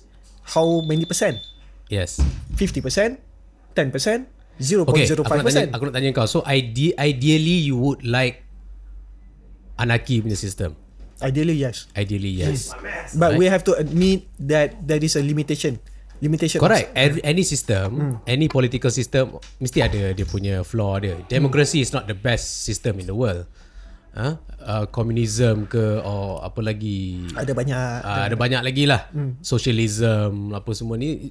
how 0.55 0.79
many 0.87 1.03
percent? 1.03 1.43
Yes 1.91 2.23
Fifty 2.55 2.79
percent, 2.79 3.19
ten 3.75 3.91
percent, 3.91 4.31
zero 4.63 4.87
point 4.87 5.03
Okay 5.03 5.11
zero 5.11 5.27
aku 5.27 5.35
nak, 5.35 5.51
tanya, 5.51 5.67
aku 5.75 5.83
nak 5.91 5.95
tanya 5.99 6.09
kau 6.15 6.23
So 6.23 6.39
ide- 6.47 6.95
ideally 6.95 7.67
You 7.67 7.75
would 7.75 8.07
like 8.07 8.47
Anarchy 9.75 10.23
punya 10.23 10.39
system 10.39 10.79
Ideally, 11.19 11.57
yes, 11.59 11.89
Ideally 11.97 12.31
yes 12.31 12.71
but 13.17 13.35
Right. 13.35 13.39
we 13.41 13.45
have 13.51 13.67
to 13.67 13.75
admit 13.75 14.29
that 14.39 14.79
there 14.79 15.01
is 15.01 15.17
a 15.17 15.23
limitation. 15.23 15.83
Limitation. 16.17 16.57
Correct 16.57 16.89
Every, 16.91 17.21
Any 17.21 17.41
system 17.41 17.87
Hmm. 17.93 18.13
Any 18.25 18.47
political 18.47 18.89
system 18.89 19.37
Mesti 19.57 19.79
ada 19.79 20.01
dia 20.11 20.25
punya 20.25 20.61
flaw 20.61 20.97
dia 20.97 21.17
Democracy 21.25 21.79
is 21.79 21.91
not 21.91 22.05
the 22.05 22.17
best 22.17 22.63
system 22.63 22.97
in 22.97 23.05
the 23.05 23.13
world 23.13 23.45
huh? 24.11 24.37
uh, 24.59 24.85
Communism 24.89 25.65
ke 25.65 26.01
Or 26.01 26.41
apa 26.41 26.59
lagi 26.59 27.29
Ada 27.31 27.53
banyak. 27.53 27.77
uh, 28.01 28.23
Ada 28.25 28.35
banyak 28.35 28.61
lagi 28.61 28.83
lah 28.85 29.09
Hmm. 29.13 29.37
Socialism 29.39 30.51
Apa 30.51 30.73
semua 30.73 30.97
ni 30.97 31.29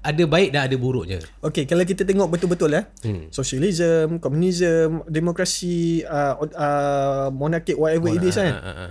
Ada 0.00 0.22
baik 0.22 0.54
dan 0.54 0.70
ada 0.70 0.76
buruknya 0.76 1.18
Okay, 1.42 1.66
kalau 1.66 1.82
kita 1.82 2.06
tengok 2.06 2.30
betul-betul 2.30 2.70
eh, 2.74 2.86
hmm. 3.02 3.34
socialism, 3.34 4.22
komunism, 4.22 5.02
demokrasi, 5.06 6.06
uh, 6.06 6.38
uh, 6.38 7.26
monarchy, 7.34 7.74
whatever 7.74 8.14
it 8.14 8.22
is 8.22 8.38
kan. 8.38 8.54
uh, 8.54 8.62
uh, 8.62 8.80
uh. 8.86 8.90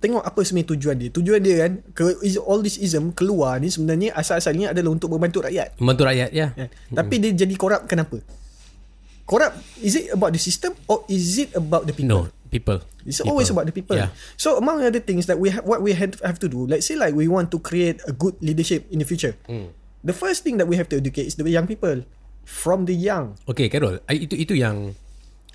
Tengok 0.00 0.24
apa 0.24 0.40
sebenarnya 0.40 0.68
tujuan 0.72 0.96
dia. 0.96 1.10
Tujuan 1.12 1.40
dia 1.44 1.56
kan, 1.60 1.72
ke, 1.92 2.16
is- 2.24 2.40
all 2.40 2.64
this 2.64 2.80
ism 2.80 3.12
keluar 3.12 3.60
ni 3.60 3.68
sebenarnya 3.68 4.16
asal-asalnya 4.16 4.72
adalah 4.72 4.96
untuk 4.96 5.12
membantu 5.12 5.44
rakyat. 5.44 5.76
Membantu 5.76 6.02
rakyat 6.08 6.30
ya 6.32 6.56
Kan? 6.56 6.68
Tapi 6.88 7.14
dia 7.20 7.36
jadi 7.36 7.54
korup 7.54 7.84
kenapa? 7.84 8.16
Korup, 9.28 9.52
is 9.78 9.94
it 9.94 10.10
about 10.10 10.32
the 10.32 10.40
system 10.40 10.72
or 10.88 11.04
is 11.06 11.38
it 11.38 11.52
about 11.52 11.84
the 11.84 11.92
people? 11.92 12.26
No 12.26 12.32
People 12.50 12.82
It's 13.06 13.22
people. 13.22 13.30
always 13.30 13.46
about 13.46 13.62
the 13.62 13.70
people. 13.70 13.94
Yeah. 13.94 14.10
So 14.34 14.58
among 14.58 14.82
other 14.82 14.98
things 14.98 15.30
that 15.30 15.38
we 15.38 15.54
have, 15.54 15.62
what 15.62 15.86
we 15.86 15.94
have, 15.94 16.18
have 16.26 16.42
to 16.42 16.50
do, 16.50 16.66
let's 16.66 16.82
say 16.82 16.98
like 16.98 17.14
we 17.14 17.30
want 17.30 17.54
to 17.54 17.62
create 17.62 18.02
a 18.08 18.12
good 18.12 18.34
leadership 18.42 18.90
in 18.90 18.98
the 18.98 19.06
future. 19.06 19.38
Hmm. 19.46 19.70
The 20.02 20.10
first 20.10 20.42
thing 20.42 20.58
that 20.58 20.66
we 20.66 20.74
have 20.74 20.90
to 20.90 20.98
educate 20.98 21.30
is 21.30 21.38
the 21.38 21.46
young 21.46 21.70
people. 21.70 22.02
From 22.42 22.90
the 22.90 22.96
young. 22.96 23.38
Okay 23.46 23.70
Carol 23.70 24.02
Itu 24.10 24.34
itu 24.34 24.58
yang 24.58 24.98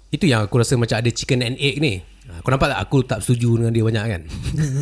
Itu 0.07 0.23
yang 0.23 0.47
aku 0.47 0.63
rasa 0.63 0.79
macam 0.79 0.95
ada 0.95 1.11
chicken 1.11 1.43
and 1.43 1.59
egg 1.59 1.83
ni 1.83 1.99
Kau 2.25 2.49
nampak 2.49 2.73
tak 2.73 2.79
Aku 2.81 2.97
tak 3.05 3.19
setuju 3.21 3.61
dengan 3.61 3.69
dia 3.69 3.85
banyak 3.85 4.05
kan 4.05 4.21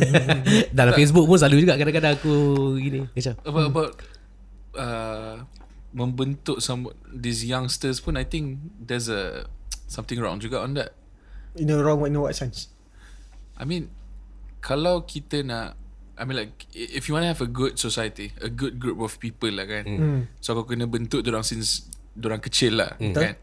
Dalam 0.80 0.96
Facebook 0.96 1.28
pun 1.28 1.36
selalu 1.36 1.68
juga 1.68 1.76
Kadang-kadang 1.76 2.16
aku 2.16 2.34
Gini 2.80 3.04
Macam 3.04 3.32
About, 3.44 3.66
about 3.68 3.90
uh, 4.74 5.36
membentuk 5.94 6.58
some 6.58 6.90
these 7.06 7.46
youngsters 7.46 8.02
pun 8.02 8.18
I 8.18 8.26
think 8.26 8.58
there's 8.82 9.06
a 9.06 9.46
something 9.86 10.18
wrong 10.18 10.42
juga 10.42 10.58
on 10.66 10.74
that. 10.74 10.90
In 11.54 11.70
the 11.70 11.78
wrong 11.78 12.02
way, 12.02 12.10
in 12.10 12.18
what 12.18 12.34
sense? 12.34 12.66
I 13.54 13.62
mean, 13.62 13.94
kalau 14.58 15.06
kita 15.06 15.46
nak, 15.46 15.78
I 16.18 16.26
mean 16.26 16.34
like, 16.34 16.66
if 16.74 17.06
you 17.06 17.14
want 17.14 17.22
to 17.22 17.30
have 17.30 17.38
a 17.38 17.46
good 17.46 17.78
society, 17.78 18.34
a 18.42 18.50
good 18.50 18.82
group 18.82 18.98
of 18.98 19.14
people 19.22 19.54
lah 19.54 19.70
kan, 19.70 19.84
Hmm. 19.86 20.20
so 20.42 20.58
kau 20.58 20.66
kena 20.66 20.90
bentuk 20.90 21.22
orang 21.30 21.46
since 21.46 21.86
orang 22.18 22.42
kecil 22.42 22.82
lah, 22.82 22.98
kan. 22.98 23.38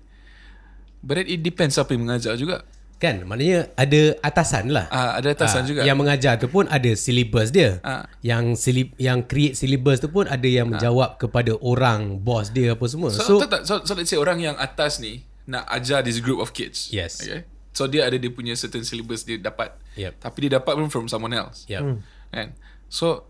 But 1.00 1.24
it 1.24 1.40
depends 1.40 1.80
siapa 1.80 1.96
yang 1.96 2.04
mengajar 2.04 2.36
juga. 2.36 2.68
Kan 3.02 3.26
Maknanya 3.26 3.74
ada 3.74 4.14
atasan 4.22 4.70
lah 4.70 4.86
Ah, 4.94 5.18
ada 5.18 5.34
atasan 5.34 5.66
Ah, 5.66 5.68
juga. 5.68 5.80
Yang 5.82 5.98
mengajar 5.98 6.34
tu 6.38 6.46
pun 6.48 6.70
ada 6.70 6.92
syllabus 6.94 7.50
dia. 7.50 7.82
Ah. 7.82 8.06
Yang 8.22 8.62
silib, 8.62 8.94
yang 9.02 9.26
create 9.26 9.58
syllabus 9.58 9.98
tu 9.98 10.14
pun 10.14 10.30
ada 10.30 10.46
yang 10.46 10.70
menjawab 10.70 11.18
kepada 11.18 11.58
orang 11.60 12.22
bos 12.22 12.54
dia 12.54 12.78
apa 12.78 12.86
semua. 12.86 13.10
So, 13.10 13.26
So, 13.26 13.34
so, 13.42 13.46
tak, 13.50 13.66
so, 13.66 13.82
so 13.82 13.98
let's 13.98 14.08
say 14.08 14.22
orang 14.22 14.38
yang 14.38 14.54
atas 14.56 15.02
ni 15.02 15.26
nak 15.50 15.66
ajar 15.74 16.06
this 16.06 16.22
group 16.22 16.38
of 16.38 16.54
kids. 16.54 16.94
Yes. 16.94 17.18
Okay. 17.20 17.50
So 17.74 17.90
dia 17.90 18.06
ada 18.06 18.14
dia 18.16 18.30
punya 18.30 18.54
certain 18.54 18.86
syllabus 18.86 19.26
dia 19.26 19.42
dapat. 19.42 19.74
Yep. 19.98 20.22
Tapi 20.22 20.38
dia 20.46 20.62
dapat 20.62 20.78
pun 20.78 20.94
from 20.94 21.10
someone 21.10 21.34
else. 21.34 21.66
Yep. 21.66 21.82
Kan? 22.30 22.54
So 22.86 23.26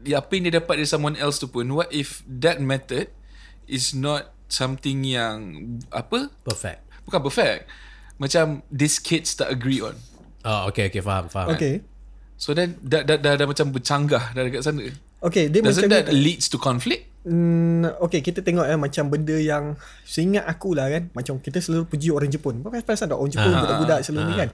dia 0.00 0.24
apa 0.24 0.32
yang 0.32 0.48
dia 0.48 0.56
dapat 0.56 0.80
dari 0.80 0.88
someone 0.88 1.20
else 1.20 1.36
tu 1.36 1.46
pun 1.46 1.68
what 1.68 1.92
if 1.92 2.24
that 2.24 2.62
method 2.62 3.12
is 3.66 3.92
not 3.92 4.32
something 4.46 5.02
yang 5.02 5.36
apa? 5.90 6.30
perfect. 6.46 6.80
Bukan 7.04 7.20
perfect. 7.20 7.66
Macam 8.16 8.64
these 8.72 8.96
kids 9.00 9.36
tak 9.36 9.52
agree 9.52 9.84
on. 9.84 9.96
Oh, 10.46 10.70
okay, 10.70 10.88
okay, 10.88 11.02
faham, 11.02 11.28
faham. 11.28 11.52
Okay. 11.52 11.82
So 12.36 12.52
then 12.52 12.76
dah, 12.84 13.02
dah, 13.02 13.16
dah, 13.16 13.34
dah 13.34 13.46
macam 13.48 13.72
bercanggah 13.72 14.36
dah 14.36 14.42
dekat 14.44 14.62
sana. 14.62 14.84
Okay, 15.24 15.48
dia 15.48 15.64
Doesn't 15.64 15.88
macam 15.88 15.90
that 15.96 16.12
leads 16.12 16.52
to 16.52 16.60
conflict? 16.60 17.08
Hmm, 17.26 17.82
okay, 17.98 18.22
kita 18.22 18.44
tengok 18.44 18.68
eh, 18.68 18.78
macam 18.78 19.10
benda 19.10 19.34
yang 19.34 19.74
seingat 20.06 20.46
aku 20.46 20.76
lah 20.76 20.86
kan. 20.92 21.10
Macam 21.10 21.42
kita 21.42 21.58
selalu 21.58 21.90
puji 21.90 22.14
orang 22.14 22.30
Jepun. 22.30 22.62
Kau 22.62 22.70
perasan 22.70 23.10
tak 23.10 23.18
orang 23.18 23.32
Jepun 23.32 23.50
Ah, 23.50 23.60
budak-budak 23.64 23.98
selalu 24.06 24.22
ni 24.30 24.34
kan. 24.38 24.48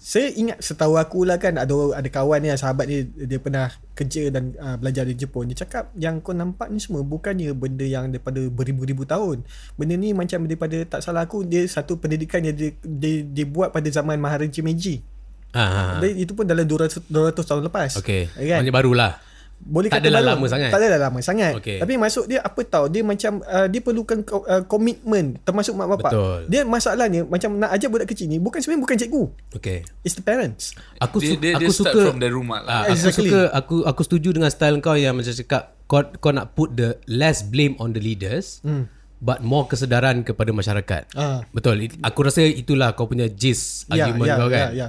Saya 0.00 0.32
ingat 0.32 0.64
setahu 0.64 0.96
aku 0.96 1.28
lah 1.28 1.36
kan 1.36 1.60
ada 1.60 1.76
ada 1.92 2.08
kawan 2.08 2.40
ni 2.40 2.48
sahabat 2.56 2.88
ni 2.88 3.04
dia 3.04 3.36
pernah 3.36 3.68
kerja 3.92 4.32
dan 4.32 4.56
uh, 4.56 4.80
belajar 4.80 5.04
di 5.04 5.12
Jepun. 5.12 5.52
Dia 5.52 5.60
cakap 5.60 5.92
yang 5.92 6.24
kau 6.24 6.32
nampak 6.32 6.72
ni 6.72 6.80
semua 6.80 7.04
bukannya 7.04 7.52
benda 7.52 7.84
yang 7.84 8.08
daripada 8.08 8.40
beribu-ribu 8.48 9.04
tahun. 9.04 9.44
Benda 9.76 10.00
ni 10.00 10.16
macam 10.16 10.48
daripada 10.48 10.80
tak 10.88 11.04
salah 11.04 11.28
aku 11.28 11.44
dia 11.44 11.68
satu 11.68 12.00
pendidikan 12.00 12.40
yang 12.40 12.56
dia, 12.56 12.72
dia, 12.80 13.28
dia 13.28 13.44
buat 13.44 13.76
pada 13.76 13.92
zaman 13.92 14.16
Maharaja 14.16 14.64
Meiji. 14.64 15.04
Ah, 15.52 15.60
ah. 15.60 15.90
Dan 16.00 16.16
itu 16.16 16.32
pun 16.32 16.48
dalam 16.48 16.64
200 16.64 17.04
200 17.04 17.36
tahun 17.44 17.62
lepas. 17.68 18.00
Okay. 18.00 18.32
Kan? 18.32 18.64
Maknanya 18.64 18.72
barulah. 18.72 19.12
Boleh 19.62 19.86
Tak 19.86 20.00
kata 20.00 20.08
adalah 20.08 20.22
lama 20.26 20.44
sangat. 20.46 20.68
Tak 20.68 20.80
adalah 20.80 21.00
lama 21.02 21.18
sangat. 21.20 21.52
Okey. 21.54 21.78
Tapi 21.78 21.92
maksud 21.94 22.24
dia 22.26 22.40
apa 22.40 22.60
tahu 22.62 22.84
dia 22.88 23.02
macam 23.02 23.32
uh, 23.40 23.66
dia 23.66 23.78
perlukan 23.78 24.18
ko- 24.20 24.42
uh, 24.42 24.64
komitmen 24.64 25.36
termasuk 25.38 25.74
mak 25.74 25.88
bapak. 25.90 26.10
Betul. 26.10 26.40
Dia 26.48 26.60
masalahnya 26.64 27.20
macam 27.22 27.54
nak 27.54 27.70
ajar 27.70 27.86
budak 27.86 28.08
kecil 28.08 28.26
ni 28.26 28.36
bukan 28.36 28.58
sebenarnya 28.58 28.82
bukan 28.82 28.96
cikgu. 28.96 29.24
Okay. 29.54 29.78
It's 30.00 30.14
the 30.14 30.22
parents. 30.22 30.72
Aku 30.98 31.18
Dia, 31.18 31.28
su- 31.28 31.38
dia, 31.38 31.52
aku 31.54 31.60
dia 31.60 31.70
start 31.70 31.92
suka 31.92 32.00
from 32.02 32.18
the 32.18 32.28
rumah 32.28 32.60
Ah, 32.60 32.64
lah. 32.64 32.82
aku 32.86 32.94
Exactly. 32.94 33.28
suka 33.28 33.40
aku 33.52 33.76
aku 33.84 34.00
setuju 34.02 34.28
dengan 34.32 34.48
style 34.48 34.80
kau 34.80 34.94
yang 34.94 35.12
macam 35.12 35.30
cakap 35.30 35.62
kau 35.84 36.00
kau 36.16 36.30
nak 36.30 36.52
put 36.52 36.72
the 36.72 36.88
less 37.06 37.42
blame 37.42 37.76
on 37.76 37.90
the 37.90 38.00
leaders 38.00 38.58
hmm. 38.60 38.88
but 39.18 39.38
more 39.40 39.66
kesedaran 39.66 40.22
kepada 40.22 40.50
masyarakat. 40.50 41.04
Ah. 41.12 41.44
Betul. 41.50 41.84
Aku 42.00 42.20
rasa 42.22 42.40
itulah 42.42 42.92
kau 42.92 43.04
punya 43.04 43.28
gist 43.28 43.84
Ya, 43.86 44.08
argument 44.08 44.26
ya, 44.26 44.34
kau 44.34 44.48
kan. 44.48 44.66
ya, 44.72 44.86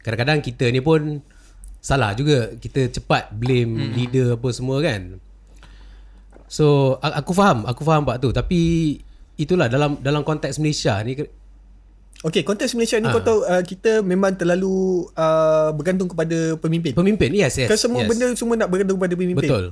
Kadang-kadang 0.00 0.38
kita 0.40 0.68
ni 0.68 0.78
pun 0.78 1.24
salah 1.84 2.16
juga. 2.16 2.56
Kita 2.56 2.88
cepat 2.88 3.36
blame 3.36 3.76
hmm. 3.76 3.92
leader 3.92 4.26
apa 4.40 4.48
semua 4.56 4.80
kan. 4.80 5.20
So 6.48 6.96
aku 7.04 7.36
faham, 7.36 7.68
aku 7.68 7.84
faham 7.84 8.08
part 8.08 8.24
tu 8.24 8.32
tapi 8.32 8.96
itulah 9.36 9.68
dalam 9.68 10.00
dalam 10.00 10.24
konteks 10.24 10.56
Malaysia 10.56 10.96
ni 11.04 11.20
Okay, 12.24 12.40
konteks 12.40 12.72
Malaysia 12.72 12.96
ni 12.96 13.04
kau 13.12 13.20
tahu 13.20 13.44
uh, 13.44 13.60
kita 13.60 14.00
memang 14.00 14.32
terlalu 14.32 15.04
uh, 15.12 15.76
bergantung 15.76 16.08
kepada 16.08 16.56
pemimpin. 16.56 16.96
pemimpin 16.96 17.28
yes 17.36 17.60
yes. 17.60 17.68
Kan 17.68 17.76
semua 17.76 18.00
yes. 18.00 18.08
benda 18.08 18.26
semua 18.32 18.54
nak 18.56 18.72
bergantung 18.72 18.96
kepada 18.96 19.12
pemimpin. 19.12 19.44
betul. 19.44 19.64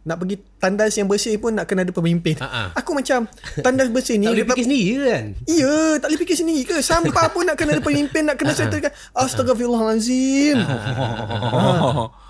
Nak 0.00 0.16
pergi 0.16 0.40
tandas 0.56 0.96
yang 0.96 1.04
bersih 1.04 1.36
pun 1.36 1.52
nak 1.52 1.68
kena 1.68 1.84
ada 1.84 1.92
pemimpin. 1.92 2.32
Ah. 2.40 2.72
Aku 2.72 2.96
macam 2.96 3.28
tandas 3.60 3.92
bersih 3.92 4.16
ni 4.16 4.24
Tak 4.24 4.32
boleh 4.32 4.48
fikir 4.48 4.64
sendiri 4.64 4.94
kan? 5.04 5.24
Ya, 5.44 5.76
tak 6.00 6.08
boleh 6.08 6.20
fikir 6.24 6.36
sendiri 6.40 6.62
ke? 6.64 6.76
Sampah 6.80 7.28
pun 7.28 7.44
nak 7.44 7.56
kena 7.60 7.76
ada 7.76 7.84
pemimpin, 7.84 8.24
nak 8.24 8.40
kena 8.40 8.56
settlekan. 8.56 8.92
Astagfirullahalazim. 9.12 10.56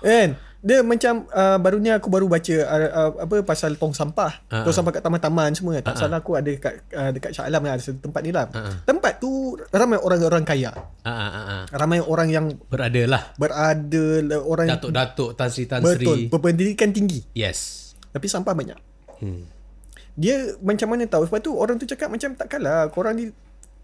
Kan? 0.01 0.29
Dia 0.61 0.85
macam 0.85 1.25
uh, 1.33 1.57
barunya 1.57 1.97
aku 1.97 2.13
baru 2.13 2.29
baca 2.29 2.53
uh, 2.53 2.89
uh, 2.93 3.11
apa 3.25 3.41
pasal 3.41 3.81
tong 3.81 3.97
sampah. 3.97 4.45
Ah, 4.45 4.61
Tong 4.61 4.69
sampah 4.69 4.93
kat 4.93 5.01
taman-taman 5.01 5.49
semua. 5.57 5.81
Tak 5.81 5.97
salah 5.97 6.21
aku 6.21 6.37
ada 6.37 6.45
dekat 6.53 6.85
uh, 6.93 7.09
dekat 7.09 7.33
Shah 7.33 7.49
Alam 7.49 7.65
ada 7.65 7.81
satu 7.81 7.97
tempat 7.97 8.21
ni 8.21 8.29
lah. 8.29 8.45
Ah, 8.53 8.77
Tempat 8.85 9.17
tu 9.17 9.57
ramai 9.73 9.97
orang-orang 9.97 10.45
kaya. 10.45 10.69
Ah, 11.01 11.09
ah, 11.09 11.29
ah, 11.33 11.45
ah. 11.49 11.63
Ramai 11.73 11.97
orang 11.97 12.29
yang 12.29 12.45
Berada 12.69 13.01
lah. 13.09 13.33
berada 13.41 14.05
orang 14.37 14.69
Datuk-datuk 14.69 15.33
Tan 15.33 15.49
Sri 15.49 15.65
betul 15.65 16.29
berpendidikan 16.29 16.93
tinggi. 16.93 17.25
Yes. 17.33 17.91
Tapi 18.13 18.29
sampah 18.29 18.53
banyak. 18.53 18.77
Hmm. 19.17 19.49
Dia 20.13 20.59
macam 20.59 20.91
mana 20.93 21.07
tahu 21.07 21.25
Sebab 21.25 21.39
tu 21.41 21.55
orang 21.55 21.79
tu 21.81 21.89
cakap 21.89 22.11
macam 22.11 22.37
takkanlah 22.37 22.85
korang 22.93 23.17
ni 23.17 23.33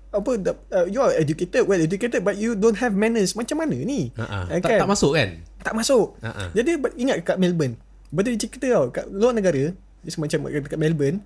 apa 0.07 0.31
uh, 0.71 0.85
you 0.87 0.97
are 0.97 1.11
educated 1.13 1.63
well 1.63 1.77
educated 1.77 2.21
but 2.21 2.35
you 2.35 2.53
don't 2.53 2.75
have 2.75 2.95
manners 2.95 3.35
macam 3.35 3.59
mana 3.59 3.75
ni 3.75 4.09
Uh-uh. 4.15 4.47
Eh, 4.47 4.59
Tak, 4.59 4.79
tak 4.79 4.87
masuk 4.87 5.11
kan? 5.13 5.29
tak 5.59 5.73
masuk 5.73 6.15
Uh-uh. 6.17 6.47
jadi 6.51 6.79
ingat 6.95 7.17
kat 7.23 7.35
Melbourne 7.35 7.75
betul 8.07 8.33
dia 8.33 8.41
cerita 8.41 8.67
tau 8.71 8.85
kat 8.87 9.05
luar 9.07 9.35
negara 9.35 9.75
dia 9.75 10.11
semacam 10.11 10.47
dekat 10.47 10.79
Melbourne 10.79 11.17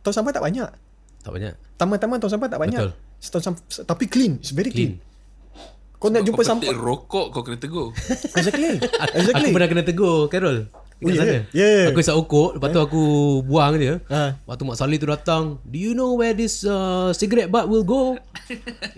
tong 0.00 0.14
sampah 0.14 0.30
tak 0.30 0.44
banyak 0.44 0.70
Tak 1.18 1.30
banyak. 1.34 1.54
taman-taman 1.74 2.16
tong 2.18 2.30
sampah 2.30 2.46
tak 2.46 2.62
banyak 2.62 2.78
Betul. 3.18 3.40
Sampah, 3.42 3.58
tapi 3.82 4.06
clean 4.06 4.38
it's 4.38 4.54
very 4.54 4.70
clean, 4.70 4.94
Clean. 4.94 5.98
kau 5.98 6.06
nak 6.06 6.22
jumpa 6.22 6.38
kau 6.38 6.46
sampah 6.46 6.70
petik 6.70 6.78
rokok 6.78 7.26
kau 7.34 7.42
kena 7.42 7.58
tegur. 7.58 7.90
exactly 8.38 8.78
Aku 9.02 9.14
exactly 9.18 9.50
pernah 9.50 9.66
kena 9.66 9.82
tegur, 9.82 10.30
Carol. 10.30 10.70
Dekat 10.98 11.14
ya? 11.14 11.22
sana. 11.22 11.38
Ya. 11.54 11.70
Aku 11.94 11.98
isap 12.02 12.18
okok 12.18 12.58
Lepas 12.58 12.68
tu 12.74 12.80
aku 12.82 13.02
buang 13.46 13.78
dia 13.78 14.02
Ha. 14.10 14.34
Waktu 14.50 14.62
Mak 14.66 14.76
Saleh 14.76 14.98
tu 14.98 15.06
datang 15.06 15.62
Do 15.62 15.78
you 15.78 15.94
know 15.94 16.18
where 16.18 16.34
this 16.34 16.66
uh, 16.66 17.14
cigarette 17.14 17.54
butt 17.54 17.70
will 17.70 17.86
go? 17.86 18.18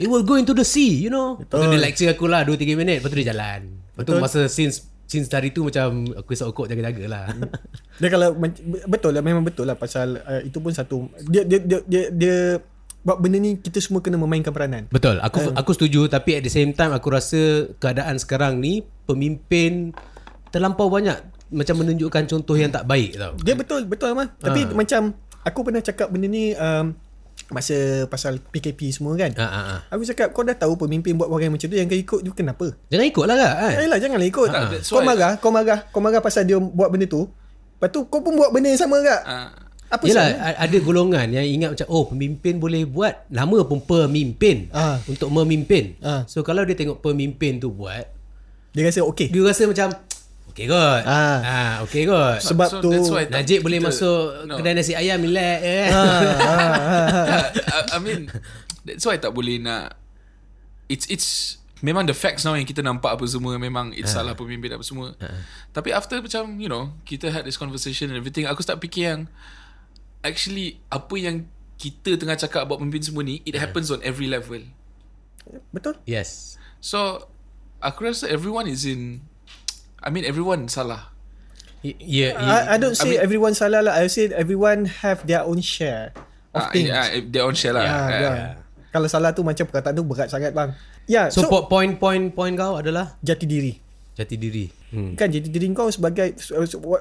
It 0.00 0.08
will 0.08 0.24
go 0.24 0.40
into 0.40 0.56
the 0.56 0.64
sea 0.64 0.96
You 0.96 1.12
know 1.12 1.36
Lepas 1.36 1.60
tu 1.60 1.66
dia 1.68 1.80
lecture 1.80 2.08
aku 2.08 2.24
lah 2.24 2.40
2-3 2.48 2.72
minit 2.72 2.96
Lepas 3.04 3.12
tu 3.12 3.18
dia 3.20 3.36
jalan 3.36 3.60
Lepas 3.68 4.04
tu 4.08 4.12
masa 4.16 4.40
since 4.48 4.88
Since 5.04 5.28
dari 5.28 5.52
tu 5.52 5.68
macam 5.68 6.08
Aku 6.16 6.32
isap 6.32 6.56
okok 6.56 6.72
jaga-jaga 6.72 7.04
lah 7.04 7.24
Dia 8.00 8.08
kalau 8.08 8.32
betul 8.88 9.12
lah 9.12 9.20
memang 9.20 9.44
betul 9.44 9.68
lah 9.68 9.76
pasal 9.76 10.24
uh, 10.24 10.40
itu 10.40 10.56
pun 10.56 10.72
satu 10.72 11.04
dia 11.28 11.44
dia 11.44 11.60
dia 11.60 11.78
dia, 11.84 12.02
dia 12.08 12.38
buat 13.00 13.16
benda 13.16 13.40
ni 13.40 13.56
kita 13.56 13.80
semua 13.80 14.04
kena 14.04 14.20
memainkan 14.20 14.52
peranan. 14.52 14.84
Betul 14.92 15.24
Aku 15.24 15.40
aku 15.56 15.72
setuju 15.72 16.04
Tapi 16.08 16.36
at 16.36 16.44
the 16.44 16.52
same 16.52 16.76
time 16.76 16.92
Aku 16.92 17.08
rasa 17.08 17.64
Keadaan 17.80 18.20
sekarang 18.20 18.60
ni 18.60 18.84
Pemimpin 19.08 19.96
Terlampau 20.52 20.92
banyak 20.92 21.16
Macam 21.50 21.74
menunjukkan 21.76 22.22
contoh 22.26 22.54
yang 22.54 22.70
tak 22.70 22.84
baik 22.84 23.14
tau 23.14 23.34
Dia 23.38 23.54
betul 23.54 23.84
betul 23.84 24.14
mah. 24.14 24.30
Tapi 24.32 24.70
macam 24.70 25.12
aku 25.40 25.60
pernah 25.60 25.80
cakap 25.80 26.08
benda 26.08 26.26
ni 26.26 26.54
um, 26.54 26.94
masa 27.48 28.06
pasal 28.06 28.38
PKP 28.38 28.92
semua 28.92 29.16
kan. 29.16 29.34
ha, 29.34 29.42
ha, 29.42 29.60
ha. 29.64 29.76
Aku 29.90 30.04
cakap 30.04 30.30
kau 30.30 30.42
dah 30.42 30.54
tahu 30.54 30.78
pemimpin 30.78 31.18
buat 31.18 31.26
orang 31.26 31.50
macam 31.50 31.66
tu 31.66 31.74
yang 31.74 31.86
kau 31.86 31.98
ikut 31.98 32.20
tu 32.22 32.30
kenapa? 32.30 32.78
Jangan 32.86 33.06
ikut 33.06 33.24
lah 33.24 33.36
kan 33.36 33.50
lah 33.88 33.98
janganlah 33.98 34.28
ikut. 34.28 34.48
Tak, 34.48 34.62
that's 34.70 34.86
kau 34.86 35.02
why- 35.02 35.08
marah, 35.08 35.32
kau 35.36 35.50
marah, 35.50 35.78
kau 35.88 35.98
marah 35.98 36.22
pasal 36.22 36.44
dia 36.44 36.56
buat 36.56 36.86
benda 36.86 37.04
tu. 37.04 37.26
Lepas 37.26 37.88
tu 37.90 38.06
kau 38.06 38.20
pun 38.20 38.36
buat 38.36 38.52
benda 38.52 38.70
yang 38.70 38.78
sama 38.78 39.02
kak. 39.02 39.22
Ah, 39.24 39.50
Apa 39.90 40.06
Yelah 40.06 40.54
ada 40.54 40.76
golongan 40.78 41.26
yang 41.26 41.42
ingat 41.42 41.74
macam 41.74 41.86
Oh 41.90 42.06
pemimpin 42.06 42.62
boleh 42.62 42.86
buat 42.86 43.26
Nama 43.26 43.66
pun 43.66 43.82
pemimpin 43.82 44.70
Ah. 44.70 45.02
Untuk 45.02 45.26
memimpin 45.28 45.98
Ah. 45.98 46.22
So 46.30 46.46
kalau 46.46 46.62
dia 46.62 46.78
tengok 46.78 47.02
pemimpin 47.02 47.58
tu 47.58 47.74
buat 47.74 48.06
Dia 48.70 48.86
rasa 48.86 49.02
okey. 49.02 49.34
Dia 49.34 49.42
rasa 49.42 49.66
macam 49.66 49.90
Okay 50.50 50.66
kot. 50.66 51.02
Ah. 51.02 51.38
ah, 51.40 51.72
Okay 51.82 52.02
kot. 52.04 52.42
Sebab 52.42 52.68
so 52.68 52.78
tu- 52.80 52.90
that's 52.90 53.06
why 53.08 53.22
tak- 53.24 53.40
Najib 53.40 53.62
boleh 53.62 53.78
kita- 53.78 53.88
masuk 53.88 54.22
no. 54.44 54.54
Kedai 54.56 54.74
nasi 54.74 54.92
ayam 54.92 55.18
relax 55.20 55.58
eh. 55.62 55.86
I, 57.70 57.80
I 57.94 57.98
mean 57.98 58.26
That's 58.82 59.04
why 59.04 59.16
tak 59.16 59.30
boleh 59.30 59.56
nak 59.56 59.94
It's 60.86 61.06
it's 61.06 61.28
Memang 61.80 62.04
the 62.04 62.12
facts 62.12 62.42
now 62.42 62.52
yang 62.52 62.64
kita 62.64 62.80
nampak 62.80 63.14
apa 63.14 63.24
semua 63.24 63.56
Memang 63.56 63.94
it's 63.94 64.12
salah 64.12 64.34
pemimpin 64.34 64.68
apa 64.68 64.82
semua. 64.82 65.16
Tapi 65.70 65.88
after 65.90 66.18
macam 66.18 66.58
You 66.58 66.68
know 66.68 66.92
Kita 67.02 67.30
had 67.30 67.44
this 67.44 67.56
conversation 67.56 68.10
and 68.10 68.18
everything 68.18 68.44
Aku 68.44 68.60
start 68.60 68.76
fikir 68.78 69.04
yang 69.06 69.20
Actually 70.20 70.76
Apa 70.88 71.14
yang 71.14 71.48
Kita 71.76 72.18
tengah 72.18 72.36
cakap 72.36 72.66
About 72.66 72.78
pemimpin 72.78 73.00
semua 73.00 73.22
ni 73.22 73.40
It 73.42 73.56
happens 73.56 73.88
on 73.88 74.02
every 74.02 74.26
level. 74.26 74.60
Betul? 75.70 75.96
Yes. 76.04 76.60
So 76.78 77.24
Aku 77.80 78.04
rasa 78.04 78.28
everyone 78.28 78.68
is 78.68 78.84
in 78.84 79.24
I 80.00 80.08
mean 80.08 80.24
everyone 80.24 80.66
salah 80.66 81.12
Y- 81.80 81.96
Yeah, 81.96 82.36
I, 82.36 82.56
I 82.66 82.76
don't 82.76 82.92
say 82.92 83.16
mean- 83.16 83.24
everyone 83.24 83.56
salah 83.56 83.80
lah. 83.80 83.96
I 83.96 84.04
say 84.08 84.28
everyone 84.28 84.84
have 85.00 85.24
their 85.24 85.40
own 85.42 85.64
share 85.64 86.12
of 86.52 86.60
Ah, 86.60 86.68
things. 86.68 86.92
yeah, 86.92 87.08
Their 87.24 87.48
own 87.48 87.56
share 87.56 87.72
lah 87.72 87.82
Ya, 87.82 87.92
Ah, 87.94 88.08
ya. 88.10 88.32
Kalau 88.90 89.08
salah 89.08 89.32
tu 89.32 89.40
macam 89.40 89.64
perkataan 89.64 89.94
tu 89.94 90.04
berat 90.04 90.28
sangat 90.28 90.52
bang. 90.52 90.76
Ya, 91.08 91.32
So, 91.32 91.40
so, 91.40 91.48
po- 91.48 91.64
point 91.66 91.96
point 91.96 92.28
point 92.30 92.52
kau 92.52 92.76
adalah 92.76 93.16
jati 93.20 93.48
diri. 93.48 93.72
Jati 94.12 94.36
diri 94.36 94.68
hmm. 94.92 95.16
Kan 95.16 95.32
jati 95.32 95.48
diri 95.48 95.72
kau 95.72 95.88
sebagai 95.88 96.36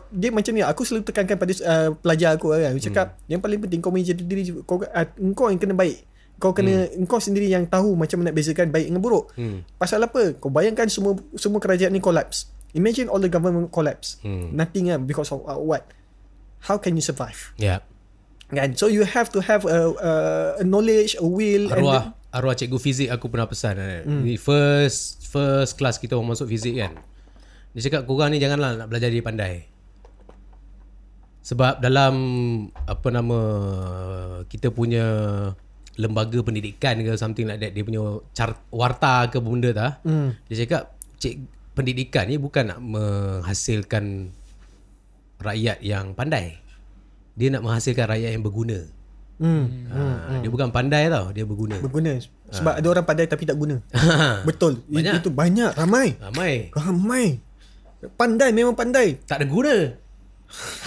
dia 0.07 0.29
macam 0.31 0.51
ni 0.53 0.63
aku 0.63 0.87
selalu 0.87 1.03
tekankan 1.03 1.35
pada 1.35 1.51
uh, 1.59 1.89
pelajar 1.97 2.39
aku 2.39 2.53
kan. 2.53 2.71
Aku 2.71 2.79
cakap 2.79 3.19
yang 3.25 3.43
paling 3.43 3.59
penting 3.59 3.81
kau 3.81 3.91
punya 3.91 4.15
jati 4.15 4.23
diri 4.23 4.47
kau 4.63 4.79
uh, 4.79 5.05
kau 5.33 5.49
yang 5.49 5.59
kena 5.59 5.75
baik. 5.75 6.07
Kau 6.39 6.55
kena 6.55 6.87
hmm. 6.87 7.03
kau 7.03 7.19
sendiri 7.19 7.51
yang 7.51 7.67
tahu 7.67 7.99
macam 7.99 8.23
mana 8.23 8.31
nak 8.31 8.37
bezakan 8.37 8.71
baik 8.71 8.87
dengan 8.87 9.03
buruk. 9.03 9.35
Hmm. 9.35 9.67
Pasal 9.75 9.99
apa? 9.99 10.39
Kau 10.39 10.47
bayangkan 10.47 10.87
semua 10.87 11.19
semua 11.35 11.59
kerajaan 11.59 11.91
ni 11.91 11.99
collapse. 11.99 12.47
Imagine 12.73 13.09
all 13.09 13.19
the 13.19 13.31
government 13.31 13.73
collapse. 13.73 14.21
Hmm. 14.21 14.53
Nothing 14.53 14.93
uh, 14.93 15.01
because 15.01 15.33
of 15.33 15.41
uh, 15.47 15.57
what? 15.57 15.89
How 16.69 16.77
can 16.77 16.95
you 16.95 17.01
survive? 17.01 17.55
Yeah 17.55 17.81
Kan? 18.49 18.73
So 18.73 18.89
you 18.89 19.05
have 19.05 19.29
to 19.37 19.45
have 19.45 19.61
a, 19.69 19.93
a, 19.93 20.13
a 20.61 20.65
knowledge, 20.65 21.13
a 21.21 21.25
will 21.25 21.69
and 21.69 21.85
Arwah 21.85 22.17
Arwah 22.33 22.57
cikgu 22.57 22.81
fizik 22.81 23.09
aku 23.13 23.29
pernah 23.29 23.45
pesan 23.45 23.77
hmm. 23.77 24.25
Ni 24.25 24.41
first 24.41 25.21
First 25.29 25.77
class 25.77 26.01
kita 26.01 26.17
orang 26.17 26.33
masuk 26.33 26.49
fizik 26.49 26.81
kan 26.81 26.97
Dia 27.77 27.89
cakap 27.89 28.09
korang 28.09 28.33
ni 28.33 28.41
janganlah 28.41 28.73
nak 28.73 28.89
belajar 28.89 29.13
dia 29.13 29.21
pandai 29.21 29.69
Sebab 31.45 31.77
dalam 31.77 32.13
Apa 32.89 33.13
nama 33.13 33.39
Kita 34.49 34.73
punya 34.73 35.05
Lembaga 36.01 36.41
pendidikan 36.41 36.97
ke 37.05 37.13
Something 37.21 37.45
like 37.45 37.61
that 37.61 37.77
Dia 37.77 37.85
punya 37.85 38.17
car, 38.33 38.57
Warta 38.73 39.29
ke 39.29 39.37
benda 39.37 39.69
tak 39.73 40.01
Hmm. 40.01 40.33
Dia 40.49 40.65
cakap 40.65 40.97
Cik 41.21 41.58
Pendidikan 41.79 42.27
ni 42.27 42.35
bukan 42.35 42.75
nak 42.75 42.79
menghasilkan 42.83 44.35
Rakyat 45.39 45.79
yang 45.79 46.11
pandai. 46.11 46.59
Dia 47.39 47.47
nak 47.55 47.63
menghasilkan 47.63 48.11
rakyat 48.11 48.35
yang 48.35 48.43
berguna. 48.43 48.83
Hmm. 49.39 49.87
ha, 49.87 50.43
Dia 50.43 50.51
bukan 50.51 50.67
pandai 50.67 51.07
tau 51.07 51.31
Dia 51.31 51.47
berguna. 51.47 51.79
Berguna. 51.79 52.19
Sebab 52.51 52.75
ada 52.75 52.87
orang 52.91 53.07
pandai 53.07 53.31
tapi 53.31 53.47
tak 53.47 53.55
guna. 53.55 53.79
Betul. 54.49 54.83
Ah. 54.83 54.91
Banyak. 54.91 55.13
Itu 55.23 55.31
banyak. 55.31 55.71
Ramai. 55.79 56.19
Ramai. 56.19 56.53
Ramai. 56.75 57.25
Pandai 58.19 58.51
memang 58.51 58.75
pandai. 58.75 59.15
Tak 59.23 59.39
ada 59.39 59.47
guna. 59.47 59.75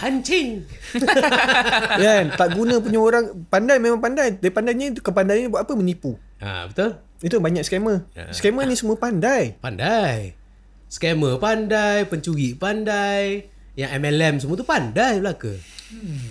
Hancing. 0.05 0.69
Kan? 2.05 2.37
Tak 2.37 2.53
guna 2.53 2.85
punya 2.85 3.01
orang. 3.01 3.25
Pandai 3.49 3.81
memang 3.81 4.05
pandai. 4.05 4.37
Dia 4.37 4.53
pandainya 4.53 4.93
Kepandainya 5.01 5.49
buat 5.49 5.65
apa? 5.65 5.73
Menipu. 5.73 6.21
Ha, 6.45 6.69
Betul. 6.69 7.01
Itu 7.25 7.41
banyak 7.41 7.65
scammer. 7.65 8.05
Ya. 8.13 8.29
Scammer 8.37 8.69
ni 8.69 8.77
semua 8.77 9.01
pandai. 9.01 9.57
Pandai 9.57 10.42
Scammer 10.93 11.41
pandai 11.41 12.05
Pencuri 12.05 12.53
pandai 12.53 13.49
Yang 13.73 13.91
MLM 13.97 14.35
semua 14.37 14.55
tu 14.55 14.67
pandai 14.67 15.17
belaka 15.19 15.57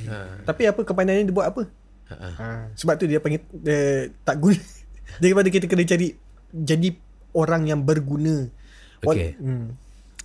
ha. 0.05 0.17
Tapi 0.45 0.69
apa 0.69 0.81
kepandainya 0.81 1.25
dia 1.25 1.33
buat 1.33 1.49
apa 1.49 1.63
Ha. 2.11 2.27
ha. 2.35 2.47
Sebab 2.75 2.99
tu 2.99 3.07
dia 3.07 3.17
panggil 3.17 3.39
dia, 3.55 4.11
Tak 4.21 4.35
guna 4.35 4.59
Daripada 5.23 5.47
kita 5.47 5.63
kena 5.63 5.81
cari 5.81 6.11
Jadi 6.51 6.91
Orang 7.31 7.65
yang 7.65 7.81
berguna 7.81 8.51
Okay. 9.01 9.33
hmm. 9.33 9.73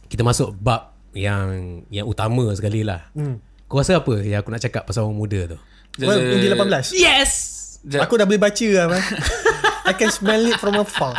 Kita 0.04 0.20
masuk 0.20 0.52
bab 0.52 0.92
yang 1.14 1.80
yang 1.88 2.04
utama 2.04 2.52
sekali 2.52 2.84
lah 2.84 3.08
Hmm. 3.14 3.40
Kau 3.64 3.78
rasa 3.78 3.96
apa 3.96 4.18
yang 4.18 4.42
aku 4.42 4.50
nak 4.50 4.60
cakap 4.60 4.82
pasal 4.82 5.06
orang 5.06 5.16
muda 5.16 5.40
tu? 5.48 5.58
Well, 5.96 6.18
undi 6.18 6.50
18 6.50 6.92
Yes 6.92 7.32
Sekejap. 7.80 8.02
Aku 8.02 8.18
dah 8.18 8.26
boleh 8.26 8.42
baca 8.42 8.66
lah 8.68 8.86
man. 8.90 9.02
I 9.88 9.94
can 9.94 10.10
smell 10.10 10.42
it 10.44 10.58
from 10.58 10.76
afar 10.76 11.14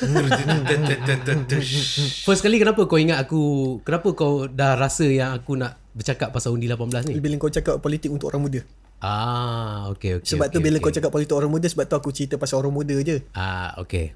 First 2.26 2.40
kali 2.40 2.56
kenapa 2.56 2.88
kau 2.88 2.96
ingat 2.96 3.20
aku 3.20 3.42
Kenapa 3.84 4.08
kau 4.16 4.48
dah 4.48 4.72
rasa 4.76 5.04
yang 5.04 5.36
aku 5.36 5.60
nak 5.60 5.76
Bercakap 5.92 6.32
pasal 6.32 6.56
undi 6.56 6.70
18 6.70 7.12
ni? 7.12 7.20
Bila 7.20 7.36
kau 7.36 7.52
cakap 7.52 7.84
politik 7.84 8.08
untuk 8.08 8.32
orang 8.32 8.48
muda 8.48 8.60
Ah, 9.00 9.88
okay, 9.92 10.20
okay. 10.20 10.36
Sebab 10.36 10.48
okay, 10.48 10.56
tu 10.56 10.58
bila 10.60 10.76
okay. 10.80 10.84
kau 10.88 10.92
cakap 10.92 11.10
politik 11.12 11.36
orang 11.36 11.52
muda 11.52 11.68
Sebab 11.68 11.84
tu 11.88 11.96
aku 11.96 12.12
cerita 12.12 12.40
pasal 12.40 12.64
orang 12.64 12.72
muda 12.72 12.96
je 13.00 13.20
Ah, 13.32 13.76
okay. 13.80 14.12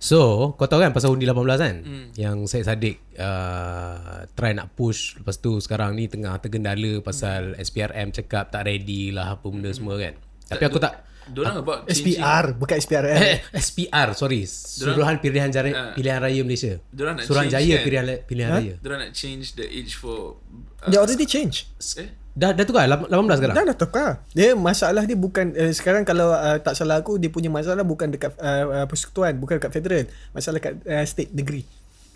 So, 0.00 0.56
kau 0.56 0.64
tahu 0.64 0.80
kan 0.80 0.96
pasal 0.96 1.12
undi 1.12 1.28
18 1.28 1.60
kan? 1.60 1.76
Hmm. 1.84 2.08
Yang 2.16 2.48
Syed 2.48 2.64
Saddiq 2.64 2.96
uh, 3.20 4.24
try 4.32 4.56
nak 4.56 4.72
push. 4.72 5.20
Lepas 5.20 5.44
tu 5.44 5.60
sekarang 5.60 5.92
ni 5.92 6.08
tengah 6.08 6.40
tergendala 6.40 7.04
pasal 7.04 7.52
SPRM 7.60 8.08
cakap 8.08 8.48
tak 8.48 8.64
ready 8.64 9.12
lah 9.12 9.36
apa 9.36 9.44
benda 9.52 9.68
semua 9.76 10.00
kan. 10.00 10.16
Tapi 10.48 10.64
aku 10.64 10.80
tak... 10.80 11.04
Diorang 11.30 11.56
about 11.56 11.78
changing- 11.86 12.18
SPR 12.18 12.44
Bukan 12.52 12.76
SPRM 12.76 13.16
Eh, 13.16 13.38
SPR, 13.54 14.08
sorry. 14.12 14.42
Suruhan 14.44 15.16
Pilihan 15.16 15.48
Jara, 15.48 15.92
Pilihan 15.92 16.18
Raya 16.18 16.42
Malaysia. 16.42 16.78
Diorang 16.88 17.14
nak 17.14 17.24
Suruhan 17.24 17.46
change 17.46 17.54
Jaya 17.60 17.74
kan? 17.74 17.84
Pilihan, 17.84 18.04
Pilihan 18.24 18.50
Raya. 18.50 18.74
Diorang 18.76 19.00
nak 19.00 19.12
change 19.12 19.54
the 19.54 19.64
age 19.64 19.94
for 19.94 20.38
uh, 20.80 20.90
already 20.92 21.24
change 21.24 21.70
eh? 21.96 22.10
Dah, 22.30 22.50
dah 22.50 22.62
tukar? 22.62 22.86
18 22.86 23.10
sekarang? 23.10 23.54
Dah 23.54 23.64
dah 23.64 23.76
tukar 23.76 24.10
Dia 24.30 24.54
masalah 24.54 25.02
dia 25.02 25.18
bukan 25.18 25.50
uh, 25.50 25.74
Sekarang 25.74 26.06
kalau 26.06 26.30
uh, 26.30 26.56
tak 26.56 26.78
salah 26.78 26.98
aku 26.98 27.18
Dia 27.18 27.26
punya 27.26 27.50
masalah 27.50 27.82
bukan 27.82 28.06
dekat 28.08 28.38
uh, 28.38 28.46
uh, 28.72 28.86
persekutuan 28.86 29.34
Bukan 29.34 29.58
dekat 29.58 29.72
federal 29.72 30.06
Masalah 30.30 30.58
kat 30.58 30.78
uh, 30.80 31.02
state 31.02 31.30
negeri 31.30 31.66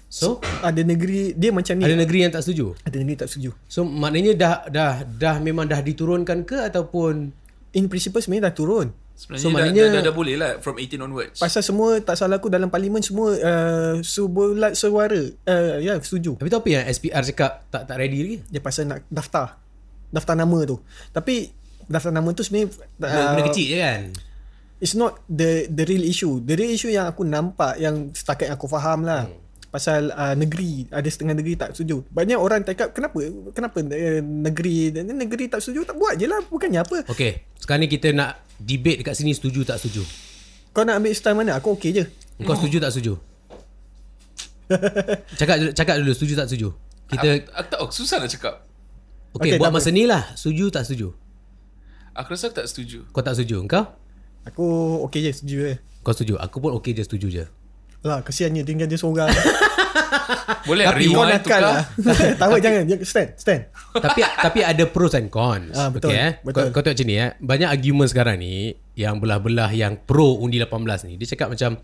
So, 0.07 0.39
Ada 0.63 0.81
negeri 0.81 1.35
Dia 1.35 1.51
macam 1.51 1.75
ni 1.75 1.83
ada 1.83 1.91
Ada, 1.91 1.99
negeri 1.99 2.19
yang 2.21 2.31
tak 2.31 2.47
setuju? 2.47 2.79
ada 2.79 2.95
negeri 2.95 3.17
tak 3.19 3.27
setuju 3.27 3.51
So, 3.67 3.83
maknanya 3.83 4.33
dah 4.33 4.55
dah 4.71 4.93
dah 5.03 5.37
memang 5.39 5.67
dah 5.67 5.83
diturunkan 5.83 6.47
ke 6.47 6.63
ataupun... 6.63 7.35
In 7.75 7.91
principle 7.91 8.23
sebenarnya 8.23 8.49
dah 8.49 8.55
turun 8.55 8.87
Sebenarnya 9.15 9.43
So, 9.43 9.49
dah, 9.49 9.55
maknanya- 9.57 9.87
dah, 9.87 9.95
dah, 9.95 10.03
dah 10.05 10.15
boleh 10.15 10.35
lah 10.35 10.51
From 10.59 10.75
18 10.75 10.99
onwards 10.99 11.39
Pasal 11.39 11.63
semua 11.63 12.03
tak 12.03 12.19
salah 12.19 12.37
aku 12.37 12.51
Dalam 12.51 12.67
parlimen 12.67 12.99
semua 12.99 13.31
uh, 13.31 13.95
Sebulat 14.03 14.75
suara 14.75 15.23
uh, 15.47 15.77
Ya 15.79 15.95
setuju 15.97 16.35
Tapi 16.35 16.51
tu 16.51 16.59
apa 16.59 16.69
yang 16.69 16.83
SPR 16.85 17.23
cakap 17.25 17.63
tak 17.71 17.87
tak 17.87 17.95
ready 17.95 18.19
lagi? 18.21 18.37
Dia 18.51 18.59
pasal 18.59 18.91
nak 18.91 19.07
daftar 19.07 19.55
Daftar 20.11 20.35
nama 20.35 20.59
tu 20.67 20.83
Tapi 21.11 21.47
Daftar 21.87 22.11
nama 22.11 22.27
tu 22.31 22.43
sebenarnya 22.43 22.75
Benda, 22.99 23.19
benda 23.31 23.41
uh, 23.41 23.47
kecil 23.49 23.67
je 23.71 23.79
kan? 23.79 24.03
It's 24.83 24.93
not 24.93 25.23
the 25.25 25.71
the 25.71 25.87
real 25.87 26.05
issue. 26.05 26.43
The 26.43 26.59
real 26.59 26.69
issue 26.69 26.93
yang 26.93 27.09
aku 27.09 27.25
nampak 27.25 27.79
yang 27.79 28.13
setakat 28.13 28.53
yang 28.53 28.59
aku 28.59 28.69
faham 28.69 29.07
lah. 29.07 29.25
Hmm. 29.25 29.41
Pasal 29.75 30.15
uh, 30.15 30.39
negeri 30.39 30.87
ada 30.87 31.03
setengah 31.03 31.35
negeri 31.35 31.59
tak 31.59 31.75
setuju. 31.75 32.07
Banyak 32.15 32.39
orang 32.39 32.63
cakap 32.63 32.95
kenapa 32.95 33.27
kenapa 33.51 33.83
uh, 33.83 34.23
negeri 34.23 34.95
negeri 35.03 35.51
tak 35.51 35.67
setuju 35.67 35.83
tak 35.83 35.99
buat 35.99 36.15
je 36.15 36.31
lah 36.31 36.39
bukannya 36.47 36.79
apa. 36.79 37.03
Okay, 37.11 37.43
sekarang 37.59 37.83
ni 37.83 37.91
kita 37.91 38.15
nak 38.15 38.39
debate 38.55 39.03
dekat 39.03 39.19
sini 39.19 39.35
setuju 39.35 39.67
tak 39.67 39.83
setuju. 39.83 40.07
Kau 40.71 40.87
nak 40.87 41.03
ambil 41.03 41.11
style 41.11 41.35
mana? 41.35 41.59
Aku 41.59 41.75
okey 41.75 41.91
je. 41.91 42.05
Kau 42.47 42.55
setuju 42.55 42.79
tak 42.79 42.95
setuju? 42.95 43.19
cakap 45.43 45.57
dulu- 45.59 45.75
cakap 45.75 45.95
dulu 45.99 46.13
setuju 46.15 46.35
tak 46.39 46.47
setuju? 46.47 46.69
Kita 47.11 47.29
Aku, 47.35 47.51
aku 47.51 47.69
tak, 47.75 47.79
oh, 47.83 47.91
susah 47.91 48.17
nak 48.23 48.31
cakap. 48.31 48.55
okey 49.35 49.55
Okey, 49.55 49.59
buat 49.59 49.75
masa 49.75 49.91
ni 49.91 50.07
lah. 50.07 50.39
Setuju 50.39 50.71
tak 50.71 50.87
setuju? 50.87 51.19
Aku 52.15 52.31
rasa 52.31 52.47
aku 52.47 52.63
tak 52.63 52.71
setuju. 52.71 53.11
Kau 53.11 53.27
tak 53.27 53.35
setuju? 53.35 53.59
Kau? 53.67 53.91
Aku 54.47 54.65
okey 55.11 55.27
je 55.27 55.31
setuju 55.35 55.57
je. 55.67 55.75
Kau 56.07 56.15
setuju? 56.15 56.39
Aku 56.39 56.63
pun 56.63 56.79
okey 56.79 56.95
je 56.95 57.03
setuju 57.03 57.27
je. 57.27 57.45
Lah 58.05 58.21
kesiannya 58.21 58.63
tinggal 58.63 58.87
dia 58.87 59.01
seorang. 59.01 59.33
Boleh 60.69 60.85
Tapi 60.85 61.05
Kau 61.05 61.21
rewind 61.21 61.31
nakal 61.31 61.41
tukar. 61.45 61.61
lah. 61.61 61.83
tak 62.41 62.47
apa 62.49 62.57
jangan. 62.61 62.83
Stand. 63.01 63.31
Stand. 63.37 63.63
tapi 63.95 64.21
tapi 64.21 64.61
ada 64.61 64.85
pros 64.85 65.13
and 65.13 65.29
cons. 65.29 65.73
Ah, 65.73 65.89
betul, 65.89 66.13
Okay, 66.13 66.21
eh? 66.21 66.33
betul. 66.41 66.69
Kau, 66.69 66.73
kau 66.73 66.83
tengok 66.85 66.97
macam 66.97 67.07
ni 67.09 67.17
eh. 67.17 67.31
Banyak 67.37 67.69
argument 67.69 68.09
sekarang 68.09 68.37
ni 68.41 68.55
yang 68.95 69.21
belah-belah 69.21 69.71
yang 69.73 69.97
pro 69.99 70.37
undi 70.37 70.57
18 70.57 71.09
ni. 71.09 71.15
Dia 71.17 71.37
cakap 71.37 71.53
macam 71.53 71.81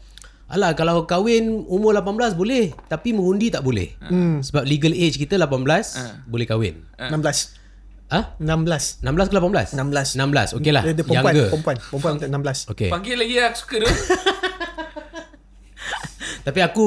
Alah 0.50 0.74
kalau 0.74 1.06
kahwin 1.06 1.62
umur 1.70 1.94
18 1.94 2.34
boleh 2.34 2.74
tapi 2.90 3.14
mengundi 3.14 3.54
tak 3.54 3.62
boleh. 3.62 3.94
Hmm. 4.02 4.42
Sebab 4.42 4.66
legal 4.66 4.90
age 4.90 5.14
kita 5.14 5.38
18 5.38 6.26
boleh 6.26 6.46
kahwin. 6.48 6.74
16. 6.98 8.10
Ah? 8.10 8.34
16. 8.42 9.06
16 9.06 9.30
ke 9.30 9.34
18? 9.38 9.78
16. 9.78 10.18
16. 10.18 10.58
Okey 10.58 10.72
lah. 10.74 10.82
Dia, 10.82 10.92
dia 10.92 11.04
perempuan, 11.06 11.30
Younger. 11.30 11.48
perempuan. 11.54 11.76
Perempuan 11.78 12.12
untuk 12.18 12.28
16. 12.34 12.72
Okey. 12.74 12.90
Panggil 12.90 13.14
lagi 13.14 13.34
lah, 13.38 13.46
aku 13.54 13.58
suka 13.62 13.76
tu. 13.78 13.86
Tapi 16.41 16.61
aku 16.61 16.86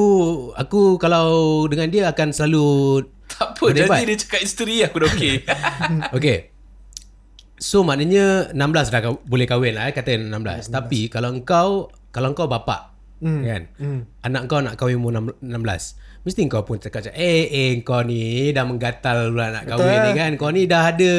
aku 0.52 0.96
kalau 0.96 1.26
dengan 1.66 1.86
dia 1.86 2.08
akan 2.08 2.28
selalu 2.30 2.66
tak 3.26 3.54
apa, 3.54 3.64
Berdebat. 3.66 3.98
jadi 3.98 4.06
dia 4.06 4.18
cakap 4.20 4.40
isteri 4.40 4.76
aku 4.80 4.96
dah 4.98 5.08
okey. 5.08 5.34
Okay 6.16 6.38
So 7.54 7.80
maknanya 7.80 8.50
16 8.50 8.60
dah 8.90 9.00
boleh 9.16 9.46
kahwin 9.46 9.72
lah 9.72 9.88
eh, 9.88 9.94
Kata 9.94 10.10
16 10.12 10.68
Tapi 10.68 11.06
kalau 11.06 11.30
engkau 11.30 11.68
Kalau 12.10 12.30
engkau 12.30 12.46
bapak 12.46 12.92
Hmm. 13.14 13.40
Kan 13.40 13.62
Anak 14.20 14.50
kau 14.50 14.60
nak 14.60 14.76
kahwin 14.76 14.98
umur 14.98 15.14
16 15.40 15.40
Mesti 16.20 16.40
kau 16.44 16.60
pun 16.60 16.76
cakap 16.76 17.00
macam 17.00 17.14
Eh 17.16 17.46
eh 17.46 17.70
kau 17.80 18.02
ni 18.02 18.50
Dah 18.50 18.66
menggatal 18.66 19.32
pula 19.32 19.48
nak 19.48 19.64
kahwin 19.64 19.86
Betul. 19.88 20.04
ni 20.04 20.10
kan 20.12 20.30
Kau 20.34 20.50
ni 20.50 20.62
dah 20.66 20.92
ada 20.92 21.14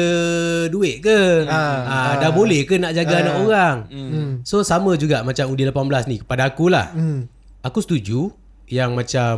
Duit 0.68 1.02
ke 1.02 1.48
Ah, 1.48 1.82
ah, 1.82 2.14
Dah 2.20 2.30
boleh 2.30 2.62
ke 2.62 2.78
nak 2.78 2.92
jaga 2.92 3.24
anak 3.24 3.36
orang 3.40 3.76
Hmm. 3.88 4.30
So 4.40 4.60
sama 4.60 4.94
juga 4.94 5.20
Macam 5.20 5.50
undi 5.50 5.64
18 5.64 5.74
ni 6.06 6.16
Kepada 6.20 6.46
aku 6.46 6.68
lah 6.68 6.94
Hmm. 6.94 7.26
Aku 7.66 7.82
setuju 7.82 8.30
Yang 8.70 8.90
macam 8.94 9.34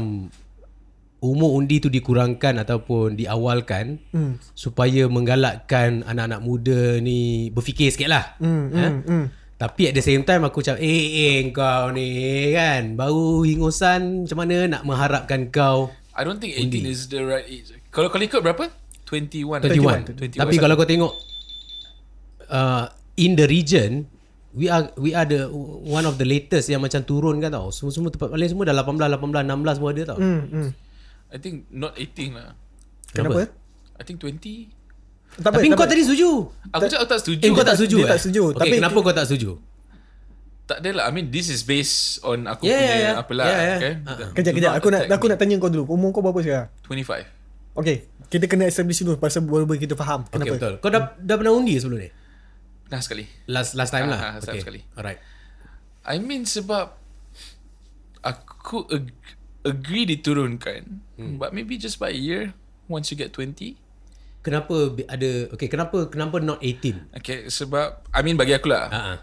Umur 1.19 1.59
undi 1.59 1.83
tu 1.83 1.91
dikurangkan 1.91 2.63
Ataupun 2.63 3.19
diawalkan 3.19 3.99
Hmm. 4.15 4.39
supaya 4.55 5.11
menggalakkan 5.11 6.07
anak-anak 6.07 6.41
muda 6.45 7.03
ni 7.03 7.51
berfikir 7.51 7.91
sikit 7.91 8.07
lah. 8.07 8.39
Hmm. 8.39 8.71
Ha? 8.71 8.87
Hmm. 8.87 9.01
Hmm. 9.03 9.27
Tapi 9.59 9.91
at 9.91 9.95
the 9.99 10.05
same 10.07 10.23
time 10.23 10.47
aku 10.47 10.63
macam 10.63 10.79
eh 10.79 11.03
eh 11.35 11.43
kau 11.51 11.91
ni 11.91 12.07
kan 12.55 12.95
baru 12.95 13.43
hingusan 13.43 14.23
macam 14.23 14.39
mana 14.39 14.71
nak 14.71 14.83
mengharapkan 14.87 15.51
kau 15.51 15.91
I 16.15 16.23
don't 16.23 16.39
think 16.39 16.55
18 16.55 16.87
is 16.87 17.11
the 17.11 17.19
right 17.27 17.43
age. 17.43 17.75
Kalau 17.91 18.07
kalau 18.07 18.23
ikut 18.23 18.39
berapa? 18.39 18.71
21. 19.03 20.15
21. 20.15 20.39
21. 20.39 20.39
Tapi 20.39 20.57
kalau 20.63 20.75
kau 20.79 20.87
tengok 20.87 21.13
uh, 22.47 22.87
in 23.19 23.35
the 23.35 23.51
region 23.51 24.07
we 24.53 24.67
are 24.67 24.89
we 24.97 25.13
are 25.13 25.25
the 25.25 25.49
one 25.85 26.05
of 26.05 26.17
the 26.17 26.25
latest 26.25 26.69
yang 26.69 26.81
macam 26.81 27.03
turun 27.03 27.37
kan 27.39 27.51
tau. 27.51 27.69
Semua-semua 27.69 28.09
tempat 28.09 28.29
paling 28.29 28.49
semua 28.49 28.65
dah 28.65 28.75
18 28.75 29.19
18 29.19 29.45
16 29.45 29.77
semua 29.77 29.91
ada 29.93 30.03
tau. 30.07 30.19
Hmm. 30.19 30.43
Hmm. 30.49 30.71
I 31.29 31.37
think 31.37 31.69
not 31.69 31.93
18 31.95 32.33
lah. 32.33 32.57
Kenapa? 33.11 33.53
I 33.99 34.03
think 34.03 34.21
20. 34.21 34.73
Tak 35.39 35.53
Tapi 35.53 35.69
tak 35.69 35.77
kau 35.77 35.85
apa. 35.85 35.93
tadi 35.93 36.03
setuju. 36.03 36.31
Aku 36.73 36.85
cakap 36.89 37.01
aku 37.05 37.11
tak 37.11 37.21
setuju. 37.21 37.45
Eh 37.45 37.51
kau 37.51 37.57
tak 37.57 37.67
tak- 37.67 37.77
setuju 37.77 37.97
dia 37.97 38.05
eh? 38.05 38.11
tak 38.11 38.19
setuju. 38.19 38.43
Okay, 38.49 38.59
Tapi- 38.59 38.79
kenapa 38.81 38.99
kau 38.99 39.15
tak 39.15 39.27
setuju? 39.29 39.51
Tak 40.65 40.79
ada 40.85 40.91
lah. 40.93 41.05
I 41.05 41.13
mean 41.13 41.27
this 41.29 41.49
is 41.49 41.65
based 41.65 42.21
on 42.21 42.45
aku 42.45 42.65
Yeah, 42.65 42.77
punya 42.77 42.85
yeah, 42.87 42.99
yeah. 43.01 43.15
apalah. 43.17 43.45
Yeah, 43.47 43.57
yeah. 43.59 43.79
Okay? 43.79 43.93
Uh-uh. 44.05 44.29
Kejap, 44.33 44.53
kejap. 44.53 44.73
Aku 44.77 44.89
nak 44.89 45.03
aku 45.09 45.25
nak 45.27 45.39
tanya 45.39 45.55
kau 45.57 45.69
dulu. 45.69 45.85
Umur 45.89 46.13
kau 46.13 46.21
berapa 46.21 46.41
sekarang? 46.41 46.69
25. 46.85 47.25
Okay. 47.75 47.97
Kita 48.29 48.45
kena 48.45 48.69
establish 48.69 49.01
dulu 49.01 49.17
pasal 49.17 49.45
baru-baru 49.45 49.81
kita 49.81 49.97
faham. 49.97 50.25
Okay, 50.27 50.37
Kenapa? 50.37 50.55
betul. 50.55 50.73
Kau 50.81 50.91
dah 50.93 51.17
dah 51.17 51.35
pernah 51.37 51.53
undi 51.53 51.73
sebelum 51.77 51.99
ni? 51.99 52.09
Nah 52.89 53.01
sekali. 53.01 53.29
Last 53.47 53.73
last 53.73 53.93
time 53.93 54.09
Ah, 54.09 54.13
lah. 54.13 54.21
ah, 54.21 54.33
last 54.37 54.45
time 54.45 54.57
okay. 54.57 54.65
sekali. 54.65 54.81
Alright. 54.95 55.21
I 56.05 56.17
mean 56.19 56.45
sebab 56.45 56.97
aku 58.21 58.89
ag- 58.89 59.15
agree 59.63 60.09
diturunkan. 60.09 60.83
Hmm. 61.17 61.37
But 61.37 61.53
maybe 61.53 61.77
just 61.77 61.99
by 61.99 62.11
a 62.11 62.17
year 62.17 62.57
once 62.87 63.11
you 63.11 63.17
get 63.17 63.33
20. 63.33 63.77
Kenapa 64.41 64.75
ada 65.05 65.31
okay 65.53 65.69
kenapa 65.69 66.09
kenapa 66.09 66.41
not 66.41 66.63
18? 66.63 67.13
Okay, 67.21 67.51
sebab 67.51 68.01
I 68.09 68.21
mean 68.23 68.39
bagi 68.39 68.55
aku 68.55 68.71
lah. 68.71 68.87
Ha 68.89 69.01
ah. 69.15 69.19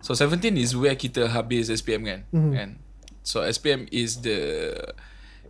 So 0.00 0.12
17 0.12 0.56
is 0.56 0.72
where 0.72 0.96
kita 0.96 1.28
habis 1.28 1.68
SPM 1.68 2.04
kan. 2.04 2.20
Mhm. 2.28 2.52
Kan. 2.52 2.70
So 3.20 3.40
SPM 3.40 3.84
is 3.88 4.20
the 4.20 4.40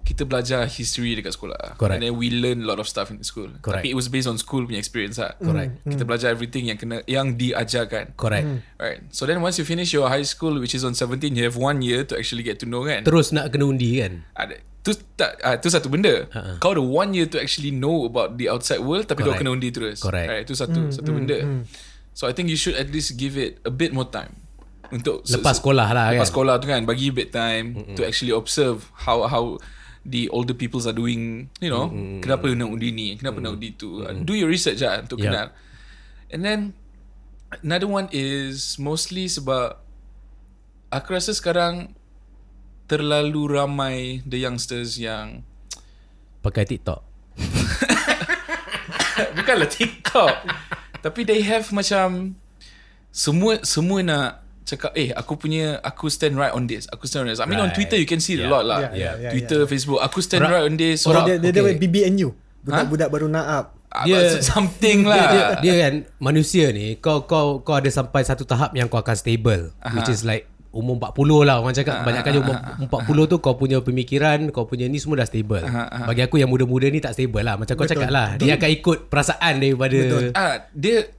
kita 0.02 0.26
belajar 0.26 0.66
history 0.66 1.14
dekat 1.14 1.36
sekolah. 1.36 1.76
Correct. 1.78 1.98
And 1.98 2.02
then 2.02 2.14
we 2.18 2.32
learn 2.32 2.64
a 2.64 2.66
lot 2.66 2.82
of 2.82 2.86
stuff 2.90 3.08
in 3.08 3.20
the 3.20 3.26
school. 3.26 3.48
Correct. 3.60 3.84
Tapi 3.84 3.92
it 3.92 3.96
was 3.96 4.10
based 4.10 4.26
on 4.26 4.36
school 4.36 4.66
punya 4.66 4.80
experience 4.80 5.20
lah. 5.20 5.36
Correct. 5.38 5.84
Kita 5.86 6.02
belajar 6.02 6.28
everything 6.34 6.68
yang 6.68 6.78
kena 6.80 7.04
yang 7.06 7.38
diajarkan. 7.38 8.16
Correct. 8.18 8.46
Right. 8.80 9.00
So 9.14 9.24
then 9.24 9.40
once 9.40 9.60
you 9.60 9.66
finish 9.68 9.94
your 9.94 10.10
high 10.10 10.26
school 10.26 10.58
which 10.58 10.74
is 10.74 10.82
on 10.82 10.96
17 10.98 11.32
you 11.36 11.44
have 11.46 11.56
one 11.56 11.80
year 11.80 12.02
to 12.08 12.18
actually 12.18 12.42
get 12.42 12.58
to 12.60 12.66
know 12.66 12.82
kan. 12.82 13.06
Terus 13.06 13.30
nak 13.30 13.52
kena 13.54 13.70
undi 13.70 14.00
kan? 14.02 14.24
ada 14.34 14.56
tu 14.80 14.96
tak 15.14 15.36
ah, 15.44 15.60
tu 15.60 15.68
satu 15.68 15.92
benda. 15.92 16.24
Ha-ha. 16.32 16.56
Kau 16.56 16.72
ada 16.72 16.80
one 16.80 17.12
year 17.12 17.28
to 17.28 17.36
actually 17.36 17.68
know 17.68 18.08
about 18.08 18.40
the 18.40 18.48
outside 18.48 18.80
world 18.80 19.04
tapi 19.04 19.20
kau 19.20 19.36
Correct. 19.36 19.44
kena 19.44 19.52
undi 19.52 19.68
terus. 19.68 20.00
Correct. 20.00 20.28
Right. 20.28 20.44
Tu 20.48 20.56
satu 20.56 20.88
satu 20.88 21.12
benda. 21.12 21.36
So 22.16 22.26
I 22.26 22.32
think 22.32 22.50
you 22.50 22.56
should 22.58 22.74
at 22.76 22.88
least 22.90 23.14
give 23.16 23.38
it 23.38 23.60
a 23.62 23.72
bit 23.72 23.92
more 23.92 24.08
time 24.08 24.40
untuk 24.90 25.22
Lepas 25.22 25.56
se- 25.56 25.58
sekolah 25.62 25.86
lah 25.94 26.04
lepas 26.10 26.26
kan? 26.26 26.30
sekolah 26.34 26.54
tu 26.58 26.66
kan 26.66 26.82
bagi 26.82 27.14
bit 27.14 27.30
time 27.30 27.94
to 27.94 28.02
actually 28.02 28.34
observe 28.34 28.90
how 29.06 29.22
how 29.30 29.54
the 30.02 30.32
older 30.32 30.56
peoples 30.56 30.88
are 30.88 30.96
doing, 30.96 31.52
you 31.60 31.68
know, 31.68 31.92
kenapa 32.20 32.48
nak 32.56 32.72
undi 32.72 32.90
ni, 32.90 33.08
kenapa 33.20 33.38
nak 33.40 33.60
undi 33.60 33.76
tu. 33.76 34.00
Uh, 34.00 34.24
Do 34.24 34.32
your 34.32 34.48
research 34.48 34.80
lah 34.80 35.04
untuk 35.04 35.20
Yeah. 35.20 35.28
kenal. 35.28 35.48
And 36.30 36.40
then 36.40 36.60
another 37.60 37.90
one 37.90 38.08
is 38.10 38.78
mostly 38.78 39.28
sebab 39.28 39.76
aku 40.88 41.08
rasa 41.12 41.34
sekarang 41.34 41.94
terlalu 42.86 43.54
ramai 43.54 44.22
the 44.26 44.40
youngsters 44.40 44.98
yang 44.98 45.46
Pakai 46.40 46.64
TikTok. 46.64 47.04
bukanlah 49.36 49.68
TikTok 49.68 50.32
tapi 51.00 51.20
they 51.24 51.40
have 51.44 51.68
macam 51.72 52.36
semua 53.12 53.60
semua 53.64 54.00
nak 54.00 54.39
cakap 54.70 54.94
eh 54.94 55.10
aku 55.10 55.34
punya 55.34 55.76
aku 55.80 56.06
stand 56.06 56.34
right 56.34 56.50
on 56.50 56.64
this 56.64 56.86
aku 56.86 57.04
stand 57.04 57.26
right 57.26 57.32
on 57.32 57.36
this 57.36 57.42
I 57.42 57.46
mean 57.46 57.58
on 57.58 57.66
Right. 57.66 57.74
Twitter 57.74 57.94
you 57.94 58.06
can 58.06 58.18
see 58.18 58.34
it 58.34 58.42
a 58.42 58.46
Yeah. 58.46 58.52
lot 58.52 58.62
lah 58.62 58.78
Yeah, 58.80 58.92
yeah, 58.94 59.14
yeah, 59.18 59.32
Twitter 59.32 59.66
Facebook 59.66 59.98
aku 59.98 60.18
stand 60.20 60.40
Orang- 60.40 60.54
right 60.54 60.64
on 60.64 60.74
this 60.76 61.02
Orang- 61.02 61.26
dia 61.26 61.36
dia, 61.36 61.50
dia 61.50 61.62
okay. 61.64 61.76
BBNU. 61.76 62.28
Budak-budak 62.60 63.08
baru 63.08 63.26
nak 63.26 63.46
up. 63.48 63.66
Ah, 63.90 64.06
dia- 64.06 64.38
something 64.40 65.02
Dia, 65.02 65.10
lah 65.10 65.22
dia, 65.26 65.44
dia 65.60 65.74
kan 65.80 65.94
manusia 66.18 66.70
ni 66.70 66.94
kau 66.96 67.24
kau 67.24 67.58
kau 67.58 67.74
ada 67.74 67.90
sampai 67.90 68.22
satu 68.22 68.44
tahap 68.44 68.70
yang 68.72 68.86
kau 68.86 68.96
akan 68.96 69.16
stable 69.18 69.74
Aha. 69.82 69.90
which 69.92 70.06
is 70.06 70.22
like 70.22 70.46
umur 70.70 70.94
40 70.94 71.10
lah 71.42 71.58
orang 71.58 71.74
cakap 71.74 72.06
kebanyakan 72.06 72.32
umur 72.38 72.56
40 72.78 72.86
tu 73.26 73.36
kau 73.38 73.58
punya 73.58 73.82
pemikiran 73.82 74.46
kau 74.48 74.62
punya 74.64 74.86
ni 74.86 74.96
semua 74.96 75.18
dah 75.18 75.26
stable 75.26 75.66
bagi 76.04 76.22
aku 76.22 76.38
yang 76.38 76.46
muda-muda 76.46 76.86
ni 76.86 76.98
tak 76.98 77.12
stable 77.12 77.42
lah 77.42 77.58
macam 77.58 77.74
kau 77.74 77.82
Betul. 77.82 77.98
cakap 77.98 78.10
lah 78.12 78.28
dia 78.38 78.54
akan 78.54 78.70
ikut 78.70 78.98
perasaan 79.06 79.52
daripada 79.58 79.98
Betul. 79.98 80.26
ah 80.32 80.54
dia 80.70 81.10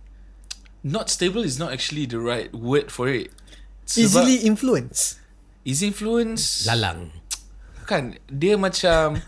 not 0.81 1.05
stable 1.07 1.43
is 1.43 1.59
not 1.59 1.69
actually 1.69 2.05
the 2.05 2.15
right 2.15 2.49
word 2.51 2.87
for 2.87 3.05
it 3.05 3.29
Easily 3.97 4.43
influence. 4.43 5.17
is 5.61 5.81
influence 5.81 6.65
lalang 6.65 7.11
kan 7.83 8.13
dia 8.25 8.55
macam 8.55 9.19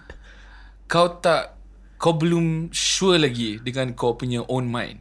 kau 0.85 1.07
tak 1.17 1.53
kau 1.95 2.13
belum 2.13 2.67
sure 2.69 3.15
lagi 3.15 3.59
dengan 3.59 3.91
kau 3.91 4.13
punya 4.13 4.41
own 4.45 4.65
mind 4.65 4.97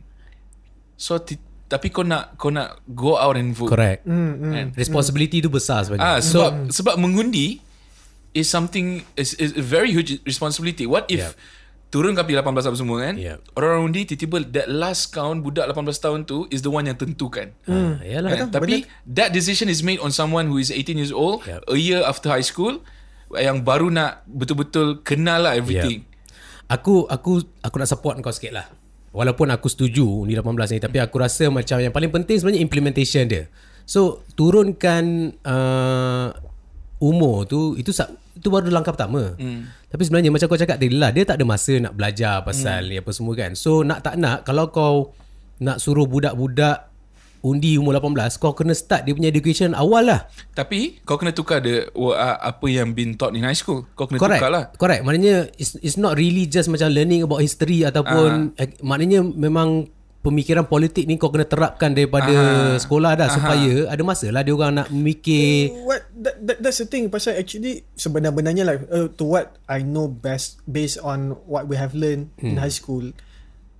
so 0.94 1.16
ti, 1.16 1.34
tapi 1.66 1.88
kau 1.88 2.02
nak 2.02 2.36
kau 2.36 2.48
nak 2.48 2.84
go 2.86 3.16
out 3.16 3.34
and 3.34 3.52
vote 3.52 3.70
correct 3.70 4.04
Hmm, 4.04 4.34
hmm. 4.36 4.52
kan? 4.52 4.66
responsibility 4.74 5.40
tu 5.40 5.48
besar 5.48 5.82
sebenarnya 5.82 6.04
ah 6.06 6.18
sebab 6.18 6.68
sebab 6.68 6.94
mengundi 6.96 7.64
is 8.32 8.46
something 8.46 9.00
is, 9.14 9.32
is 9.36 9.52
a 9.52 9.60
very 9.60 9.88
huge 9.88 10.20
responsibility 10.22 10.84
what 10.84 11.08
if 11.08 11.20
Yeah. 11.20 11.32
Turun 11.92 12.16
kapi 12.16 12.32
18 12.32 12.48
apa 12.48 12.72
semua 12.72 13.04
kan 13.04 13.14
Yeah. 13.14 13.36
orang 13.52 13.84
undi 13.84 14.08
tiba-tiba 14.08 14.40
that 14.48 14.66
last 14.66 15.12
count 15.12 15.44
budak 15.44 15.68
18 15.68 15.92
tahun 15.92 16.20
tu 16.24 16.48
is 16.48 16.64
the 16.64 16.72
one 16.72 16.88
yang 16.88 16.96
tentukan 16.96 17.52
ah, 17.68 18.00
yalah 18.00 18.32
Kan? 18.32 18.48
Tapi 18.48 18.88
that 19.04 19.30
decision 19.30 19.68
is 19.68 19.84
made 19.84 20.00
on 20.00 20.08
someone 20.08 20.48
who 20.48 20.56
is 20.56 20.72
18 20.72 20.96
years 20.96 21.12
old, 21.12 21.44
Yep. 21.44 21.68
a 21.68 21.76
year 21.76 22.00
after 22.00 22.32
high 22.32 22.42
school, 22.42 22.80
yang 23.36 23.60
baru 23.60 23.92
nak 23.92 24.24
betul-betul 24.24 25.04
kenal 25.04 25.44
lah 25.44 25.52
everything. 25.52 26.08
Aku 26.66 27.04
aku 27.04 27.44
aku 27.60 27.74
nak 27.76 27.88
support 27.88 28.16
kau 28.18 28.32
sikit 28.32 28.56
lah. 28.56 28.66
Walaupun 29.12 29.52
aku 29.52 29.68
setuju 29.68 30.24
ni 30.24 30.32
18 30.32 30.48
ni 30.72 30.80
tapi 30.80 30.96
aku 30.96 31.20
rasa 31.20 31.52
macam 31.52 31.76
yang 31.76 31.92
paling 31.92 32.08
penting 32.08 32.40
sebenarnya 32.40 32.64
implementation 32.64 33.28
dia. 33.28 33.52
So 33.84 34.24
turunkan 34.32 35.36
uh, 35.44 36.32
umur 36.96 37.44
tu 37.44 37.76
itu 37.76 37.92
itu 38.42 38.50
baru 38.50 38.74
langkah 38.74 38.90
pertama. 38.90 39.38
Hmm. 39.38 39.70
Tapi 39.86 40.02
sebenarnya 40.02 40.34
macam 40.34 40.50
kau 40.50 40.58
cakap 40.58 40.82
tadi 40.82 40.90
lah 40.90 41.14
dia 41.14 41.22
tak 41.22 41.38
ada 41.38 41.46
masa 41.46 41.78
nak 41.78 41.94
belajar 41.94 42.42
pasal 42.42 42.82
hmm. 42.82 42.90
ni 42.90 42.96
apa 42.98 43.10
semua 43.14 43.32
kan. 43.38 43.54
So 43.54 43.86
nak 43.86 44.02
tak 44.02 44.18
nak 44.18 44.42
kalau 44.42 44.74
kau 44.74 45.14
nak 45.62 45.78
suruh 45.78 46.10
budak-budak 46.10 46.90
undi 47.42 47.74
umur 47.74 47.98
18 47.98 48.38
kau 48.38 48.54
kena 48.54 48.70
start 48.70 49.02
dia 49.02 49.18
punya 49.18 49.26
education 49.26 49.74
awal 49.74 50.06
lah 50.06 50.30
Tapi 50.54 51.02
kau 51.02 51.18
kena 51.18 51.34
tukar 51.34 51.58
the 51.58 51.90
uh, 51.98 52.38
apa 52.38 52.66
yang 52.70 52.94
been 52.94 53.18
taught 53.18 53.34
in 53.34 53.42
high 53.42 53.58
school. 53.58 53.82
Kau 53.98 54.06
kena 54.06 54.22
correct 54.22 54.42
tukar 54.42 54.50
lah. 54.50 54.64
correct 54.78 55.02
maknanya 55.02 55.50
it's, 55.58 55.74
it's 55.82 55.98
not 55.98 56.14
really 56.14 56.46
just 56.46 56.70
macam 56.70 56.90
learning 56.94 57.26
about 57.26 57.42
history 57.42 57.82
ataupun 57.82 58.54
uh. 58.58 58.68
maknanya 58.82 59.26
memang 59.26 59.90
pemikiran 60.22 60.64
politik 60.70 61.04
ni 61.10 61.18
kau 61.18 61.34
kena 61.34 61.44
terapkan 61.44 61.90
daripada 61.90 62.30
uh. 62.30 62.78
sekolah 62.78 63.18
dah 63.18 63.28
supaya 63.28 63.90
ada 63.90 64.02
masa 64.06 64.30
lah 64.30 64.46
dia 64.46 64.54
orang 64.54 64.78
nak 64.78 64.88
memikir 64.94 65.74
what 65.82 66.06
that, 66.14 66.38
that, 66.38 66.58
that's 66.62 66.78
the 66.78 66.86
thing 66.86 67.10
pasal 67.10 67.34
actually 67.34 67.82
sebenar-benarnya 67.98 68.62
lah 68.62 68.76
uh, 68.88 69.10
to 69.10 69.26
what 69.26 69.58
I 69.66 69.82
know 69.82 70.06
best 70.06 70.62
based 70.64 71.02
on 71.02 71.34
what 71.50 71.66
we 71.66 71.74
have 71.74 71.92
learned 71.92 72.30
hmm. 72.38 72.54
in 72.54 72.62
high 72.62 72.72
school 72.72 73.10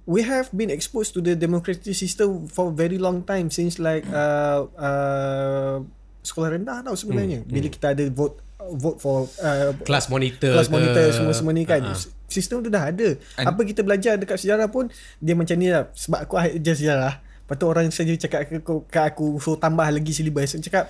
we 0.03 0.26
have 0.26 0.51
been 0.51 0.68
exposed 0.68 1.14
to 1.14 1.22
the 1.22 1.38
democratic 1.38 1.95
system 1.95 2.51
for 2.51 2.68
a 2.68 2.74
very 2.74 2.99
long 2.99 3.22
time 3.22 3.47
since 3.55 3.78
like 3.78 4.03
uh, 4.11 4.66
uh, 4.74 5.78
sekolah 6.26 6.59
rendah 6.59 6.82
tau 6.82 6.99
sebenarnya 6.99 7.47
hmm. 7.47 7.51
bila 7.55 7.68
kita 7.70 7.95
ada 7.95 8.05
vote 8.11 8.43
vote 8.70 8.98
for 9.02 9.26
uh, 9.42 9.74
class 9.82 10.06
monitor 10.06 10.54
class 10.54 10.70
ke. 10.70 10.74
monitor 10.74 11.06
semua-semua 11.10 11.52
ni 11.52 11.66
kan 11.66 11.82
uh-huh. 11.82 11.98
sistem 12.30 12.62
tu 12.62 12.70
dah 12.70 12.88
ada 12.88 13.18
apa 13.38 13.60
kita 13.66 13.82
belajar 13.82 14.14
dekat 14.16 14.38
sejarah 14.38 14.70
pun 14.70 14.88
dia 15.18 15.34
macam 15.34 15.56
ni 15.58 15.68
lah 15.68 15.90
sebab 15.92 16.18
aku 16.24 16.34
ajar 16.38 16.74
sejarah 16.78 17.14
lepas 17.18 17.56
tu 17.58 17.66
orang 17.66 17.86
saja 17.90 18.12
cakap 18.16 18.48
ke 18.48 18.54
aku, 18.62 18.86
ke 18.86 19.00
aku 19.02 19.26
suruh 19.42 19.58
tambah 19.58 19.84
lagi 19.84 20.12
syllabus 20.14 20.56
Aku 20.56 20.64
cakap 20.64 20.88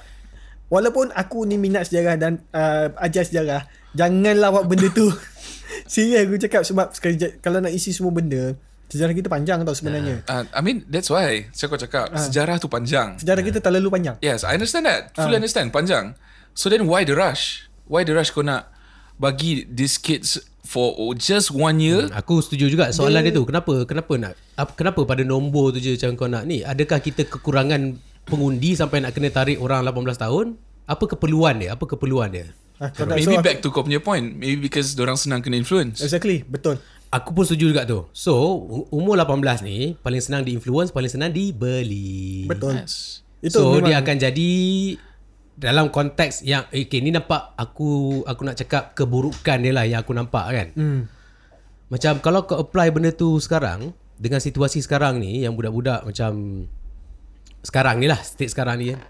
walaupun 0.69 1.11
aku 1.13 1.49
ni 1.49 1.57
minat 1.57 1.89
sejarah 1.89 2.17
dan 2.21 2.45
uh, 2.53 2.93
ajar 3.01 3.25
sejarah 3.25 3.67
janganlah 3.97 4.53
buat 4.53 4.65
benda 4.69 4.89
tu 4.93 5.09
serius 5.93 6.29
aku 6.29 6.37
cakap 6.39 6.63
sebab 6.65 6.93
sekali 6.93 7.17
kalau 7.41 7.59
nak 7.61 7.73
isi 7.73 7.93
semua 7.93 8.13
benda 8.13 8.57
sejarah 8.93 9.17
kita 9.17 9.33
panjang 9.33 9.65
tau 9.65 9.73
sebenarnya 9.73 10.21
Uh, 10.29 10.45
I 10.53 10.61
mean 10.61 10.85
that's 10.85 11.09
why 11.09 11.49
saya 11.57 11.73
kau 11.73 11.81
cakap 11.81 12.13
sejarah 12.13 12.61
tu 12.61 12.69
panjang. 12.69 13.17
sejarah 13.17 13.41
kita 13.41 13.59
terlalu 13.65 13.89
panjang 13.89 14.17
Yes, 14.21 14.45
I 14.45 14.55
understand 14.61 14.85
that. 14.85 15.17
Fully 15.17 15.41
understand. 15.41 15.73
Panjang. 15.73 16.13
So 16.53 16.69
then 16.69 16.85
why 16.85 17.03
the 17.03 17.13
rush? 17.13 17.67
Why 17.85 18.03
the 18.03 18.13
rush 18.13 18.31
kau 18.31 18.41
nak 18.41 18.69
bagi 19.15 19.65
these 19.65 19.97
kids 19.97 20.37
for 20.63 20.93
oh, 20.95 21.13
just 21.13 21.51
one 21.51 21.79
year? 21.79 22.09
Aku 22.13 22.39
setuju 22.39 22.69
juga 22.69 22.85
soalan 22.91 23.21
dia, 23.21 23.29
dia 23.29 23.39
tu. 23.39 23.45
Kenapa 23.45 23.85
kenapa 23.85 24.13
nak 24.17 24.33
ap- 24.55 24.75
kenapa 24.75 25.01
pada 25.03 25.23
nombor 25.23 25.73
tu 25.73 25.79
je 25.79 25.95
macam 25.95 26.17
kau 26.17 26.29
nak 26.29 26.45
ni? 26.45 26.61
Adakah 26.61 26.99
kita 26.99 27.25
kekurangan 27.27 27.97
pengundi 28.25 28.73
sampai 28.73 29.01
nak 29.01 29.13
kena 29.13 29.29
tarik 29.29 29.59
orang 29.59 29.83
18 29.83 30.17
tahun? 30.19 30.47
Apa 30.85 31.05
keperluan 31.09 31.57
dia? 31.59 31.73
Apa 31.73 31.85
keperluan 31.87 32.29
dia? 32.29 32.47
Ah, 32.77 32.91
Maybe 33.07 33.23
so 33.29 33.39
aku- 33.39 33.47
back 33.47 33.59
to 33.61 33.71
kau 33.71 33.83
punya 33.83 33.99
point. 33.99 34.35
Maybe 34.35 34.59
because 34.61 34.93
orang 34.97 35.15
senang 35.15 35.39
kena 35.39 35.57
influence. 35.57 36.01
exactly 36.01 36.43
betul 36.43 36.77
Aku 37.13 37.37
pun 37.37 37.45
setuju 37.45 37.77
juga 37.77 37.85
tu. 37.85 38.09
So, 38.11 38.33
umur 38.89 39.21
18 39.21 39.61
ni 39.61 39.93
paling 40.01 40.17
senang 40.19 40.43
di-influence, 40.43 40.89
paling 40.89 41.13
senang 41.13 41.29
dibeli. 41.29 42.49
betul 42.49 42.73
Yes. 42.75 43.21
itu 43.39 43.53
so 43.53 43.69
memang 43.71 43.85
dia 43.85 43.97
akan 44.01 44.17
jadi 44.19 44.51
dalam 45.53 45.89
konteks 45.89 46.43
yang 46.43 46.65
eh, 46.69 46.83
okay 46.83 46.99
ni 46.99 47.11
nampak 47.11 47.53
aku 47.55 48.21
aku 48.25 48.41
nak 48.43 48.57
cakap 48.57 48.93
keburukan 48.93 49.59
dia 49.59 49.71
lah 49.71 49.85
yang 49.85 50.01
aku 50.01 50.13
nampak 50.13 50.45
kan. 50.49 50.69
hmm. 50.73 51.01
Macam 51.87 52.13
kalau 52.19 52.43
kau 52.43 52.57
apply 52.59 52.89
benda 52.89 53.11
tu 53.11 53.37
sekarang 53.37 53.93
dengan 54.17 54.41
situasi 54.41 54.81
sekarang 54.81 55.21
ni 55.21 55.45
yang 55.45 55.53
budak-budak 55.53 56.03
macam 56.03 56.65
sekarang 57.61 58.01
ni 58.01 58.09
lah 58.09 58.19
state 58.19 58.49
sekarang 58.49 58.81
ni 58.81 58.93
kan. 58.93 59.01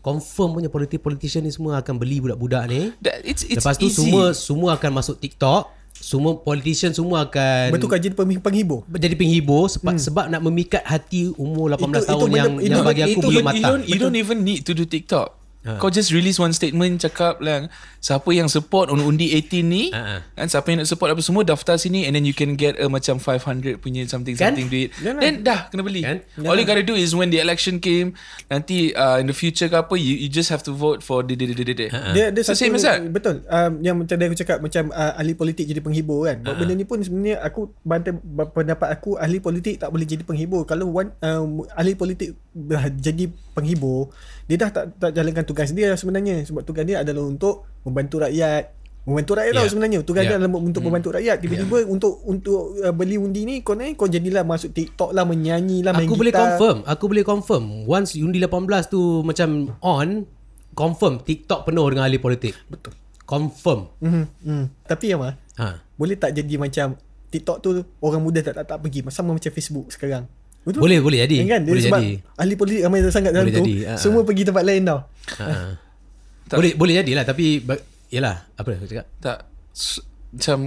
Confirm 0.00 0.56
punya 0.56 0.72
politik-politician 0.72 1.44
ni 1.44 1.52
semua 1.52 1.76
akan 1.76 2.00
beli 2.00 2.24
budak-budak 2.24 2.64
ni. 2.66 2.88
That, 2.98 3.20
it's 3.20 3.44
it's 3.44 3.60
Lepas 3.60 3.76
tu 3.76 3.86
easy. 3.86 4.00
semua 4.00 4.32
semua 4.32 4.70
akan 4.74 4.90
masuk 4.96 5.20
TikTok. 5.20 5.68
Semua 5.92 6.32
politician 6.34 6.96
semua 6.96 7.28
akan 7.28 7.76
bertukar 7.76 8.00
jadi 8.00 8.16
peng- 8.16 8.40
penghibur 8.40 8.88
jadi 8.88 9.12
penghibur 9.12 9.68
sebab 9.68 9.92
hmm. 9.92 10.00
sebab 10.00 10.24
nak 10.32 10.40
memikat 10.40 10.80
hati 10.80 11.28
umur 11.36 11.68
18 11.68 11.76
Itu- 11.76 11.84
tahun 11.84 12.00
itu 12.00 12.24
benda- 12.24 12.38
yang 12.40 12.52
itu- 12.56 12.70
yang 12.72 12.80
bagi 12.80 13.02
aku 13.02 13.10
you, 13.10 13.20
belum 13.20 13.34
you, 13.34 13.44
matang. 13.44 13.60
don't, 13.68 13.84
you 13.84 13.98
don't 14.00 14.16
even 14.16 14.38
need 14.40 14.64
to 14.64 14.72
do 14.72 14.88
TikTok. 14.88 15.36
Kau 15.60 15.92
just 15.92 16.08
release 16.08 16.40
one 16.40 16.56
statement 16.56 17.04
cakap 17.04 17.36
lah 17.44 17.68
siapa 18.00 18.32
yang 18.32 18.48
support 18.48 18.88
on 18.88 18.98
undi 18.98 19.28
18 19.36 19.60
ni 19.62 19.92
Ha, 19.92 20.00
ha. 20.00 20.16
and 20.34 20.48
siapa 20.48 20.66
yang 20.66 20.80
nak 20.80 20.88
support 20.88 21.08
apa 21.08 21.20
semua 21.20 21.44
daftar 21.44 21.76
sini 21.76 22.04
and 22.04 22.12
then 22.12 22.24
you 22.24 22.32
can 22.32 22.56
get 22.56 22.74
a 22.76 22.88
macam 22.88 23.16
500 23.16 23.76
punya 23.76 24.02
something 24.04 24.32
Kan? 24.32 24.56
something 24.56 24.66
duit. 24.66 24.88
Yalah. 24.98 25.20
Then 25.20 25.34
dah 25.40 25.68
kena 25.68 25.82
beli. 25.82 26.00
Kan? 26.00 26.24
All 26.42 26.56
you 26.56 26.64
gotta 26.64 26.80
do 26.80 26.96
is 26.96 27.12
when 27.12 27.28
the 27.28 27.36
election 27.36 27.76
came 27.76 28.16
nanti 28.46 28.90
uh, 28.92 29.20
in 29.20 29.28
the 29.28 29.36
future 29.36 29.68
ke 29.68 29.76
apa 29.76 29.94
you, 29.94 30.16
you 30.16 30.26
just 30.26 30.48
have 30.48 30.60
to 30.60 30.72
vote 30.72 31.00
for 31.00 31.20
the 31.20 31.36
the 31.36 31.44
the 31.46 31.60
the. 31.60 31.74
the. 31.76 31.86
Dia 32.10 32.32
dia 32.32 32.40
So 32.40 32.50
satu 32.50 32.58
same 32.58 32.74
as 32.74 32.82
that. 32.82 33.04
betul. 33.06 33.44
Um, 33.46 33.72
yang 33.80 33.94
macam 33.94 34.16
tadi 34.16 34.26
aku 34.26 34.38
cakap 34.38 34.58
macam 34.58 34.88
uh, 34.90 35.12
ahli 35.14 35.36
politik 35.36 35.68
jadi 35.68 35.78
penghibur 35.78 36.24
kan. 36.24 36.40
Uh-huh. 36.40 36.56
Benda 36.56 36.72
ni 36.72 36.88
pun 36.88 36.98
sebenarnya 36.98 37.44
aku 37.44 37.68
bantai 37.84 38.16
pendapat 38.48 38.88
aku 38.90 39.20
ahli 39.20 39.38
politik 39.38 39.76
tak 39.76 39.92
boleh 39.92 40.08
jadi 40.08 40.24
penghibur. 40.24 40.64
Kalau 40.64 40.88
one, 40.88 41.12
um, 41.20 41.68
ahli 41.76 41.92
politik 41.92 42.32
dah 42.50 42.88
jadi 42.88 43.28
penghibur, 43.52 44.08
dia 44.46 44.56
dah 44.56 44.70
tak 44.70 44.84
tak 44.96 45.10
jalankan 45.12 45.44
tugas 45.44 45.70
dia 45.70 45.92
sebenarnya 45.92 46.42
sebab 46.42 46.62
tugas 46.62 46.82
dia 46.82 47.02
adalah 47.02 47.22
untuk 47.22 47.68
membantu 47.82 48.20
rakyat. 48.20 48.64
Membantu 49.00 49.32
rakyat 49.32 49.48
yeah. 49.48 49.56
tau 49.56 49.62
Yeah. 49.62 49.72
sebenarnya. 49.72 49.98
Tugas 50.02 50.22
Yeah. 50.22 50.30
dia 50.30 50.38
adalah 50.38 50.60
untuk 50.60 50.82
membantu 50.82 51.08
rakyat. 51.10 51.36
Tiba-tiba 51.40 51.76
untuk 51.86 52.20
untuk 52.22 52.60
uh, 52.76 52.92
beli 52.92 53.16
undi 53.16 53.42
ni 53.42 53.54
kau 53.60 53.72
ni 53.72 53.92
kau 53.92 54.06
jadilah 54.06 54.44
masuk 54.44 54.70
TikTok 54.70 55.10
lah 55.10 55.24
menyanyi 55.24 55.80
lah 55.80 55.92
main 55.92 56.04
Aku 56.04 56.14
boleh 56.14 56.30
gitar. 56.30 56.54
confirm 56.54 56.76
Aku 56.84 57.04
boleh 57.06 57.24
confirm 57.24 57.64
Once 57.84 58.12
undi 58.14 58.36
18 58.36 58.52
tu 58.86 59.00
Macam 59.20 59.48
on 59.80 60.28
Confirm 60.70 61.18
TikTok 61.18 61.64
penuh 61.64 61.82
dengan 61.88 62.04
ahli 62.04 62.16
politik 62.16 62.52
Betul. 62.66 62.92
Confirm 63.24 63.88
Mhm. 63.98 64.24
Mm. 64.42 64.64
Tapi 64.84 65.04
ya 65.06 65.16
mah 65.16 65.34
ha. 65.56 65.80
Boleh 65.96 66.14
tak 66.14 66.30
jadi 66.32 66.54
macam 66.56 66.94
TikTok 67.30 67.56
tu 67.58 67.70
orang 67.98 68.20
muda 68.20 68.40
tak 68.40 68.54
tak, 68.54 68.64
tak 68.66 68.78
pergi 68.80 69.06
sama 69.08 69.32
macam 69.32 69.48
Facebook 69.48 69.86
sekarang. 69.88 70.26
Betul? 70.60 70.82
Boleh 70.82 70.98
boleh 71.00 71.18
jadi 71.22 71.36
kan? 71.48 71.62
Dia 71.62 71.72
Boleh 71.72 71.84
sebab 71.84 72.00
jadi 72.00 72.12
ahli 72.36 72.54
politik 72.54 72.80
ramai 72.82 72.98
sangat 73.06 73.32
dalam 73.32 73.46
Boleh 73.46 73.54
tu. 73.54 73.62
jadi, 73.62 73.74
ha, 73.86 73.92
semua 73.96 74.22
pergi 74.22 74.42
tempat 74.44 74.60
lain 74.60 74.82
tau. 74.84 74.98
ha. 75.38 75.46
Boleh 76.58 76.72
boleh 76.74 76.94
jadilah 77.02 77.22
Tapi 77.22 77.62
Yelah 78.10 78.50
Apa 78.58 78.74
aku 78.74 78.90
cakap? 78.90 79.06
Tak. 79.22 79.38
Macam 80.34 80.58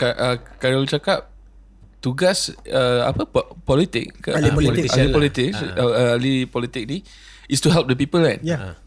Ka- 0.00 0.16
uh, 0.16 0.84
cakap 0.88 1.28
tugas 2.00 2.48
uh, 2.64 3.04
apa 3.04 3.28
po- 3.28 3.52
politik 3.68 4.24
ke? 4.24 4.32
Ahli 4.32 4.48
Ah, 4.48 4.56
politik. 4.56 4.88
ahli 4.88 5.04
lah. 5.04 5.12
politik 5.12 5.48
Ah. 5.52 5.60
uh, 5.76 5.84
uh, 5.84 6.10
ahli 6.16 6.48
politik 6.48 6.88
ni 6.88 7.04
is 7.52 7.60
to 7.60 7.68
help 7.68 7.84
the 7.84 7.92
people 7.92 8.24
kan? 8.24 8.40
Ya. 8.40 8.80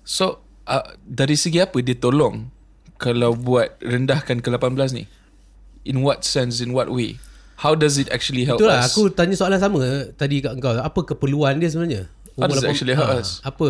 so 0.00 0.40
uh, 0.64 0.96
dari 1.04 1.36
segi 1.36 1.60
apa 1.60 1.76
dia 1.84 1.92
tolong 1.92 2.48
kalau 2.96 3.36
buat 3.36 3.76
rendahkan 3.84 4.40
ke 4.40 4.48
18 4.48 4.96
ni? 4.96 5.04
In 5.84 6.00
what 6.00 6.24
sense 6.24 6.64
in 6.64 6.72
what 6.72 6.88
way? 6.88 7.20
How 7.60 7.76
does 7.76 8.00
it 8.00 8.08
actually 8.08 8.48
help 8.48 8.62
Itulah 8.62 8.80
us? 8.80 8.94
aku 8.94 9.12
tanya 9.12 9.36
soalan 9.36 9.60
sama 9.60 9.82
Tadi 10.16 10.40
kat 10.40 10.56
kau. 10.56 10.72
Apa 10.72 11.00
keperluan 11.04 11.60
dia 11.60 11.68
sebenarnya 11.68 12.08
How 12.38 12.46
does 12.46 12.62
it 12.62 12.70
actually 12.70 12.94
18 12.94 13.00
help 13.02 13.10
ha, 13.10 13.18
us? 13.18 13.42
Apa 13.42 13.68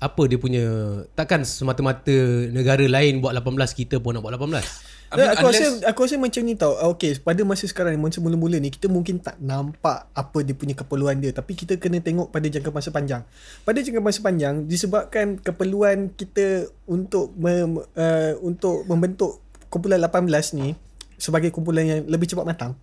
Apa 0.00 0.22
dia 0.24 0.40
punya 0.40 0.64
Takkan 1.12 1.44
semata-mata 1.44 2.16
Negara 2.48 2.80
lain 2.80 3.20
buat 3.20 3.36
18 3.36 3.52
Kita 3.84 4.00
pun 4.00 4.16
nak 4.16 4.24
buat 4.24 4.32
18 4.32 4.88
I 5.08 5.16
mean, 5.16 5.24
Dan 5.24 5.28
aku 5.32 5.44
rasa 5.48 5.64
unless- 5.64 5.84
aku 5.88 5.98
rasa 6.04 6.16
macam 6.20 6.42
ni 6.44 6.52
tau. 6.52 6.76
Ah, 6.76 6.92
Okay, 6.92 7.16
pada 7.16 7.40
masa 7.40 7.64
sekarang 7.64 7.96
ni, 7.96 8.00
masa 8.00 8.20
mula-mula 8.20 8.60
ni 8.60 8.68
kita 8.68 8.92
mungkin 8.92 9.16
tak 9.16 9.40
nampak 9.40 10.04
apa 10.12 10.38
dia 10.44 10.52
punya 10.52 10.76
keperluan 10.76 11.16
dia, 11.16 11.32
tapi 11.32 11.56
kita 11.56 11.80
kena 11.80 12.04
tengok 12.04 12.28
pada 12.28 12.44
jangka 12.44 12.68
masa 12.68 12.92
panjang. 12.92 13.24
Pada 13.64 13.80
jangka 13.80 14.04
masa 14.04 14.20
panjang 14.20 14.68
disebabkan 14.68 15.40
keperluan 15.40 16.12
kita 16.12 16.68
untuk 16.84 17.32
mem, 17.40 17.80
uh, 17.80 18.32
untuk 18.44 18.84
membentuk 18.84 19.40
kumpulan 19.72 19.96
18 19.96 20.52
ni 20.52 20.76
sebagai 21.16 21.56
kumpulan 21.56 21.88
yang 21.88 22.00
lebih 22.04 22.28
cepat 22.28 22.44
matang. 22.44 22.76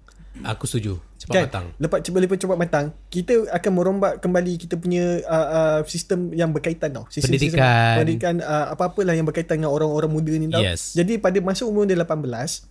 Aku 0.44 0.68
setuju 0.68 1.00
Cepat 1.16 1.34
kan? 1.34 1.44
matang 1.48 1.66
Lepas 1.80 2.00
cepat 2.04 2.20
lebih 2.20 2.38
cepat 2.38 2.58
matang, 2.60 2.86
kita 3.08 3.48
akan 3.50 3.72
merombak 3.72 4.14
kembali 4.20 4.60
kita 4.60 4.76
punya 4.76 5.24
uh, 5.24 5.48
uh, 5.48 5.80
sistem 5.88 6.36
yang 6.36 6.52
berkaitan 6.52 6.92
tau. 6.92 7.08
Sistem, 7.08 7.34
Pendidikan. 7.34 7.56
Sistem, 7.56 7.96
pendidikan 7.98 8.36
uh, 8.44 8.66
apa-apalah 8.76 9.16
yang 9.16 9.24
berkaitan 9.24 9.64
dengan 9.64 9.72
orang-orang 9.72 10.12
muda 10.12 10.34
ni 10.36 10.52
tau. 10.52 10.60
Yes. 10.60 10.92
Jadi 10.92 11.18
pada 11.18 11.40
masa 11.40 11.64
umur 11.64 11.88
dia 11.88 11.96
18, 11.96 12.68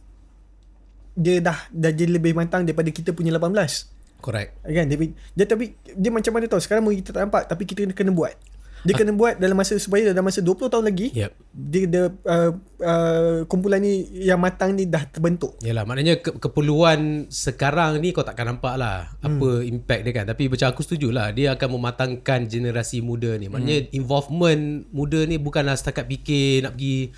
dia 1.16 1.36
dah 1.40 1.58
dah 1.72 1.92
jadi 1.94 2.20
lebih 2.20 2.36
matang 2.36 2.68
daripada 2.68 2.92
kita 2.92 3.16
punya 3.16 3.32
18. 3.32 3.94
Correct 4.24 4.56
Kan? 4.64 4.88
Dia, 4.88 4.96
dia 5.36 5.46
tapi 5.48 5.76
dia 5.96 6.10
macam 6.12 6.32
mana 6.36 6.44
tau. 6.48 6.60
Sekarang 6.60 6.84
mungkin 6.84 7.00
kita 7.04 7.16
tak 7.16 7.22
nampak 7.28 7.42
tapi 7.48 7.62
kita 7.64 7.84
kena, 7.88 7.94
kena 7.96 8.12
buat. 8.12 8.36
Dia 8.84 8.94
kena 8.94 9.10
buat 9.10 9.34
dalam 9.34 9.54
masa 9.54 9.74
supaya 9.76 10.04
dalam 10.06 10.20
masa 10.20 10.38
20 10.38 10.68
tahun 10.68 10.84
lagi 10.84 11.08
Yep 11.10 11.32
dia, 11.50 11.82
dia 11.86 12.02
uh, 12.06 12.50
uh, 12.78 13.38
kumpulan 13.44 13.78
ni 13.78 13.94
yang 14.20 14.36
matang 14.36 14.72
ni 14.72 14.84
dah 14.84 15.06
terbentuk. 15.06 15.54
Yalah 15.60 15.82
maknanya 15.82 16.18
ke, 16.18 16.34
keperluan 16.34 17.24
sekarang 17.28 17.96
ni 17.96 18.10
kau 18.10 18.20
takkan 18.20 18.50
nampak 18.50 18.74
lah 18.74 19.08
Hmm. 19.18 19.40
apa 19.40 19.48
impact 19.62 20.02
dia 20.02 20.12
kan 20.12 20.24
tapi 20.26 20.46
macam 20.46 20.68
aku 20.68 20.82
setuju 20.82 21.08
lah 21.08 21.30
dia 21.30 21.52
akan 21.52 21.68
mematangkan 21.72 22.44
generasi 22.44 23.00
muda 23.00 23.34
ni 23.34 23.48
maknanya 23.48 23.86
Hmm. 23.86 23.96
involvement 23.96 24.62
muda 24.90 25.24
ni 25.24 25.36
bukanlah 25.36 25.72
setakat 25.72 26.04
fikir 26.04 26.60
nak 26.60 26.74
pergi 26.74 27.08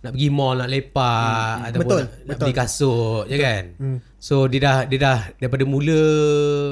nak 0.00 0.12
pergi 0.12 0.28
mall 0.28 0.56
nak 0.56 0.68
lepak 0.68 1.54
ataupun 1.66 1.80
Betul, 1.82 1.98
nak, 1.98 2.08
nak 2.08 2.24
betul. 2.30 2.44
beli 2.44 2.54
kasut 2.54 3.24
je 3.24 3.36
kan 3.36 3.62
so 4.18 4.34
dia 4.46 4.60
dah 4.62 4.76
dia 4.84 4.98
dah 4.98 5.18
daripada 5.34 5.64
mula 5.64 6.00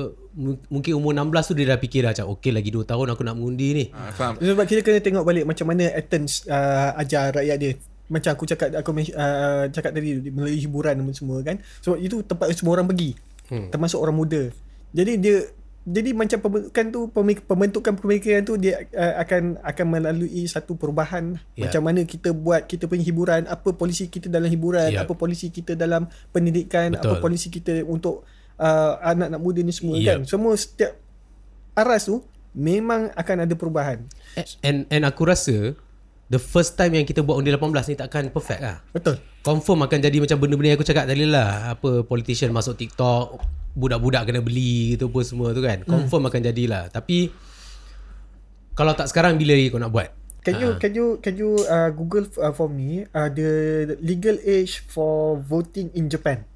mu- 0.06 0.21
mungkin 0.68 0.92
umur 0.96 1.12
16 1.12 1.48
tu 1.48 1.54
dia 1.54 1.66
dah 1.68 1.78
fikir 1.78 2.00
dah 2.02 2.10
macam 2.12 2.26
okey 2.34 2.50
lagi 2.50 2.70
2 2.70 2.84
tahun 2.84 3.06
aku 3.12 3.22
nak 3.22 3.36
mengundi 3.36 3.68
ni 3.72 3.84
Ah, 3.92 4.08
faham 4.10 4.40
Sebab 4.40 4.64
kita 4.64 4.80
kena 4.80 4.98
tengok 4.98 5.24
balik 5.24 5.44
macam 5.44 5.66
mana 5.68 5.92
Athens 5.92 6.48
uh, 6.48 6.96
ajar 6.96 7.36
rakyat 7.36 7.56
dia. 7.56 7.72
Macam 8.08 8.30
aku 8.32 8.44
cakap 8.44 8.68
aku 8.76 8.90
uh, 8.92 9.68
cakap 9.68 9.92
tadi 9.92 10.20
melalui 10.28 10.60
hiburan 10.60 11.00
dan 11.00 11.12
semua 11.12 11.40
kan. 11.40 11.56
Sebab 11.80 11.96
itu 11.96 12.20
tempat 12.24 12.52
semua 12.52 12.76
orang 12.76 12.88
pergi. 12.88 13.16
Hmm. 13.48 13.68
Termasuk 13.68 14.00
orang 14.00 14.16
muda. 14.16 14.42
Jadi 14.92 15.12
dia 15.16 15.36
jadi 15.82 16.14
macam 16.14 16.38
pembentukan 16.38 16.86
tu 16.94 17.00
pembentukan 17.42 17.92
pemikiran 17.98 18.46
tu 18.46 18.54
dia 18.54 18.86
uh, 18.94 19.18
akan 19.18 19.58
akan 19.66 19.86
melalui 19.90 20.46
satu 20.46 20.78
perubahan 20.78 21.42
Ya. 21.58 21.66
macam 21.66 21.82
mana 21.82 22.06
kita 22.06 22.30
buat 22.30 22.70
kita 22.70 22.86
punya 22.86 23.02
hiburan 23.02 23.50
apa 23.50 23.74
polisi 23.74 24.06
kita 24.06 24.30
dalam 24.30 24.46
hiburan 24.46 24.94
Ya. 24.94 25.02
apa 25.02 25.12
polisi 25.18 25.50
kita 25.50 25.74
dalam 25.74 26.06
pendidikan 26.30 26.94
Betul. 26.94 27.02
apa 27.02 27.14
polisi 27.18 27.50
kita 27.50 27.82
untuk 27.82 28.22
uh, 28.62 29.02
anak-anak 29.02 29.40
muda 29.42 29.60
ni 29.60 29.74
semua 29.74 29.98
Ya. 29.98 30.14
kan 30.14 30.22
semua 30.24 30.54
setiap 30.54 30.94
aras 31.74 32.06
tu 32.06 32.22
memang 32.54 33.10
akan 33.12 33.36
ada 33.42 33.54
perubahan 33.54 34.06
And 34.62 34.86
and 34.88 35.02
aku 35.02 35.26
rasa 35.26 35.74
the 36.28 36.38
first 36.38 36.76
time 36.76 36.94
yang 36.94 37.04
kita 37.04 37.20
buat 37.20 37.36
undi 37.36 37.50
18 37.50 37.60
ni 37.90 37.96
takkan 37.98 38.30
perfect 38.30 38.62
lah. 38.62 38.80
betul 38.88 39.20
Confirm 39.42 39.82
akan 39.82 39.98
jadi 39.98 40.16
macam 40.16 40.38
benda-benda 40.38 40.68
yang 40.70 40.78
aku 40.78 40.86
cakap 40.86 41.04
tadi 41.04 41.26
lah. 41.26 41.74
Apa 41.74 42.06
politician 42.06 42.54
masuk 42.54 42.78
TikTok, 42.78 43.42
budak-budak 43.74 44.24
kena 44.24 44.38
beli 44.38 44.94
gitu 44.94 45.10
apa 45.10 45.20
semua 45.26 45.50
tu 45.50 45.58
kan. 45.58 45.82
Confirm 45.82 46.30
akan 46.30 46.40
jadilah. 46.46 46.86
Tapi 46.88 47.26
kalau 48.72 48.94
tak 48.94 49.10
sekarang 49.10 49.36
bila 49.36 49.52
lagi 49.52 49.68
kau 49.68 49.82
nak 49.82 49.90
buat? 49.90 50.08
Can 50.42 50.58
you 50.58 50.74
can 50.78 50.94
you 50.94 51.18
can 51.18 51.34
you 51.34 51.58
uh, 51.66 51.90
Google 51.90 52.26
uh, 52.38 52.50
for 52.50 52.66
me 52.66 53.02
uh, 53.10 53.26
the 53.26 53.50
legal 53.98 54.34
age 54.42 54.82
for 54.86 55.38
voting 55.38 55.90
in 55.92 56.06
Japan? 56.06 56.46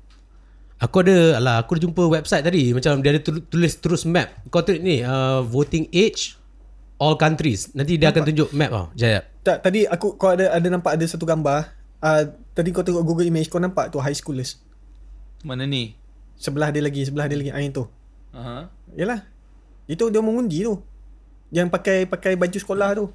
Aku 0.77 1.01
ada 1.01 1.41
lah 1.41 1.65
aku 1.65 1.77
ada 1.77 1.89
jumpa 1.89 2.05
website 2.05 2.45
tadi 2.45 2.77
macam 2.77 3.01
dia 3.01 3.17
ada 3.17 3.21
tul- 3.25 3.45
tulis 3.49 3.73
terus 3.81 4.05
map. 4.05 4.29
Kau 4.53 4.61
tengok 4.61 4.83
ni 4.85 5.01
uh, 5.01 5.41
voting 5.41 5.89
age 5.89 6.37
all 7.01 7.17
countries. 7.17 7.73
Nanti 7.73 7.97
dia 7.97 8.13
akan 8.13 8.29
tunjuk 8.29 8.53
map 8.53 8.69
tau. 8.69 8.87
Jap. 8.93 9.25
Tak 9.41 9.65
tadi 9.65 9.89
aku 9.89 10.21
kau 10.21 10.37
ada 10.37 10.53
ada 10.53 10.69
nampak 10.69 11.01
ada 11.01 11.05
satu 11.09 11.25
gambar. 11.25 11.73
Uh, 12.05 12.29
tadi 12.53 12.77
kau 12.77 12.85
tengok 12.85 13.01
Google 13.09 13.25
Image 13.25 13.49
kau 13.49 13.57
nampak 13.57 13.89
tu 13.89 13.97
high 14.05 14.13
schoolers. 14.13 14.61
Mana 15.41 15.65
ni? 15.65 15.97
Sebelah 16.37 16.69
dia 16.69 16.85
lagi, 16.85 17.01
sebelah 17.09 17.25
dia 17.25 17.41
lagi. 17.41 17.51
Ah 17.57 17.61
yang 17.65 17.73
tu. 17.73 17.89
Aha. 18.37 18.69
Yalah. 18.93 19.25
Itu 19.89 20.13
dia 20.13 20.21
mengundi 20.21 20.61
tu. 20.61 20.77
Yang 21.49 21.73
pakai 21.73 22.05
pakai 22.05 22.37
baju 22.37 22.59
sekolah 22.61 22.89
tu. 23.01 23.09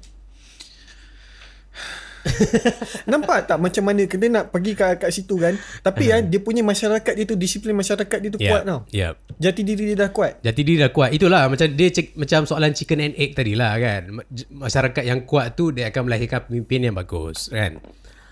Nampak 3.10 3.50
tak 3.50 3.58
macam 3.58 3.82
mana 3.82 4.06
kita 4.06 4.30
nak 4.30 4.54
pergi 4.54 4.72
kat, 4.78 5.02
kat 5.02 5.10
situ 5.10 5.34
kan? 5.38 5.58
Tapi 5.82 6.06
kan 6.06 6.22
dia 6.30 6.38
punya 6.38 6.62
masyarakat 6.62 7.12
dia 7.12 7.26
tu 7.26 7.34
Disiplin 7.34 7.74
masyarakat 7.74 8.18
dia 8.22 8.30
tu 8.30 8.38
kuat 8.38 8.62
tau. 8.62 8.80
Yeah. 8.94 9.18
Jati 9.36 9.66
diri 9.66 9.92
dia 9.92 10.06
dah 10.06 10.10
kuat. 10.14 10.38
Jati 10.38 10.62
diri 10.62 10.78
dah 10.78 10.94
kuat. 10.94 11.10
Itulah 11.10 11.50
macam 11.50 11.66
dia 11.66 11.88
cek, 11.90 12.14
macam 12.14 12.46
soalan 12.46 12.70
chicken 12.70 13.02
and 13.02 13.14
egg 13.18 13.34
tadi 13.34 13.58
lah 13.58 13.74
kan 13.74 14.22
Masyarakat 14.54 15.02
yang 15.02 15.26
kuat 15.26 15.58
tu 15.58 15.74
Dia 15.74 15.90
akan 15.90 16.06
melahirkan 16.06 16.46
pemimpin 16.46 16.86
yang 16.86 16.94
bagus 16.94 17.50
kan? 17.50 17.82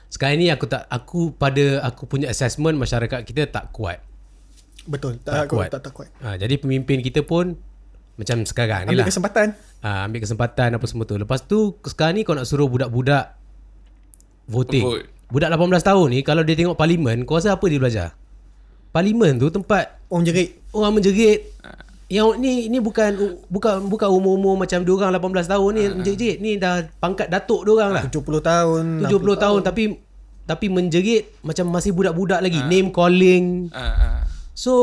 Sekarang 0.07 0.39
ni 0.39 0.47
aku 0.51 0.71
tak 0.71 0.87
Aku 0.87 1.35
pada 1.35 1.83
aku 1.83 2.07
punya 2.07 2.31
assessment 2.31 2.79
Masyarakat 2.79 3.27
kita 3.27 3.51
tak 3.51 3.75
kuat. 3.75 3.99
Betul 4.87 5.19
Tak 5.21 5.35
Tak, 5.35 5.45
kuat. 5.51 5.69
tak, 5.75 5.81
tak 5.83 5.93
kuat. 5.93 6.09
Ha, 6.23 6.39
Jadi 6.39 6.63
pemimpin 6.63 7.03
kita 7.03 7.27
pun 7.27 7.59
Macam 8.15 8.47
sekarang 8.47 8.87
ni 8.87 8.95
Ambil 8.95 9.03
lah. 9.03 9.09
kesempatan. 9.11 9.47
Ha, 9.81 10.07
Ambil 10.07 10.21
kesempatan 10.23 10.69
apa 10.77 10.85
semua 10.87 11.09
tu. 11.09 11.17
Lepas 11.17 11.43
tu 11.43 11.75
sekarang 11.83 12.15
ni 12.15 12.23
kau 12.23 12.37
nak 12.37 12.47
suruh 12.47 12.69
budak-budak 12.69 13.40
Voting 14.51 14.83
Vote. 14.83 15.07
Budak 15.31 15.55
18 15.55 15.79
tahun 15.87 16.07
ni 16.11 16.21
Kalau 16.27 16.43
dia 16.43 16.59
tengok 16.59 16.75
parlimen 16.75 17.23
Kau 17.23 17.39
rasa 17.39 17.55
apa 17.55 17.63
dia 17.71 17.79
belajar? 17.79 18.19
Parlimen 18.91 19.39
tu 19.39 19.47
tempat 19.47 20.03
Orang 20.11 20.27
jerit 20.27 20.61
orang 20.75 20.99
menjerit. 20.99 21.51
Yang 22.11 22.43
ni 22.43 22.67
ni 22.67 22.83
bukan 22.83 23.39
bukan 23.47 23.87
bukan 23.87 24.09
umur-umur 24.11 24.59
macam 24.59 24.83
dia 24.83 24.95
orang 24.95 25.15
18 25.15 25.47
tahun 25.47 25.71
ni 25.71 25.83
menjerit. 26.03 26.37
Ni 26.43 26.51
dah 26.59 26.91
pangkat 26.99 27.31
datuk 27.31 27.63
dia 27.63 27.73
orang 27.79 27.91
lah. 27.95 28.03
70 28.11 28.27
tahun 28.43 28.85
70 29.07 29.45
tahun 29.47 29.61
tapi 29.63 29.83
tapi 30.43 30.67
menjerit 30.67 31.31
macam 31.47 31.71
masih 31.71 31.95
budak-budak 31.95 32.43
lagi. 32.43 32.59
Name 32.67 32.91
calling. 32.91 33.71
Ah, 33.71 33.95
ah. 33.95 34.19
So 34.51 34.75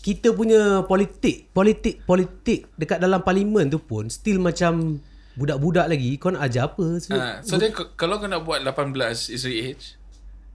kita 0.00 0.36
punya 0.36 0.84
politik, 0.84 1.48
politik, 1.52 2.04
politik 2.04 2.68
dekat 2.76 3.00
dalam 3.00 3.24
parlimen 3.24 3.68
tu 3.72 3.80
pun 3.80 4.08
still 4.08 4.40
macam 4.40 5.00
budak-budak 5.34 5.86
lagi. 5.86 6.14
Kau 6.16 6.30
nak 6.30 6.42
ajar 6.42 6.68
apa? 6.68 6.86
So, 6.98 7.12
Ah, 7.12 7.38
so 7.40 7.54
then 7.54 7.70
k- 7.70 7.92
kalau 7.94 8.16
kau 8.16 8.26
nak 8.26 8.42
buat 8.42 8.60
18 8.60 8.94
is 9.28 9.42
the 9.42 9.52
age, 9.52 9.98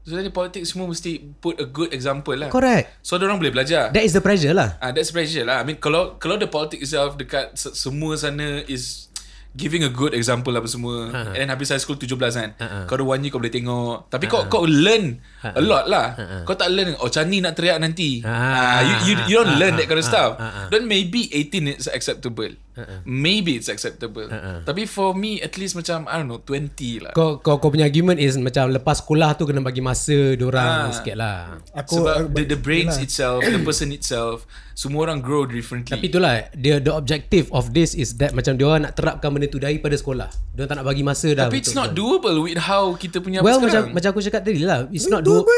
so 0.01 0.13
then 0.13 0.27
politik 0.29 0.63
semua 0.63 0.87
mesti 0.87 1.11
put 1.37 1.55
a 1.55 1.65
good 1.65 1.91
example 1.91 2.33
lah. 2.33 2.49
correct. 2.49 2.89
So 2.99 3.15
orang 3.15 3.37
boleh 3.37 3.51
belajar. 3.51 3.91
That 3.91 4.01
is 4.01 4.11
the 4.11 4.21
pressure 4.21 4.51
lah. 4.51 4.79
Ah, 4.79 4.89
that's 4.89 5.09
pressure 5.09 5.43
lah. 5.43 5.59
I 5.59 5.63
mean 5.63 5.77
kalau 5.77 6.15
kalau 6.15 6.35
the 6.35 6.47
politics 6.47 6.83
itself 6.85 7.15
dekat 7.15 7.53
se- 7.53 7.75
semua 7.75 8.15
sana 8.15 8.63
is 8.65 9.07
giving 9.49 9.81
a 9.81 9.89
good 9.89 10.13
example 10.13 10.53
apa 10.53 10.69
semua 10.69 11.09
uh-huh. 11.09 11.33
and 11.33 11.41
then 11.41 11.49
habis 11.49 11.73
high 11.73 11.81
school 11.81 11.97
17 11.97 12.05
kan 12.21 12.53
uh-huh. 12.53 12.85
kau 12.85 12.93
ada 12.93 13.03
one 13.03 13.17
year 13.19 13.33
kau 13.33 13.41
boleh 13.41 13.49
tengok 13.49 14.05
tapi 14.05 14.29
uh-huh. 14.29 14.45
kau 14.45 14.61
kau 14.61 14.69
learn 14.69 15.17
uh-huh. 15.41 15.57
a 15.57 15.61
lot 15.65 15.89
lah 15.89 16.13
uh-huh. 16.13 16.41
kau 16.45 16.53
tak 16.53 16.69
learn 16.69 16.93
oh 16.95 17.09
macam 17.09 17.25
ni 17.25 17.41
nak 17.41 17.57
teriak 17.57 17.81
nanti 17.81 18.21
Uh-huh. 18.21 18.29
uh-huh. 18.29 18.79
you, 18.85 18.93
you, 19.09 19.13
you 19.25 19.35
don't 19.35 19.57
learn 19.57 19.73
that 19.73 19.89
kind 19.89 19.97
of 19.97 20.05
stuff 20.05 20.37
Uh-huh. 20.37 20.69
then 20.69 20.85
maybe 20.85 21.25
18 21.33 21.65
is 21.75 21.89
acceptable 21.89 22.53
uh-huh. 22.71 22.99
maybe 23.03 23.53
it's 23.53 23.67
acceptable 23.67 24.25
uh-huh. 24.25 24.61
tapi 24.61 24.83
for 24.83 25.11
me 25.11 25.39
at 25.39 25.55
least 25.55 25.73
macam 25.73 26.05
I 26.05 26.17
don't 26.17 26.27
know 26.27 26.37
20 26.39 26.69
lah 27.01 27.11
Kau, 27.11 27.37
kau 27.37 27.57
kau 27.57 27.69
punya 27.69 27.83
argument 27.83 28.17
is 28.17 28.35
macam 28.35 28.69
lepas 28.69 28.99
sekolah 28.99 29.33
tu 29.33 29.43
kena 29.43 29.59
bagi 29.59 29.79
masa 29.79 30.33
diorang 30.33 30.59
Ah. 30.59 30.91
sikit 30.91 31.15
lah. 31.15 31.57
Aku 31.73 31.99
sebab 31.99 32.15
uh, 32.15 32.25
the, 32.31 32.43
the 32.47 32.59
brains 32.59 32.97
itself 32.97 33.41
the 33.41 33.57
person 33.59 33.89
itself 33.89 34.43
semua 34.71 35.05
orang 35.05 35.19
grow 35.19 35.43
differently 35.43 35.91
Tapi 35.91 36.07
itulah 36.07 36.47
dia 36.51 36.77
the 36.77 36.89
objective 36.89 37.49
of 37.49 37.71
this 37.71 37.91
is 37.91 38.15
that 38.15 38.31
macam 38.31 38.55
dia 38.55 38.65
orang 38.65 38.85
nak 38.85 38.93
terapkan 38.93 39.27
benda 39.29 39.45
tu 39.45 39.57
daripada 39.57 39.91
sekolah. 39.91 40.29
Dia 40.53 40.63
tak 40.63 40.77
nak 40.77 40.87
bagi 40.87 41.01
masa 41.01 41.31
dah. 41.31 41.45
tapi 41.45 41.59
it's 41.59 41.73
not 41.73 41.91
doable 41.91 42.39
with 42.41 42.57
how 42.57 42.93
kita 42.93 43.19
punya 43.19 43.39
Well 43.39 43.55
apa 43.55 43.65
macam 43.65 43.81
sekarang. 43.83 43.91
macam 43.91 44.09
aku 44.09 44.21
cakap 44.21 44.41
tadi 44.41 44.61
lah. 44.61 44.87
It's 44.89 45.05
not 45.05 45.21
tu 45.21 45.35
do 45.35 45.43
apa? 45.43 45.57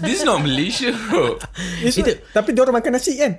This 0.00 0.20
is 0.20 0.24
not 0.24 0.40
Malaysia 0.40 0.88
bro 0.90 1.36
It's 1.80 1.94
Itu- 1.94 2.08
not- 2.10 2.32
Tapi 2.32 2.48
dia 2.50 2.60
orang 2.62 2.76
makan 2.78 2.92
nasi 2.94 3.12
kan 3.14 3.32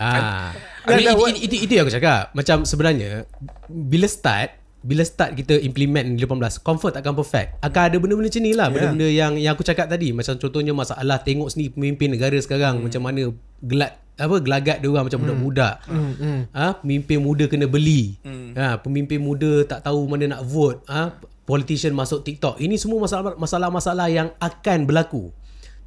Ah. 0.00 0.56
Dah, 0.88 0.96
I 0.96 1.04
mean, 1.04 1.06
dah, 1.06 1.14
itu, 1.14 1.24
itu, 1.28 1.40
itu, 1.44 1.56
itu 1.68 1.72
yang 1.76 1.84
aku 1.84 1.92
cakap. 1.92 2.32
Macam 2.32 2.64
sebenarnya 2.64 3.28
bila 3.68 4.08
start 4.08 4.56
bila 4.80 5.04
start 5.04 5.36
kita 5.36 5.60
implement 5.60 6.16
18 6.16 6.64
Comfort 6.64 6.96
takkan 6.96 7.12
perfect 7.12 7.60
Akan 7.60 7.92
ada 7.92 8.00
benda-benda 8.00 8.32
macam 8.32 8.40
ni 8.40 8.56
lah 8.56 8.72
Benda-benda 8.72 9.12
yang 9.12 9.36
yang 9.36 9.52
aku 9.52 9.60
cakap 9.60 9.92
tadi 9.92 10.16
Macam 10.16 10.40
contohnya 10.40 10.72
masalah 10.72 11.20
Tengok 11.20 11.52
sini 11.52 11.68
pemimpin 11.68 12.08
negara 12.08 12.32
sekarang 12.40 12.80
Macam 12.80 13.04
mana 13.04 13.28
Gelat 13.60 14.00
apa 14.20 14.36
gelagat 14.44 14.84
dia 14.84 14.88
orang 14.92 15.08
macam 15.08 15.20
budak-budak. 15.24 15.74
Hmm. 15.88 16.12
Hmm. 16.20 16.40
Ha, 16.52 16.76
pemimpin 16.84 17.18
muda 17.24 17.48
kena 17.48 17.64
beli. 17.64 18.20
Hmm. 18.20 18.52
Ha, 18.52 18.76
pemimpin 18.76 19.16
muda 19.16 19.64
tak 19.64 19.88
tahu 19.88 20.04
mana 20.04 20.36
nak 20.36 20.44
vote. 20.44 20.84
Ha, 20.92 21.16
politician 21.48 21.96
masuk 21.96 22.20
TikTok. 22.20 22.60
Ini 22.60 22.76
semua 22.76 23.00
masalah 23.00 23.34
masalah-masalah 23.40 24.06
yang 24.12 24.28
akan 24.36 24.84
berlaku. 24.84 25.32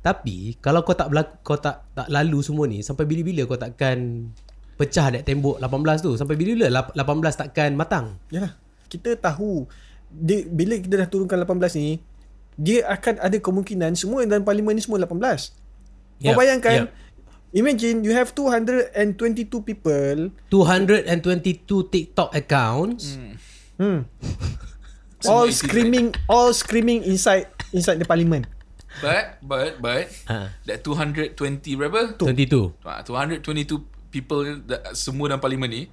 Tapi 0.04 0.60
kalau 0.60 0.84
kau 0.84 0.92
tak 0.92 1.08
berlaku, 1.08 1.32
kau 1.42 1.56
tak 1.56 1.88
tak 1.96 2.12
lalu 2.12 2.44
semua 2.44 2.68
ni 2.68 2.84
sampai 2.84 3.08
bila-bila 3.08 3.48
kau 3.48 3.56
takkan 3.56 4.28
pecah 4.76 5.08
dat 5.08 5.24
tembok 5.24 5.64
18 5.64 6.04
tu 6.04 6.12
sampai 6.20 6.36
bila-bila 6.36 6.68
lap- 6.68 6.92
18 6.92 7.40
takkan 7.40 7.72
matang. 7.72 8.20
Yalah. 8.28 8.52
Kita 8.92 9.16
tahu 9.16 9.64
dia, 10.12 10.44
bila 10.44 10.76
kita 10.76 11.00
dah 11.00 11.08
turunkan 11.08 11.40
18 11.40 11.80
ni 11.80 12.04
dia 12.54 12.86
akan 12.86 13.18
ada 13.18 13.38
kemungkinan 13.40 13.96
semua 13.96 14.28
dalam 14.28 14.44
parlimen 14.44 14.76
ni 14.76 14.84
semua 14.84 15.00
18. 15.00 15.10
Kau 15.10 15.40
Yep, 16.20 16.36
bayangkan 16.36 16.78
yep. 16.86 16.92
Imagine 17.54 18.02
you 18.02 18.12
have 18.12 18.34
222 18.34 18.98
people 19.62 20.34
222 20.50 21.64
TikTok 21.86 22.34
accounts. 22.34 23.16
hmm, 23.78 24.04
Semua 25.22 25.46
all 25.46 25.50
screaming 25.54 26.08
all 26.26 26.50
screaming 26.52 27.06
inside 27.06 27.48
inside 27.72 28.02
the 28.02 28.10
parliament. 28.10 28.50
But 28.96 29.42
but 29.42 29.72
but 29.78 30.06
Ha. 30.26 30.54
that 30.64 30.82
220 30.82 31.34
berapa? 31.74 32.14
22. 32.16 32.78
Ah, 32.82 33.02
222 33.02 33.82
people 34.10 34.62
that, 34.64 34.94
semua 34.94 35.28
dalam 35.28 35.40
parlimen 35.40 35.66
ni 35.68 35.84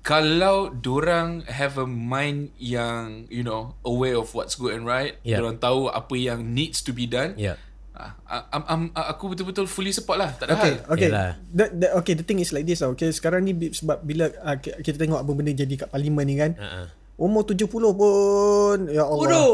kalau 0.00 0.72
dorang 0.72 1.44
have 1.44 1.76
a 1.76 1.84
mind 1.84 2.56
yang 2.56 3.28
you 3.28 3.42
know 3.42 3.76
aware 3.82 4.16
of 4.16 4.32
what's 4.32 4.54
good 4.54 4.72
and 4.72 4.88
right, 4.88 5.20
Yeah. 5.20 5.44
dorang 5.44 5.60
tahu 5.60 5.86
apa 5.86 6.14
yang 6.14 6.40
needs 6.48 6.80
to 6.80 6.90
be 6.90 7.04
done. 7.04 7.36
Yeah. 7.36 7.60
Ah, 7.92 8.16
am, 8.48 8.64
am, 8.64 8.80
aku 8.94 9.28
betul-betul 9.28 9.68
fully 9.68 9.92
support 9.92 10.16
lah. 10.16 10.32
Tak 10.32 10.48
ada 10.48 10.56
Okay, 10.56 10.72
hal. 10.72 10.88
okay. 10.88 11.08
Yalah. 11.12 11.30
The, 11.52 11.64
the, 11.68 11.86
okay, 12.00 12.14
the 12.14 12.24
thing 12.24 12.40
is 12.40 12.48
like 12.48 12.64
this. 12.64 12.80
tau. 12.80 12.96
Okay, 12.96 13.12
sekarang 13.12 13.44
ni 13.44 13.52
sebab 13.52 14.00
bila 14.00 14.32
uh, 14.40 14.56
ki- 14.56 14.80
kita 14.80 14.96
tengok 14.96 15.20
apa 15.20 15.30
benda 15.30 15.52
jadi 15.52 15.74
kat 15.76 15.92
parlimen 15.92 16.24
ni 16.24 16.40
kan. 16.40 16.56
Ha. 16.56 16.88
Umur 17.20 17.44
70 17.44 17.68
pun 17.68 18.78
ya 18.88 19.04
Allah. 19.04 19.20
Bodoh. 19.20 19.52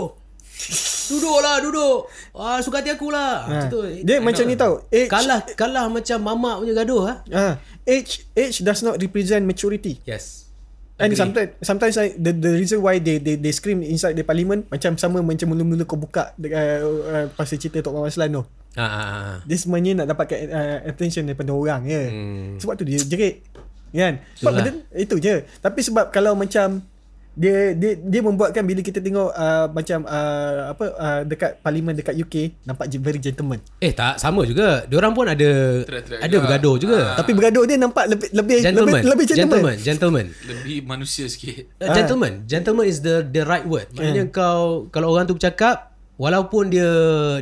Duduk 1.06 1.38
lah, 1.38 1.56
duduk. 1.62 1.98
Ah, 2.34 2.58
suka 2.64 2.82
hati 2.82 2.90
aku 2.90 3.12
lah. 3.12 3.44
Ha. 3.44 3.48
Macam 3.48 3.68
tu. 3.70 3.80
Dia 4.02 4.16
macam 4.18 4.44
ni 4.48 4.54
tau. 4.58 4.82
Age, 4.90 5.08
Kalah 5.08 5.40
kalah 5.54 5.86
macam 5.86 6.18
mamak 6.18 6.56
punya 6.64 6.74
gaduh 6.74 7.02
ha. 7.06 7.14
Ah, 7.30 7.54
age 7.86 8.26
age 8.34 8.64
does 8.66 8.82
not 8.82 8.98
represent 8.98 9.46
maturity. 9.46 10.00
Yes. 10.02 10.48
And 10.96 11.12
Agree. 11.12 11.20
sometimes 11.20 11.50
sometimes 11.60 11.94
like, 12.00 12.16
the 12.16 12.32
the 12.32 12.56
reason 12.56 12.80
why 12.80 12.96
they 12.96 13.20
they 13.20 13.36
they 13.36 13.52
scream 13.52 13.84
inside 13.84 14.16
the 14.16 14.24
parliament 14.24 14.64
macam 14.72 14.96
sama 14.96 15.20
macam 15.20 15.52
mula-mula 15.52 15.84
kau 15.84 16.00
buka 16.00 16.32
uh, 16.40 16.78
uh, 16.80 17.24
pasal 17.36 17.60
cerita 17.60 17.84
Tok 17.84 18.00
Muhammad 18.00 18.16
Aslan 18.16 18.32
tu. 18.32 18.42
Ha 18.80 18.86
ha 18.88 19.02
ha. 19.04 19.32
Dia 19.44 19.56
sebenarnya 19.60 19.92
nak 20.02 20.06
dapatkan 20.16 20.38
uh, 20.48 20.78
attention 20.88 21.28
daripada 21.28 21.52
orang 21.52 21.84
je. 21.84 22.02
Hmm. 22.08 22.48
Sebab 22.56 22.74
tu 22.80 22.84
dia 22.88 22.96
jerit. 22.96 23.44
Kan? 23.92 24.24
Sebab 24.40 24.52
Itulah. 24.52 24.64
benda, 24.64 24.70
itu 24.96 25.16
je. 25.20 25.36
Tapi 25.60 25.80
sebab 25.84 26.04
kalau 26.12 26.32
macam 26.36 26.84
dia 27.36 27.76
dia 27.76 28.00
dia 28.00 28.20
membuatkan 28.24 28.64
bila 28.64 28.80
kita 28.80 28.96
tengok 28.96 29.28
uh, 29.28 29.68
macam 29.68 30.08
uh, 30.08 30.72
apa 30.72 30.84
uh, 30.96 31.20
dekat 31.28 31.60
parlimen 31.60 31.92
dekat 31.92 32.16
UK 32.16 32.64
nampak 32.64 32.88
je 32.88 32.96
very 32.96 33.20
gentleman. 33.20 33.60
Eh 33.76 33.92
tak 33.92 34.16
sama 34.16 34.40
juga. 34.48 34.88
Diorang 34.88 35.12
pun 35.12 35.28
ada 35.28 35.84
Teriak-teriak 35.84 36.24
ada 36.24 36.32
juga. 36.32 36.42
bergaduh 36.48 36.74
juga. 36.80 36.98
Ah. 37.12 37.16
Tapi 37.20 37.30
bergaduh 37.36 37.64
dia 37.68 37.76
nampak 37.76 38.04
lebih 38.08 38.28
lebih 38.32 38.58
Gentleman. 38.64 38.88
lebih, 39.04 39.10
lebih 39.12 39.24
gentleman. 39.28 39.76
Gentleman, 39.76 39.76
gentleman. 39.84 40.26
Lebih 40.48 40.76
manusia 40.88 41.24
sikit. 41.28 41.68
Uh, 41.76 41.92
gentleman, 41.92 42.32
gentleman 42.48 42.84
is 42.88 43.04
the 43.04 43.20
the 43.20 43.44
right 43.44 43.68
word. 43.68 43.84
Maknanya 43.92 44.32
kau 44.32 44.88
kalau 44.88 45.12
orang 45.12 45.28
tu 45.28 45.36
bercakap 45.36 45.92
walaupun 46.16 46.72
dia 46.72 46.88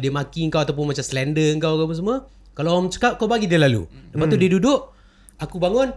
dia 0.02 0.10
maki 0.10 0.50
kau 0.50 0.58
ataupun 0.58 0.90
macam 0.90 1.06
slender 1.06 1.54
kau 1.62 1.78
ke 1.78 1.82
apa 1.86 1.94
semua, 1.94 2.16
kalau 2.58 2.82
orang 2.82 2.90
cakap 2.90 3.14
kau 3.14 3.30
bagi 3.30 3.46
dia 3.46 3.62
lalu. 3.62 3.86
Lepas 4.10 4.26
tu 4.26 4.36
dia 4.42 4.50
duduk, 4.50 4.90
aku 5.38 5.62
bangun 5.62 5.94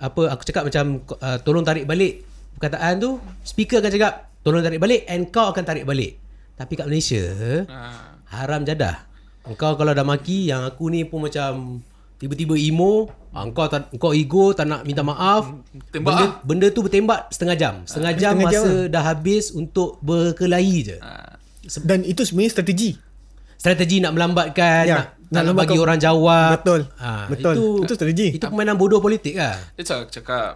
apa 0.00 0.32
aku 0.32 0.42
cakap 0.44 0.68
macam 0.68 1.04
uh, 1.20 1.36
tolong 1.40 1.64
tarik 1.64 1.84
balik 1.88 2.24
perkataan 2.56 2.98
tu, 2.98 3.10
speaker 3.42 3.78
akan 3.78 3.92
cakap 3.92 4.12
tolong 4.40 4.64
tarik 4.64 4.80
balik 4.80 5.04
and 5.06 5.28
kau 5.28 5.52
akan 5.52 5.64
tarik 5.64 5.84
balik. 5.84 6.16
Tapi 6.56 6.72
kat 6.76 6.86
Malaysia 6.88 7.22
Ah. 7.68 8.20
haram 8.30 8.64
jadah. 8.64 9.08
Engkau 9.48 9.74
kalau 9.74 9.96
dah 9.96 10.04
maki 10.04 10.52
yang 10.52 10.68
aku 10.68 10.92
ni 10.92 11.08
pun 11.08 11.24
macam 11.24 11.80
tiba-tiba 12.20 12.52
emo, 12.52 13.08
ah, 13.32 13.48
engkau 13.48 13.64
tak, 13.64 13.88
engkau 13.96 14.12
ego 14.12 14.52
tak 14.52 14.68
nak 14.68 14.84
minta 14.84 15.00
maaf. 15.00 15.48
Tembak 15.88 16.12
benda, 16.12 16.24
ah. 16.24 16.30
benda 16.44 16.66
tu 16.68 16.84
bertembak 16.84 17.32
setengah 17.32 17.56
jam. 17.56 17.74
Setengah 17.88 18.12
jam 18.12 18.36
setengah 18.36 18.52
jam 18.52 18.64
masa 18.64 18.72
dah 18.92 19.02
habis 19.08 19.56
untuk 19.56 19.96
berkelahi 20.04 20.78
je. 20.84 20.96
Ah. 21.00 21.40
Dan 21.80 22.04
itu 22.04 22.28
sebenarnya 22.28 22.60
strategi. 22.60 22.92
Strategi 23.56 24.00
nak 24.00 24.16
melambatkan, 24.16 24.84
Ya, 24.88 24.96
nak, 24.96 25.06
nak 25.32 25.42
nak, 25.52 25.54
bagi 25.64 25.76
orang 25.80 26.00
jawab. 26.00 26.60
Betul. 26.60 26.80
Ah, 26.96 27.28
Betul. 27.28 27.54
Itu, 27.56 27.66
Itu 27.88 27.92
strategi. 27.96 28.28
Itu 28.36 28.48
permainan 28.48 28.76
bodoh 28.76 29.00
politik 29.00 29.36
lah. 29.36 29.56
Dia 29.76 29.84
cakap, 29.84 30.08
cakap 30.12 30.48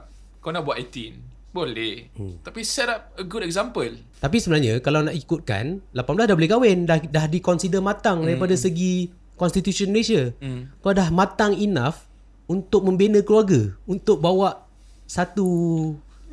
kau 0.44 0.52
nak 0.52 0.64
buat 0.64 0.76
18 0.76 1.33
boleh 1.54 2.10
hmm. 2.18 2.42
tapi 2.42 2.66
set 2.66 2.90
up 2.90 3.14
a 3.14 3.22
good 3.22 3.46
example 3.46 3.86
Tapi 4.18 4.36
sebenarnya 4.42 4.82
kalau 4.82 5.06
nak 5.06 5.14
ikutkan 5.14 5.78
18 5.94 6.26
dah 6.26 6.34
boleh 6.34 6.50
kahwin 6.50 6.78
dah 6.82 6.98
dah 6.98 7.30
diconsider 7.30 7.78
matang 7.78 8.26
hmm. 8.26 8.26
daripada 8.26 8.58
segi 8.58 9.12
constitution 9.38 9.90
Malaysia. 9.90 10.30
Hmm. 10.38 10.70
Kau 10.80 10.94
dah 10.94 11.10
matang 11.10 11.54
enough 11.58 12.06
untuk 12.46 12.86
membina 12.86 13.20
keluarga, 13.22 13.74
untuk 13.88 14.22
bawa 14.22 14.66
satu 15.04 15.46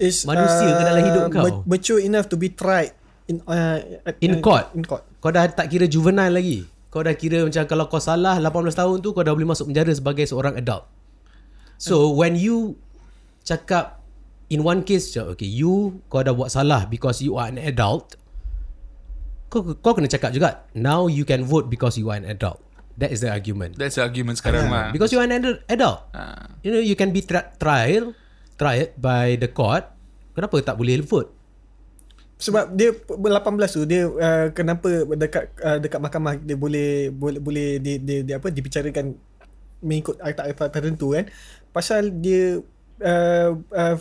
Is, 0.01 0.25
manusia 0.25 0.69
ke 0.71 0.83
dalam 0.83 1.01
hidup 1.03 1.23
kau. 1.29 1.43
ma- 1.45 1.77
Mature 1.77 2.01
enough 2.01 2.25
to 2.25 2.37
be 2.39 2.49
tried 2.49 2.93
in 3.29 3.41
uh, 3.45 3.77
In 4.21 4.41
court. 4.41 4.73
In 4.73 4.83
court. 4.85 5.05
Kau 5.21 5.29
dah 5.29 5.45
tak 5.49 5.69
kira 5.69 5.85
juvenile 5.85 6.33
lagi. 6.33 6.65
Kau 6.91 7.05
dah 7.05 7.15
kira 7.15 7.45
macam 7.45 7.63
kalau 7.69 7.85
kau 7.87 8.01
salah 8.01 8.41
18 8.41 8.51
tahun 8.75 8.97
tu 8.99 9.13
kau 9.15 9.23
dah 9.23 9.31
boleh 9.31 9.47
masuk 9.47 9.71
penjara 9.71 9.91
sebagai 9.93 10.25
seorang 10.27 10.57
adult. 10.57 10.89
So 11.81 12.13
when 12.13 12.37
you 12.37 12.77
cakap 13.41 14.00
in 14.51 14.61
one 14.61 14.83
case 14.83 15.15
okay 15.15 15.47
you 15.47 16.03
kau 16.11 16.19
dah 16.19 16.35
buat 16.35 16.51
salah 16.51 16.83
because 16.85 17.23
you 17.23 17.39
are 17.39 17.47
an 17.47 17.55
adult 17.55 18.19
kau 19.47 19.63
kau 19.79 19.95
kena 19.95 20.07
cakap 20.07 20.31
juga 20.31 20.67
now 20.75 21.07
you 21.07 21.23
can 21.23 21.43
vote 21.43 21.67
because 21.67 21.95
you 21.95 22.07
are 22.11 22.19
an 22.19 22.27
adult. 22.27 22.59
That 22.99 23.09
is 23.09 23.23
the 23.23 23.31
argument. 23.31 23.79
that's 23.79 23.97
the 23.97 24.03
argument 24.03 24.37
sekarang 24.37 24.67
mah 24.67 24.91
Because 24.93 25.09
you 25.09 25.17
are 25.17 25.25
an 25.25 25.33
adult- 25.33 25.63
adult. 25.67 26.05
ah. 26.13 26.53
You 26.61 26.69
know 26.75 26.83
you 26.83 26.93
can 26.93 27.09
be 27.15 27.23
tra- 27.23 27.49
trial 27.57 28.13
tried 28.59 28.93
by 28.99 29.39
the 29.41 29.49
court. 29.49 29.87
Kenapa 30.37 30.59
tak 30.61 30.75
boleh 30.77 31.01
vote? 31.01 31.31
Sebab 32.37 32.75
dia 32.75 32.93
18 32.93 33.17
tu 33.73 33.81
dia 33.89 34.05
uh, 34.05 34.47
kenapa 34.53 35.07
dekat 35.17 35.49
uh, 35.61 35.77
dekat 35.81 35.99
mahkamah 36.03 36.35
dia 36.41 36.57
boleh 36.59 37.09
boleh 37.09 37.39
boleh 37.41 37.67
dia, 37.79 37.95
dia, 37.97 38.17
dia 38.21 38.35
apa 38.37 38.53
dibicarakan 38.53 39.17
mengikut 39.81 40.21
akta-akta 40.21 40.69
tertentu 40.69 41.17
kan 41.17 41.25
pasal 41.73 42.09
dia 42.21 42.61
uh, 43.01 43.49
uh, 43.57 43.95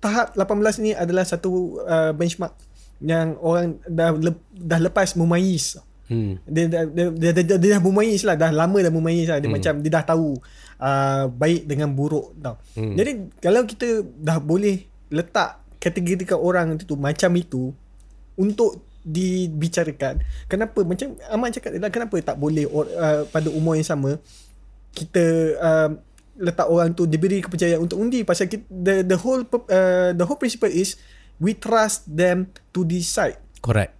tahap 0.00 0.36
18 0.36 0.84
ni 0.84 0.90
adalah 0.92 1.24
satu 1.24 1.80
uh, 1.82 2.12
benchmark 2.12 2.52
yang 3.00 3.36
orang 3.44 3.76
dah 3.84 4.12
lep, 4.16 4.36
dah 4.52 4.80
lepas 4.80 5.16
memayis 5.16 5.80
Hmm. 6.06 6.38
dia 6.46 6.70
dia, 6.70 6.86
dia, 6.86 7.10
dia, 7.10 7.30
dia, 7.34 7.56
dia 7.58 7.70
dah 7.74 7.82
memayis 7.82 8.22
lah 8.22 8.38
dah 8.38 8.54
lama 8.54 8.78
dah 8.78 8.94
memayis 8.94 9.26
lah 9.26 9.42
dia 9.42 9.50
hmm. 9.50 9.58
macam 9.58 9.74
dia 9.82 9.90
dah 9.90 10.04
tahu 10.06 10.38
uh, 10.78 11.26
baik 11.34 11.66
dengan 11.66 11.90
buruk 11.90 12.30
tau 12.38 12.62
hmm. 12.78 12.94
jadi 12.94 13.10
kalau 13.42 13.66
kita 13.66 14.06
dah 14.14 14.38
boleh 14.38 14.86
letak 15.10 15.66
kategorikan 15.82 16.38
orang 16.38 16.78
itu 16.78 16.86
tu 16.86 16.94
macam 16.94 17.30
itu 17.34 17.74
untuk 18.38 18.86
dibicarakan 19.02 20.22
kenapa 20.46 20.78
macam 20.86 21.18
Ahmad 21.26 21.58
cakap 21.58 21.74
lah, 21.74 21.90
kenapa 21.90 22.14
tak 22.22 22.38
boleh 22.38 22.70
or, 22.70 22.86
uh, 22.86 23.26
pada 23.26 23.50
umur 23.50 23.74
yang 23.74 23.90
sama 23.90 24.22
kita 24.94 25.24
uh, 25.58 25.90
letak 26.36 26.68
orang 26.68 26.92
tu 26.92 27.08
diberi 27.08 27.40
kepercayaan 27.40 27.80
untuk 27.80 27.96
undi 28.00 28.22
pasal 28.22 28.48
kita, 28.48 28.64
the 28.68 28.94
the 29.04 29.18
whole 29.18 29.42
uh, 29.44 30.12
the 30.12 30.24
whole 30.24 30.36
principle 30.36 30.70
is 30.70 31.00
we 31.40 31.56
trust 31.56 32.04
them 32.08 32.52
to 32.72 32.84
decide 32.84 33.40
Correct. 33.64 33.96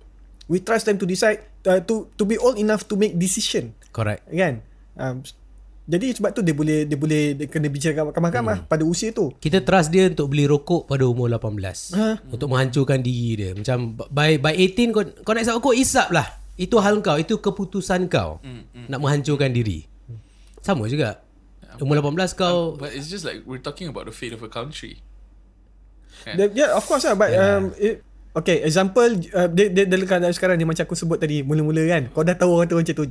we 0.49 0.61
trust 0.61 0.84
them 0.89 1.01
to 1.01 1.09
decide 1.09 1.45
uh, 1.64 1.80
to 1.84 2.12
to 2.16 2.28
be 2.28 2.37
old 2.37 2.61
enough 2.61 2.84
to 2.84 2.95
make 2.95 3.16
decision 3.16 3.72
Correct. 3.93 4.24
kan 4.28 4.61
um, 5.01 5.24
jadi 5.87 6.18
sebab 6.18 6.34
tu 6.34 6.43
dia 6.43 6.51
boleh 6.51 6.82
dia 6.82 6.99
boleh 6.99 7.39
dia 7.39 7.47
kena 7.47 7.70
bicarakan 7.70 8.11
mahkamah 8.11 8.66
hmm. 8.66 8.66
pada 8.66 8.82
usia 8.82 9.14
tu 9.14 9.30
Kita 9.39 9.62
trust 9.62 9.95
dia 9.95 10.11
untuk 10.11 10.34
beli 10.34 10.43
rokok 10.51 10.91
pada 10.91 11.07
umur 11.07 11.30
18. 11.30 11.95
Ha. 11.95 12.26
Untuk 12.26 12.51
menghancurkan 12.51 12.99
diri 12.99 13.39
dia. 13.39 13.51
Macam 13.55 13.95
by 13.95 14.43
by 14.43 14.51
18 14.74 14.91
kau 14.91 15.07
kau 15.22 15.30
nak 15.30 15.47
isap 15.47 15.55
rokok 15.62 15.76
isap 15.78 16.09
lah. 16.11 16.26
Itu 16.59 16.82
hal 16.82 16.99
kau, 17.07 17.20
itu 17.20 17.39
keputusan 17.39 18.11
kau. 18.11 18.43
Nak 18.91 18.99
menghancurkan 18.99 19.55
diri. 19.55 19.87
Sama 20.59 20.91
juga. 20.91 21.22
Umur 21.81 22.01
18 22.01 22.37
kau 22.37 22.77
but 22.79 22.91
it's 22.93 23.09
just 23.11 23.27
like 23.27 23.43
we're 23.45 23.62
talking 23.62 23.89
about 23.91 24.09
the 24.09 24.14
fate 24.14 24.33
of 24.33 24.41
a 24.41 24.51
country 24.51 25.01
yeah. 26.24 26.49
yeah 26.53 26.70
of 26.72 26.85
course 26.85 27.05
lah 27.05 27.14
but 27.14 27.31
um, 27.37 27.72
it, 27.77 28.07
Okay, 28.37 28.61
example 28.68 29.16
uh, 29.33 29.49
dia, 29.49 29.72
dia, 29.72 29.89
dia 29.89 29.97
dekat 29.97 30.20
sekarang 30.37 30.61
ni 30.61 30.68
macam 30.68 30.85
aku 30.85 30.93
sebut 30.93 31.16
tadi 31.16 31.41
mula-mula 31.41 31.81
kan. 31.89 32.12
Kau 32.12 32.20
dah 32.20 32.37
tahu 32.37 32.61
orang 32.61 32.68
tu 32.68 32.77
macam 32.77 32.93
tu. 32.93 33.09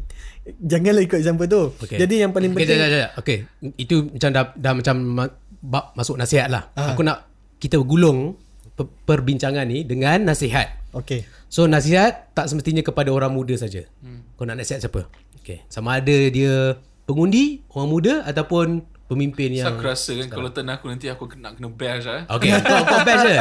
Janganlah 0.61 1.01
ikut 1.01 1.17
example 1.17 1.49
tu. 1.49 1.61
Okay. 1.81 1.97
Jadi 1.97 2.21
yang 2.21 2.29
paling 2.29 2.53
Okay, 2.53 2.61
penting 2.61 2.93
jap. 2.93 3.09
okay. 3.17 3.37
Itu 3.73 4.05
macam 4.05 4.29
dah, 4.29 4.43
dah 4.53 4.73
macam 4.77 4.95
ma- 5.01 5.33
bab 5.65 5.97
masuk 5.97 6.21
nasihat 6.21 6.45
lah. 6.45 6.69
Aku 6.77 7.01
nak 7.01 7.25
kita 7.57 7.81
gulung 7.81 8.37
per- 8.77 8.93
perbincangan 9.09 9.65
ni 9.65 9.81
dengan 9.81 10.29
nasihat. 10.29 10.77
Okay. 10.93 11.25
So 11.49 11.65
nasihat 11.65 12.29
tak 12.37 12.45
semestinya 12.45 12.85
kepada 12.85 13.09
orang 13.09 13.33
muda 13.33 13.57
saja. 13.57 13.81
Hmm. 14.05 14.21
Kau 14.37 14.45
nak 14.45 14.61
nasihat 14.61 14.85
siapa? 14.85 15.09
Okay. 15.41 15.65
Sama 15.73 15.97
ada 15.97 16.17
dia 16.29 16.77
pengundi, 17.05 17.61
orang 17.71 17.89
muda 17.89 18.13
ataupun 18.25 18.83
pemimpin 19.05 19.53
so 19.53 19.57
yang 19.61 19.77
aku 19.77 19.85
rasa 19.85 20.11
kan 20.17 20.27
kalau 20.33 20.49
turn 20.49 20.69
aku 20.73 20.85
nanti 20.89 21.05
aku 21.13 21.29
kena 21.29 21.53
kena 21.53 21.69
bash 21.69 22.05
lah 22.09 22.25
eh. 22.25 22.25
Okay, 22.25 22.49
kau 22.57 22.81
kau 22.89 22.99
best 23.05 23.23
je. 23.25 23.37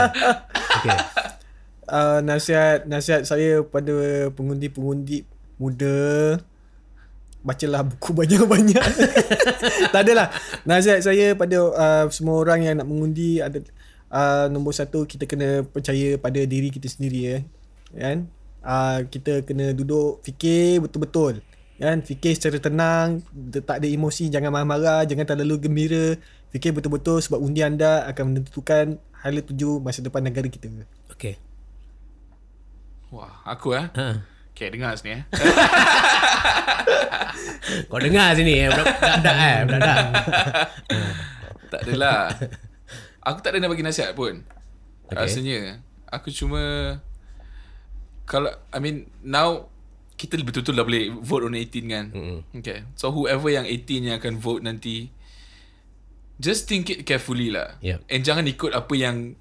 Okay. 0.81 0.97
Uh, 1.85 2.19
nasihat 2.25 2.89
nasihat 2.89 3.23
saya 3.29 3.61
pada 3.65 4.29
pengundi-pengundi 4.33 5.25
muda 5.57 6.37
bacalah 7.45 7.85
buku 7.85 8.11
banyak-banyak. 8.17 8.85
tak 9.93 10.01
adalah. 10.01 10.33
Nasihat 10.65 11.05
saya 11.05 11.37
pada 11.37 11.59
uh, 11.61 12.05
semua 12.09 12.41
orang 12.41 12.65
yang 12.65 12.75
nak 12.81 12.89
mengundi 12.89 13.45
ada 13.45 13.61
uh, 14.09 14.49
nombor 14.49 14.73
satu 14.73 15.05
kita 15.05 15.29
kena 15.29 15.61
percaya 15.69 16.17
pada 16.17 16.41
diri 16.49 16.73
kita 16.73 16.89
sendiri 16.89 17.21
ya. 17.21 17.39
Kan? 17.93 18.33
Uh, 18.65 19.05
kita 19.13 19.45
kena 19.45 19.77
duduk 19.77 20.25
fikir 20.25 20.81
betul-betul. 20.81 21.45
Kan? 21.79 22.07
Fikir 22.07 22.39
secara 22.39 22.59
tenang, 22.63 23.23
tak 23.67 23.83
ada 23.83 23.89
emosi, 23.91 24.31
jangan 24.31 24.55
marah-marah, 24.55 25.03
jangan 25.07 25.27
terlalu 25.27 25.67
gembira. 25.67 26.15
Fikir 26.55 26.71
betul-betul 26.71 27.19
sebab 27.19 27.43
undi 27.43 27.67
anda 27.67 28.07
akan 28.07 28.31
menentukan 28.31 29.03
hala 29.25 29.41
tuju 29.43 29.83
masa 29.83 30.05
depan 30.05 30.23
negara 30.23 30.47
kita. 30.47 30.71
Okay. 31.11 31.35
Wah, 33.11 33.43
aku 33.43 33.75
eh. 33.75 33.91
Ha. 33.91 34.23
Okay, 34.55 34.71
dengar 34.71 34.95
sini 34.95 35.19
eh. 35.19 35.23
Kau 37.91 37.99
dengar 37.99 38.39
sini 38.39 38.63
eh 38.63 38.71
budak-budak 38.71 39.35
eh 39.35 39.59
budak-budak. 39.67 39.99
tak 41.75 41.81
adalah. 41.83 42.31
Aku 43.27 43.43
tak 43.43 43.51
ada 43.51 43.67
nak 43.67 43.75
bagi 43.75 43.83
nasihat 43.83 44.15
pun. 44.15 44.47
Okay. 45.11 45.19
Rasanya 45.19 45.83
aku 46.07 46.31
cuma 46.31 46.63
kalau 48.31 48.55
I 48.71 48.79
mean 48.79 49.11
now 49.27 49.74
kita 50.27 50.41
betul-betul 50.41 50.75
dah 50.75 50.87
boleh 50.87 51.05
vote 51.21 51.45
on 51.47 51.55
18 51.55 51.85
kan. 51.95 52.05
Mm-hmm. 52.11 52.39
Okay. 52.61 52.79
So 52.97 53.13
whoever 53.13 53.49
yang 53.49 53.69
18 53.69 54.09
yang 54.11 54.17
akan 54.19 54.41
vote 54.41 54.65
nanti 54.65 55.13
just 56.41 56.67
think 56.67 56.91
it 56.91 57.07
carefully 57.07 57.53
lah. 57.53 57.79
Yep. 57.81 58.09
And 58.11 58.21
jangan 58.25 58.45
ikut 58.49 58.75
apa 58.75 58.95
yang 58.97 59.39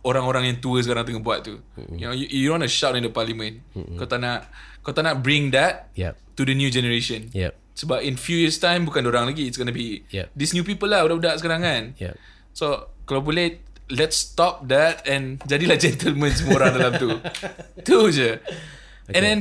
orang-orang 0.00 0.48
yang 0.48 0.56
tua 0.64 0.80
sekarang 0.80 1.04
tengah 1.04 1.24
buat 1.24 1.44
tu. 1.44 1.60
Mm-hmm. 1.76 1.96
You 1.96 2.04
know, 2.06 2.14
you, 2.16 2.26
you 2.28 2.48
want 2.52 2.62
to 2.64 2.70
shout 2.70 2.94
in 2.96 3.04
the 3.04 3.12
parliament. 3.12 3.60
Mm-hmm. 3.74 3.96
Kau 3.98 4.06
tak 4.06 4.20
nak 4.22 4.48
kau 4.80 4.92
tak 4.96 5.04
nak 5.04 5.20
bring 5.20 5.52
that 5.52 5.92
Yep. 5.96 6.16
to 6.36 6.42
the 6.48 6.56
new 6.56 6.72
generation. 6.72 7.28
Yep. 7.36 7.52
Sebab 7.76 8.04
in 8.04 8.16
few 8.16 8.36
years 8.36 8.60
time 8.60 8.84
bukan 8.84 9.04
orang 9.08 9.28
lagi 9.32 9.48
it's 9.48 9.56
gonna 9.56 9.74
be 9.74 10.04
Yep. 10.12 10.32
these 10.36 10.52
new 10.52 10.64
people 10.64 10.88
lah 10.88 11.04
budak-budak 11.04 11.40
sekarang 11.40 11.60
kan. 11.64 11.82
Yep. 12.00 12.14
So 12.56 12.88
kalau 13.04 13.20
boleh 13.20 13.60
let's 13.90 14.16
stop 14.16 14.70
that 14.70 15.02
and 15.04 15.42
jadilah 15.44 15.76
gentleman 15.84 16.30
semua 16.32 16.62
orang 16.64 16.72
dalam 16.78 16.92
tu. 16.96 17.10
Tu 17.88 17.98
je. 18.14 18.38
Okay. 19.10 19.14
And 19.18 19.22
then 19.26 19.38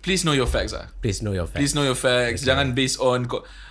please 0.00 0.22
know 0.22 0.34
your 0.34 0.48
facts 0.48 0.72
ah. 0.74 0.88
Please 1.02 1.20
know 1.20 1.34
your 1.34 1.46
facts. 1.46 1.58
Please 1.58 1.72
know 1.74 1.84
your 1.84 1.98
facts. 1.98 2.46
Jangan 2.46 2.72
based 2.72 2.98
on 3.02 3.26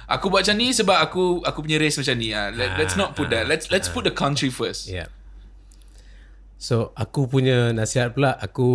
aku 0.08 0.26
buat 0.32 0.48
macam 0.48 0.56
ni 0.60 0.72
sebab 0.72 0.98
aku 1.00 1.44
aku 1.44 1.60
punya 1.64 1.78
race 1.80 1.98
macam 2.00 2.16
ni 2.20 2.32
ah. 2.36 2.52
Let, 2.52 2.78
let's 2.80 2.96
not 3.00 3.16
put 3.16 3.32
that. 3.32 3.48
Let's 3.48 3.72
let's 3.72 3.88
put 3.88 4.04
the 4.04 4.14
country 4.14 4.52
first. 4.52 4.92
Yeah. 4.92 5.12
So 6.58 6.92
aku 6.98 7.30
punya 7.30 7.72
nasihat 7.72 8.18
pula 8.18 8.34
aku 8.36 8.70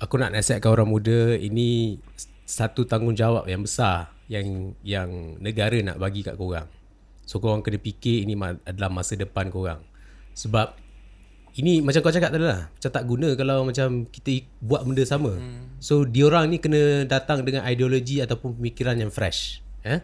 aku 0.00 0.14
nak 0.18 0.32
nasihatkan 0.32 0.72
orang 0.72 0.88
muda 0.88 1.36
ini 1.36 2.00
satu 2.42 2.84
tanggungjawab 2.88 3.46
yang 3.46 3.62
besar 3.62 4.10
yang 4.26 4.74
yang 4.82 5.38
negara 5.38 5.78
nak 5.84 6.00
bagi 6.00 6.24
kat 6.24 6.34
korang. 6.34 6.66
So 7.28 7.38
korang 7.38 7.62
kena 7.62 7.78
fikir 7.78 8.26
ini 8.26 8.34
adalah 8.66 8.90
masa 8.90 9.14
depan 9.14 9.52
korang. 9.52 9.84
Sebab 10.32 10.81
ini 11.52 11.84
macam 11.84 12.00
kau 12.00 12.14
cakap 12.14 12.32
tadi 12.32 12.48
lah 12.48 12.72
Macam 12.72 12.90
tak 12.90 13.04
guna 13.04 13.28
kalau 13.36 13.68
macam 13.68 14.08
kita 14.08 14.40
buat 14.64 14.88
benda 14.88 15.04
sama 15.04 15.36
hmm. 15.36 15.84
So 15.84 16.08
diorang 16.08 16.48
ni 16.48 16.56
kena 16.56 17.04
datang 17.04 17.44
dengan 17.44 17.68
ideologi 17.68 18.24
ataupun 18.24 18.56
pemikiran 18.56 18.96
yang 18.96 19.12
fresh 19.12 19.60
eh? 19.84 20.00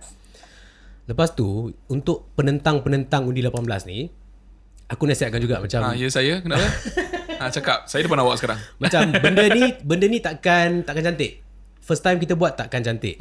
Lepas 1.08 1.32
tu 1.32 1.72
Untuk 1.88 2.28
penentang-penentang 2.36 3.24
undi 3.24 3.40
18 3.40 3.64
ni 3.88 4.12
Aku 4.92 5.08
nasihatkan 5.08 5.40
juga 5.40 5.60
macam 5.60 5.80
Ha, 5.88 5.96
ya 5.96 6.08
saya, 6.12 6.44
kenapa? 6.44 6.68
ha, 7.40 7.48
cakap, 7.48 7.88
saya 7.88 8.04
depan 8.04 8.20
awak 8.24 8.40
sekarang. 8.40 8.60
Macam 8.80 9.12
benda 9.24 9.44
ni 9.48 9.72
Benda 9.80 10.04
ni 10.04 10.20
takkan 10.20 10.84
Takkan 10.84 11.12
cantik 11.12 11.40
First 11.80 12.04
time 12.04 12.20
kita 12.20 12.36
buat 12.36 12.60
takkan 12.60 12.84
cantik 12.84 13.16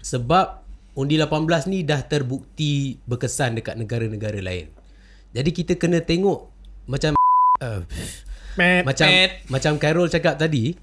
Sebab 0.00 0.64
Undi 0.96 1.20
18 1.20 1.68
ni 1.68 1.84
dah 1.84 2.00
terbukti 2.00 2.96
Berkesan 3.04 3.60
dekat 3.60 3.76
negara-negara 3.76 4.40
lain 4.40 4.72
Jadi 5.36 5.50
kita 5.52 5.76
kena 5.76 6.00
tengok 6.00 6.48
Macam 6.88 7.12
uh. 7.62 7.80
Macam 8.84 9.06
Macam 9.48 9.72
Carol 9.78 10.10
cakap 10.10 10.36
tadi 10.36 10.74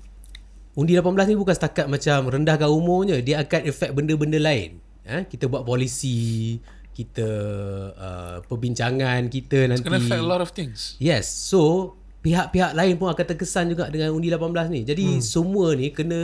Undi 0.80 0.96
18 0.96 1.30
ni 1.30 1.36
bukan 1.36 1.54
setakat 1.54 1.86
macam 1.92 2.32
Rendahkan 2.32 2.70
umurnya 2.72 3.20
Dia 3.20 3.44
akan 3.44 3.62
efek 3.68 3.92
benda-benda 3.94 4.40
lain 4.40 4.80
eh? 5.06 5.28
Kita 5.28 5.46
buat 5.52 5.68
polisi 5.68 6.58
Kita 6.96 7.28
uh, 7.94 8.38
Perbincangan 8.48 9.28
Kita 9.28 9.70
nanti 9.70 9.84
It's 9.84 9.86
gonna 9.86 10.02
affect 10.02 10.24
a 10.24 10.26
lot 10.26 10.42
of 10.42 10.56
things. 10.56 10.98
Yes 10.98 11.30
So 11.30 11.94
Pihak-pihak 12.20 12.76
lain 12.76 13.00
pun 13.00 13.08
akan 13.08 13.26
terkesan 13.32 13.72
juga 13.72 13.88
dengan 13.88 14.12
undi 14.12 14.28
18 14.28 14.76
ni. 14.76 14.84
Jadi 14.84 15.08
hmm. 15.08 15.24
semua 15.24 15.72
ni 15.72 15.88
kena 15.88 16.20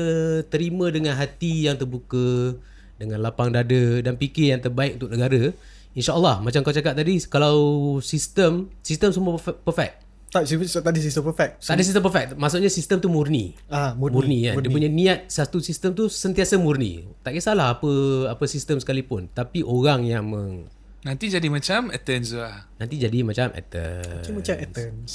terima 0.51 0.91
dengan 0.91 1.15
hati 1.15 1.71
yang 1.71 1.79
terbuka, 1.79 2.59
dengan 2.99 3.23
lapang 3.23 3.47
dada 3.47 4.03
dan 4.03 4.19
fikir 4.19 4.51
yang 4.51 4.59
terbaik 4.59 4.99
untuk 4.99 5.15
negara. 5.15 5.55
InsyaAllah 5.95 6.43
macam 6.43 6.59
kau 6.67 6.75
cakap 6.75 6.99
tadi 6.99 7.15
kalau 7.31 7.57
sistem 8.03 8.67
sistem 8.83 9.15
semua 9.15 9.39
perfe- 9.39 9.59
perfect. 9.63 10.04
Tak, 10.35 10.43
so, 10.67 10.83
tadi 10.83 10.99
sistem 10.99 11.23
perfect. 11.23 11.63
Tak 11.63 11.79
ada 11.79 11.83
sistem 11.87 12.03
perfect. 12.03 12.29
Maksudnya 12.35 12.67
sistem 12.67 12.99
tu 12.99 13.07
murni. 13.07 13.55
Ah, 13.71 13.95
Murni, 13.95 14.11
murni. 14.11 14.37
kan. 14.43 14.59
Dia 14.59 14.67
punya 14.67 14.89
niat 14.91 15.31
satu 15.31 15.63
sistem 15.63 15.95
tu 15.95 16.11
sentiasa 16.11 16.59
murni. 16.59 17.07
Tak 17.23 17.31
kisahlah 17.31 17.79
apa 17.79 17.91
apa 18.27 18.43
sistem 18.43 18.75
sekalipun, 18.75 19.31
tapi 19.31 19.63
orang 19.63 20.03
yang 20.03 20.27
meng, 20.27 20.67
Nanti 21.05 21.31
jadi 21.31 21.47
macam 21.47 21.87
Athens 21.87 22.35
lah. 22.35 22.67
nanti 22.75 22.99
jadi 22.99 23.23
macam 23.23 23.47
Athens. 23.53 24.25
Macam 24.27 24.33
macam 24.41 24.55
Athens. 24.59 25.11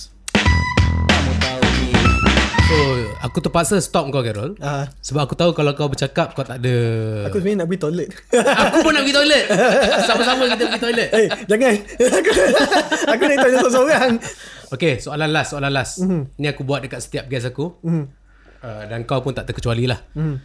So 2.71 2.79
aku 3.21 3.43
terpaksa 3.43 3.83
stop 3.83 4.09
kau 4.09 4.23
Carol. 4.23 4.55
Ah, 4.63 4.87
Sebab 5.03 5.27
aku 5.27 5.35
tahu 5.35 5.51
kalau 5.51 5.75
kau 5.75 5.91
bercakap 5.91 6.31
kau 6.33 6.47
tak 6.47 6.63
ada 6.63 6.77
aku 7.27 7.43
sebenarnya 7.43 7.59
nak 7.61 7.69
pergi 7.69 7.83
toilet. 7.83 8.09
Aku 8.31 8.77
pun 8.81 8.93
nak 8.95 9.03
pergi 9.03 9.17
toilet 9.19 9.45
Sama-sama 10.07 10.43
kita 10.47 10.63
pergi 10.71 10.81
toilet 10.81 11.09
Eh, 11.11 11.27
jangan. 11.45 11.75
aku, 12.23 12.31
aku 13.11 13.23
nak 13.27 13.37
toilet 13.37 13.59
seorang-seorang. 13.59 14.11
Okay 14.71 15.03
soalan 15.03 15.31
last 15.35 15.55
Soalan 15.55 15.73
last 15.75 16.03
mm-hmm. 16.03 16.23
Ni 16.39 16.47
aku 16.47 16.63
buat 16.63 16.87
dekat 16.87 17.03
setiap 17.03 17.27
guest 17.27 17.51
aku 17.51 17.79
mm-hmm. 17.83 18.05
uh, 18.63 18.83
Dan 18.87 19.03
kau 19.05 19.21
pun 19.21 19.35
tak 19.35 19.51
terkecuali 19.51 19.91
lah 19.91 19.99
mm. 20.15 20.37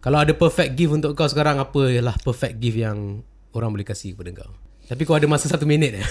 Kalau 0.00 0.18
ada 0.18 0.32
perfect 0.34 0.74
gift 0.74 0.96
untuk 0.96 1.14
kau 1.14 1.28
sekarang 1.30 1.62
Apa 1.62 1.90
ialah 1.92 2.16
perfect 2.20 2.58
gift 2.58 2.78
yang 2.78 3.22
Orang 3.54 3.74
boleh 3.74 3.86
kasih 3.86 4.18
kepada 4.18 4.46
kau 4.46 4.50
Tapi 4.90 5.02
kau 5.06 5.14
ada 5.14 5.26
masa 5.30 5.46
satu 5.46 5.66
minit 5.66 5.98
eh 5.98 6.06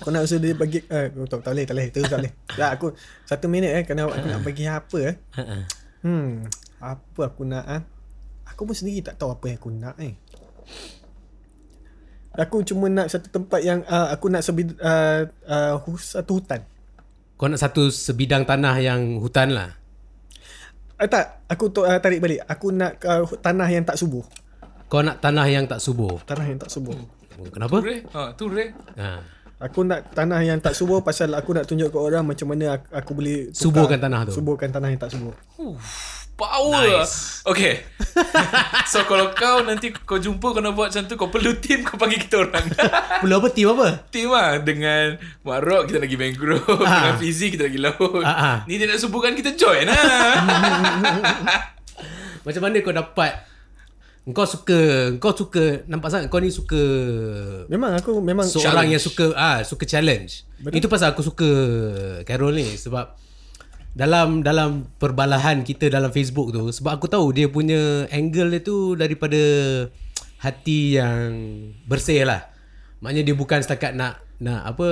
Aku 0.00 0.08
nak 0.08 0.24
suruh 0.24 0.40
dia 0.40 0.56
bagi 0.56 0.80
eh, 0.80 1.12
oh, 1.12 1.28
tak, 1.28 1.44
tak 1.44 1.52
boleh, 1.52 1.64
tak 1.68 1.74
boleh. 1.76 1.88
Terus 1.92 2.08
tak 2.08 2.18
boleh. 2.24 2.32
Ya, 2.60 2.66
aku 2.72 2.96
satu 3.28 3.46
minit 3.52 3.70
eh 3.76 3.82
kerana 3.84 4.08
aku 4.08 4.26
nak 4.26 4.40
bagi 4.40 4.64
apa 4.64 4.98
eh. 5.04 5.14
Hmm, 6.00 6.48
apa 6.80 7.20
aku 7.28 7.44
nak 7.44 7.64
ah? 7.68 7.82
Aku 8.48 8.64
pun 8.64 8.72
sendiri 8.72 9.04
tak 9.04 9.20
tahu 9.20 9.36
apa 9.36 9.44
yang 9.52 9.58
aku 9.60 9.70
nak 9.70 9.96
eh. 10.00 10.16
Aku 12.38 12.62
cuma 12.62 12.86
nak 12.86 13.10
satu 13.10 13.26
tempat 13.26 13.60
yang 13.62 13.82
uh, 13.90 14.14
aku 14.14 14.30
nak 14.30 14.46
sebi 14.46 14.70
uh, 14.78 15.26
uh, 15.50 15.96
satu 15.98 16.38
hutan. 16.38 16.62
Kau 17.34 17.48
nak 17.48 17.58
satu 17.58 17.88
sebidang 17.88 18.44
tanah 18.44 18.76
yang 18.78 19.18
hutan 19.18 19.56
lah 19.56 19.80
Uh, 21.00 21.08
tak, 21.08 21.48
aku 21.48 21.72
tu, 21.72 21.80
uh, 21.80 21.96
tarik 21.96 22.20
balik. 22.20 22.44
Aku 22.44 22.76
nak 22.76 23.00
uh, 23.08 23.24
tanah 23.40 23.64
yang 23.72 23.88
tak 23.88 23.96
subuh. 23.96 24.20
Kau 24.92 25.00
nak 25.00 25.16
tanah 25.24 25.48
yang 25.48 25.64
tak 25.64 25.80
subuh 25.80 26.20
Tanah 26.28 26.44
yang 26.44 26.60
tak 26.60 26.68
subuh. 26.68 26.92
Kenapa? 27.48 27.80
Tu 27.80 27.88
Ray. 27.88 28.00
Ha, 28.12 28.20
tu 28.36 28.44
Ray. 28.52 28.68
Ha. 29.00 29.24
Aku 29.60 29.84
nak 29.84 30.12
tanah 30.12 30.40
yang 30.44 30.60
tak 30.60 30.76
subuh 30.76 31.00
pasal 31.00 31.32
aku 31.36 31.56
nak 31.56 31.64
tunjuk 31.64 31.92
ke 31.92 31.98
orang 32.00 32.24
macam 32.24 32.52
mana 32.52 32.80
aku, 32.80 32.88
aku 32.96 33.10
boleh 33.12 33.38
tukar, 33.52 33.64
Suburkan 33.64 33.98
tanah 34.00 34.20
tu. 34.28 34.32
Suburkan 34.36 34.68
tanah 34.72 34.88
yang 34.92 35.00
tak 35.00 35.12
subuh. 35.12 35.32
Power 36.40 37.04
nice. 37.04 37.44
Okay 37.44 37.84
So 38.92 39.04
kalau 39.04 39.28
kau 39.30 39.60
nanti 39.60 39.92
Kau 39.92 40.16
jumpa 40.16 40.40
kau 40.50 40.58
nak 40.58 40.72
buat 40.72 40.88
macam 40.88 41.04
tu 41.04 41.14
Kau 41.14 41.28
perlu 41.28 41.52
team 41.56 41.80
Kau 41.80 41.94
panggil 41.94 42.16
kita 42.18 42.40
orang 42.40 42.64
Perlu 43.20 43.34
apa 43.34 43.48
team 43.50 43.68
apa? 43.70 43.88
Team 44.08 44.28
lah 44.28 44.56
Dengan 44.58 45.14
Marok 45.40 45.86
kita 45.86 45.98
lagi 45.98 46.16
mangrove 46.16 46.64
Ah. 46.80 46.88
Dengan 47.06 47.16
Fizi 47.16 47.46
kita 47.50 47.64
lagi 47.64 47.76
laut 47.76 48.20
ah. 48.22 48.64
Ni 48.64 48.76
dia 48.76 48.84
nak 48.84 48.96
subuhkan 48.96 49.32
kita 49.32 49.52
join 49.52 49.84
lah 49.84 50.00
Macam 52.40 52.62
mana 52.62 52.76
kau 52.78 52.94
dapat 52.94 53.32
Kau 54.26 54.44
suka 54.44 54.80
Kau 55.16 55.32
suka 55.32 55.84
Nampak 55.86 56.08
sangat 56.08 56.26
kau 56.28 56.38
ni 56.38 56.48
suka 56.48 56.80
Memang 57.66 57.94
aku 57.94 58.18
memang 58.18 58.44
Seorang 58.44 58.88
Challenge. 58.88 58.90
yang 58.90 59.02
suka 59.02 59.24
ah 59.32 59.60
suka 59.60 59.84
challenge. 59.84 60.44
Betul. 60.58 60.76
Itu 60.76 60.86
pasal 60.86 61.12
aku 61.12 61.22
suka 61.22 61.48
Carol 62.22 62.52
ni 62.54 62.68
sebab 62.70 63.16
dalam 63.90 64.46
dalam 64.46 64.86
perbalahan 65.02 65.66
kita 65.66 65.90
dalam 65.90 66.14
Facebook 66.14 66.54
tu 66.54 66.70
sebab 66.70 66.98
aku 66.98 67.10
tahu 67.10 67.34
dia 67.34 67.50
punya 67.50 68.06
angle 68.14 68.54
dia 68.54 68.60
tu 68.62 68.94
daripada 68.94 69.40
hati 70.40 70.96
yang 70.96 71.28
bersih 71.84 72.22
lah. 72.24 72.48
Maknanya 73.02 73.22
dia 73.32 73.34
bukan 73.36 73.58
setakat 73.60 73.92
nak 73.96 74.22
nak 74.40 74.72
apa 74.72 74.88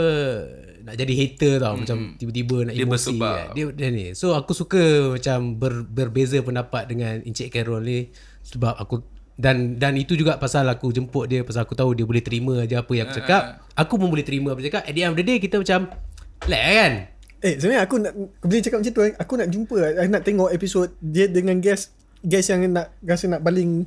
nak 0.85 0.95
jadi 0.97 1.13
hater 1.15 1.55
tau 1.61 1.73
hmm. 1.73 1.81
macam 1.85 1.99
tiba-tiba 2.21 2.57
nak 2.69 2.75
Dia 2.77 2.85
emosi 2.85 3.17
bersebab. 3.17 3.37
kan. 3.37 3.49
dia 3.57 3.65
dia 3.73 3.89
ni. 3.89 4.07
So 4.13 4.37
aku 4.37 4.53
suka 4.53 5.15
macam 5.17 5.39
ber, 5.57 5.73
berbeza 5.89 6.41
pendapat 6.45 6.89
dengan 6.89 7.25
Encik 7.25 7.53
Carol 7.53 7.81
ni 7.85 8.13
sebab 8.45 8.77
aku 8.77 9.01
dan 9.39 9.79
dan 9.79 9.95
itu 9.95 10.19
juga 10.19 10.37
pasal 10.37 10.67
aku 10.67 10.91
jemput 10.91 11.31
dia 11.31 11.47
pasal 11.47 11.63
aku 11.63 11.79
tahu 11.79 11.95
dia 11.95 12.03
boleh 12.03 12.21
terima 12.21 12.67
aja 12.67 12.83
apa 12.83 12.93
yang 12.93 13.07
aku 13.09 13.17
cakap. 13.23 13.43
Aku 13.79 13.95
pun 13.97 14.11
boleh 14.11 14.27
terima 14.27 14.53
apa 14.53 14.61
cakap. 14.61 14.83
At 14.85 14.93
the 14.93 15.01
end 15.07 15.15
of 15.15 15.19
the 15.21 15.25
day 15.25 15.39
kita 15.39 15.63
macam 15.63 15.89
lek 16.51 16.65
kan. 16.67 16.93
Eh 17.41 17.55
sebenarnya 17.55 17.83
aku 17.83 17.97
nak 17.97 18.13
Bila 18.41 18.59
cakap 18.59 18.79
macam 18.79 18.93
tu 18.93 19.03
eh, 19.03 19.13
Aku 19.15 19.33
nak 19.35 19.49
jumpa 19.49 19.77
Aku 19.97 20.11
nak 20.11 20.23
tengok 20.23 20.51
episod 20.51 20.91
Dia 20.99 21.27
dengan 21.27 21.59
guest 21.59 21.95
Guest 22.19 22.51
yang 22.51 22.67
nak 22.69 22.91
Rasa 22.99 23.29
nak 23.29 23.41
baling 23.41 23.87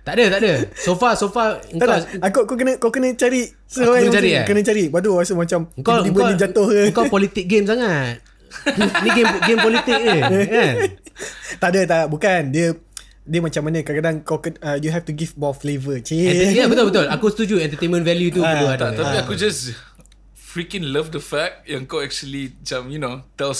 Tak 0.00 0.14
ada 0.14 0.24
tak 0.28 0.40
ada. 0.40 0.52
So 0.76 0.94
far 0.94 1.14
so 1.14 1.26
far 1.26 1.58
Tak 1.60 1.74
engkau 1.74 1.88
tak 1.90 2.02
Aku 2.22 2.38
kau 2.44 2.54
kena 2.54 2.72
Kau 2.76 2.88
kena 2.88 3.10
cari 3.12 3.50
Seorang 3.64 3.90
kena 3.90 4.04
yang 4.04 4.14
cari, 4.14 4.30
eh? 4.32 4.44
Kena 4.44 4.60
cari 4.62 4.84
Baru 4.88 5.18
rasa 5.18 5.34
macam 5.34 5.66
engkau 5.72 5.90
Tiba-tiba 5.96 6.14
engkau, 6.14 6.28
ni 6.28 6.34
jatuh 6.38 6.66
ke 6.66 6.80
Engkau 6.86 7.04
politik 7.08 7.44
game 7.44 7.66
sangat. 7.66 8.22
ni 9.02 9.08
game 9.10 9.32
game 9.42 9.60
politik 9.60 9.98
ni 9.98 10.14
kan. 10.54 10.74
Tak 11.58 11.68
ada 11.70 11.80
tak 11.84 12.04
Bukan 12.06 12.40
Dia 12.48 12.78
dia 13.24 13.40
macam 13.40 13.64
mana 13.64 13.80
kadang-kadang 13.80 14.20
kau 14.20 14.36
ke- 14.36 14.60
uh, 14.60 14.76
you 14.76 14.92
have 14.92 15.00
to 15.00 15.08
give 15.08 15.32
more 15.34 15.50
flavor 15.50 15.96
cik 15.96 16.52
Ya 16.52 16.68
betul 16.68 16.92
betul. 16.92 17.08
Aku 17.08 17.32
setuju 17.32 17.56
entertainment 17.56 18.04
value 18.04 18.28
tu 18.28 18.38
perlu 18.38 18.68
ada. 18.68 18.92
tak, 18.92 19.00
Tapi 19.00 19.16
aku 19.18 19.32
just 19.32 19.72
Freaking 20.54 20.86
love 20.86 21.10
the 21.10 21.18
fact 21.18 21.66
Yang 21.66 21.82
kau 21.84 21.98
actually 21.98 22.54
Macam 22.54 22.86
you 22.86 22.96
know 22.96 23.26
Tell 23.34 23.50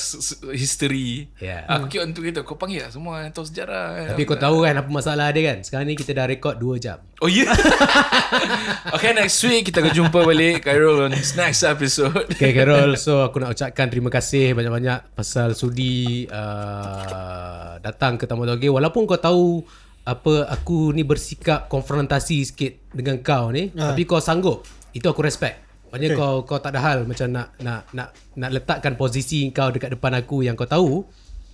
history 0.48 1.26
Yeah. 1.42 1.66
Aku 1.66 1.90
kira 1.90 2.06
untuk 2.06 2.22
kita 2.22 2.40
Kau 2.40 2.54
panggil 2.54 2.86
lah 2.86 2.94
semua 2.94 3.18
Yang 3.20 3.34
tahu 3.34 3.46
sejarah 3.50 3.86
kan. 3.90 4.06
Tapi 4.14 4.22
kau 4.22 4.38
tahu 4.38 4.62
kan 4.62 4.78
apa 4.78 4.86
masalah 4.86 5.26
dia 5.28 5.42
kan? 5.44 5.58
Sekarang 5.60 5.84
ni 5.84 5.94
kita 5.94 6.14
dah 6.14 6.24
rekod 6.24 6.54
2 6.54 6.78
jam. 6.78 7.02
Oh 7.18 7.26
yeah 7.26 7.50
Okay 8.94 9.10
next 9.10 9.42
week 9.42 9.66
Kita 9.66 9.80
akan 9.80 9.90
jumpa 9.92 10.22
balik 10.22 10.62
Khairul 10.62 11.04
on 11.04 11.12
next 11.14 11.62
episode 11.64 12.30
Okay 12.30 12.52
Carol 12.52 12.94
So 12.94 13.22
aku 13.22 13.42
nak 13.42 13.54
ucapkan 13.54 13.90
terima 13.90 14.08
kasih 14.08 14.52
banyak-banyak 14.52 15.14
Pasal 15.14 15.54
sudi 15.54 16.30
uh, 16.30 17.78
Datang 17.80 18.16
ke 18.16 18.24
Tamu 18.24 18.44
Toge 18.44 18.68
Walaupun 18.68 19.02
kau 19.04 19.18
tahu 19.18 19.66
Apa 20.04 20.46
Aku 20.52 20.90
ni 20.90 21.02
bersikap 21.02 21.66
Konfrontasi 21.66 22.44
sikit 22.44 22.72
Dengan 22.90 23.18
kau 23.18 23.50
ni 23.50 23.74
Ah. 23.74 23.90
Tapi 23.90 24.04
kau 24.04 24.18
sanggup 24.18 24.62
Itu 24.92 25.08
aku 25.08 25.24
respect 25.24 25.63
Maksudnya 25.94 26.18
Okay. 26.18 26.18
kau 26.18 26.42
kau 26.42 26.58
tak 26.58 26.74
ada 26.74 26.80
hal 26.82 26.98
Macam 27.06 27.30
nak 27.30 27.54
Nak 27.62 27.94
nak 27.94 28.08
nak 28.34 28.50
letakkan 28.50 28.98
posisi 28.98 29.46
kau 29.54 29.70
Dekat 29.70 29.94
depan 29.94 30.10
aku 30.18 30.42
Yang 30.42 30.66
kau 30.66 30.66
tahu 30.66 30.90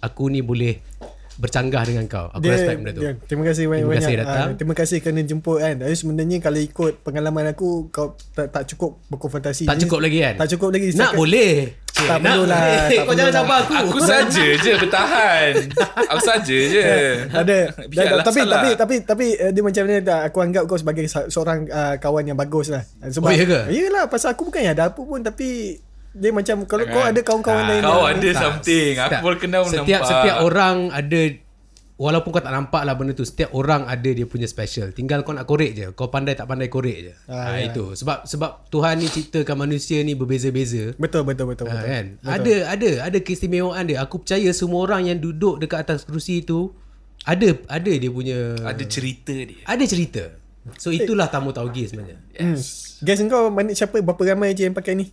Aku 0.00 0.32
ni 0.32 0.40
boleh 0.40 0.80
Bercanggah 1.36 1.82
dengan 1.82 2.04
kau. 2.06 2.26
Aku 2.28 2.42
respect 2.42 2.76
benda 2.76 2.90
tu. 2.90 3.00
dia, 3.00 3.12
terima 3.22 3.42
kasih 3.44 3.64
banyak-banyak. 3.66 4.02
Kasih 4.02 4.16
datang. 4.18 4.46
Ah, 4.46 4.56
terima 4.56 4.74
kasih 4.74 4.98
kerana 4.98 5.20
jemput 5.22 5.58
kan? 5.58 5.74
Tapi 5.76 5.94
sebenarnya 5.94 6.36
kalau 6.38 6.58
ikut 6.58 6.92
pengalaman 7.00 7.44
aku 7.48 7.68
kau 7.88 8.12
tak, 8.30 8.50
tak 8.50 8.64
cukup 8.66 8.98
berkonfrontasi 9.06 9.64
Tak 9.64 9.78
cukup 9.78 10.00
lagi 10.00 10.18
kan? 10.18 10.34
tak 10.36 10.48
cukup 10.50 10.68
lagi. 10.70 10.86
Nak 10.92 11.12
boleh. 11.14 11.52
Cik, 11.90 12.06
Tak 12.06 12.16
nak 12.16 12.32
perlu 12.32 12.44
lah, 12.46 12.60
boleh. 12.60 12.88
tak 12.88 13.04
Kau 13.06 13.14
jangan 13.14 13.34
sabar 13.34 13.58
aku. 13.60 13.74
Aku 13.76 13.98
saja 14.00 14.46
je 14.56 14.72
bertahan. 14.78 15.52
Aku 16.06 16.22
saja 16.22 16.58
je. 16.64 16.86
Ada. 17.28 17.58
Biarlah 17.90 18.24
tapi, 18.24 18.40
salah. 18.40 18.54
tapi 18.56 18.68
tapi 18.72 18.94
tapi 19.02 19.26
uh, 19.36 19.50
dia 19.50 19.62
macam 19.62 19.82
ni 19.84 19.96
tak 20.00 20.20
aku 20.24 20.38
anggap 20.40 20.62
kau 20.64 20.76
sebagai 20.76 21.02
seorang 21.08 21.66
uh, 21.66 21.94
kawan 21.96 22.24
yang 22.24 22.38
bagus 22.38 22.68
lah. 22.68 22.82
Sebab 23.02 23.26
Oh, 23.26 23.34
ya 23.34 23.44
ke? 23.44 23.60
Yelah 23.68 24.06
pasal 24.06 24.32
aku 24.32 24.48
bukan 24.48 24.62
yang 24.62 24.72
ada 24.72 24.88
apa 24.88 25.00
pun 25.00 25.20
tapi 25.20 25.76
dia 26.10 26.30
macam 26.30 26.56
kalau 26.64 26.84
kau 26.84 27.00
ada 27.00 27.20
kawan-kawan 27.20 27.64
lain 27.66 27.82
Kau 27.82 28.02
yang- 28.02 28.18
ada 28.18 28.28
Tak. 28.28 28.40
something 28.40 28.92
Aku 28.92 29.04
Setiap- 29.06 29.22
baru 29.22 29.36
kenal 29.38 29.62
setiap, 29.62 29.84
nampak 29.86 30.02
Setiap 30.04 30.36
orang 30.42 30.76
ada 30.90 31.20
Walaupun 31.94 32.32
kau 32.32 32.40
tak 32.40 32.50
nampak 32.50 32.82
lah 32.82 32.94
benda 32.96 33.12
tu 33.12 33.22
Setiap 33.22 33.52
orang 33.52 33.84
ada 33.84 34.08
dia 34.08 34.24
punya 34.24 34.44
special 34.44 34.90
Tinggal 34.90 35.20
kau 35.20 35.30
nak 35.30 35.44
korek 35.44 35.70
je 35.70 35.92
Kau 35.92 36.08
pandai 36.08 36.32
tak 36.32 36.48
pandai 36.48 36.66
korek 36.66 36.98
je 36.98 37.12
Ah, 37.26 37.52
ha, 37.52 37.60
ya. 37.60 37.68
Itu 37.68 37.92
Sebab 37.92 38.24
sebab 38.24 38.66
Tuhan 38.66 38.96
ni 38.96 39.06
ciptakan 39.06 39.54
manusia 39.60 40.00
ni 40.00 40.14
berbeza-beza 40.14 40.96
Betul 40.96 41.22
betul 41.22 41.46
betul. 41.46 41.68
Ha, 41.68 41.76
betul. 41.76 41.86
kan? 41.86 42.04
Ada 42.24 42.54
ada 42.70 42.90
ada 43.04 43.18
keistimewaan 43.20 43.84
dia. 43.84 44.00
Aku 44.00 44.18
percaya 44.18 44.48
semua 44.50 44.80
orang 44.80 45.06
yang 45.06 45.20
duduk 45.20 45.60
dekat 45.60 45.84
atas 45.84 46.02
kerusi 46.02 46.40
tu 46.40 46.72
ada 47.20 47.52
ada 47.68 47.92
dia 47.92 48.08
punya 48.08 48.56
Ada 48.58 48.80
cerita 48.82 49.30
dia 49.30 49.60
ada 49.62 49.84
cerita. 49.84 50.24
So 50.76 50.88
itulah 50.90 51.28
tamu 51.28 51.52
tauge 51.52 51.84
sebenarnya. 51.86 52.16
Yes 52.32 52.96
Guys 52.98 53.20
kau 53.28 53.48
mana 53.48 53.70
siapa 53.70 53.96
berapa 53.98 54.20
ramai 54.26 54.52
je 54.52 54.64
yang 54.64 54.72
pakai 54.72 54.92
ni? 54.92 55.12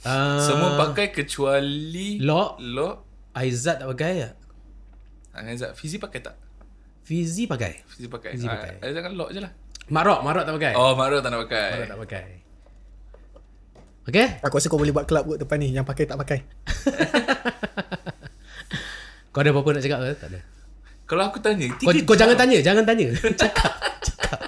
Uh, 0.00 0.40
Semua 0.40 0.80
pakai 0.80 1.12
kecuali 1.12 2.16
Lock. 2.24 2.56
Lock 2.64 2.96
Aizat 3.36 3.84
tak 3.84 3.88
pakai 3.92 4.12
ya? 4.24 4.30
Azad 5.36 5.76
Fizi 5.76 6.00
pakai 6.00 6.20
tak? 6.24 6.34
Fizi 7.04 7.44
pakai. 7.44 7.84
Fizi 7.84 8.08
pakai 8.08 8.30
Fizi 8.34 8.46
Ah, 8.48 8.56
pakai. 8.56 8.72
Azad 8.80 9.00
kan 9.04 9.12
lock 9.12 9.30
je 9.30 9.40
lah 9.44 9.52
Marok, 9.90 10.22
Marok 10.22 10.46
tak 10.48 10.54
pakai. 10.56 10.72
Oh 10.78 10.96
Maruk 10.96 11.20
tak 11.20 11.30
nak 11.34 11.44
pakai 11.44 11.68
Marok 11.76 11.88
tak 11.88 12.00
pakai. 12.06 12.24
Okay? 14.08 14.26
Aku 14.40 14.56
rasa 14.56 14.66
kau 14.72 14.80
boleh 14.80 14.94
buat 14.94 15.04
club 15.04 15.36
kot 15.36 15.38
depan 15.38 15.60
ni 15.60 15.70
yang 15.70 15.84
pakai 15.84 16.08
tak 16.08 16.18
pakai. 16.18 16.38
Kau 19.30 19.46
ada 19.46 19.54
apa-apa 19.54 19.78
nak 19.78 19.82
cakap 19.86 19.98
ke? 20.02 20.10
Tak 20.18 20.28
ada. 20.34 20.40
Kalau 21.06 21.22
aku 21.30 21.38
tanya 21.38 21.66
Kau, 21.78 21.94
kau 21.94 22.16
jangan 22.18 22.34
tanya, 22.34 22.58
jangan 22.58 22.82
tanya. 22.82 23.14
cakap, 23.40 23.72
cakap. 24.02 24.40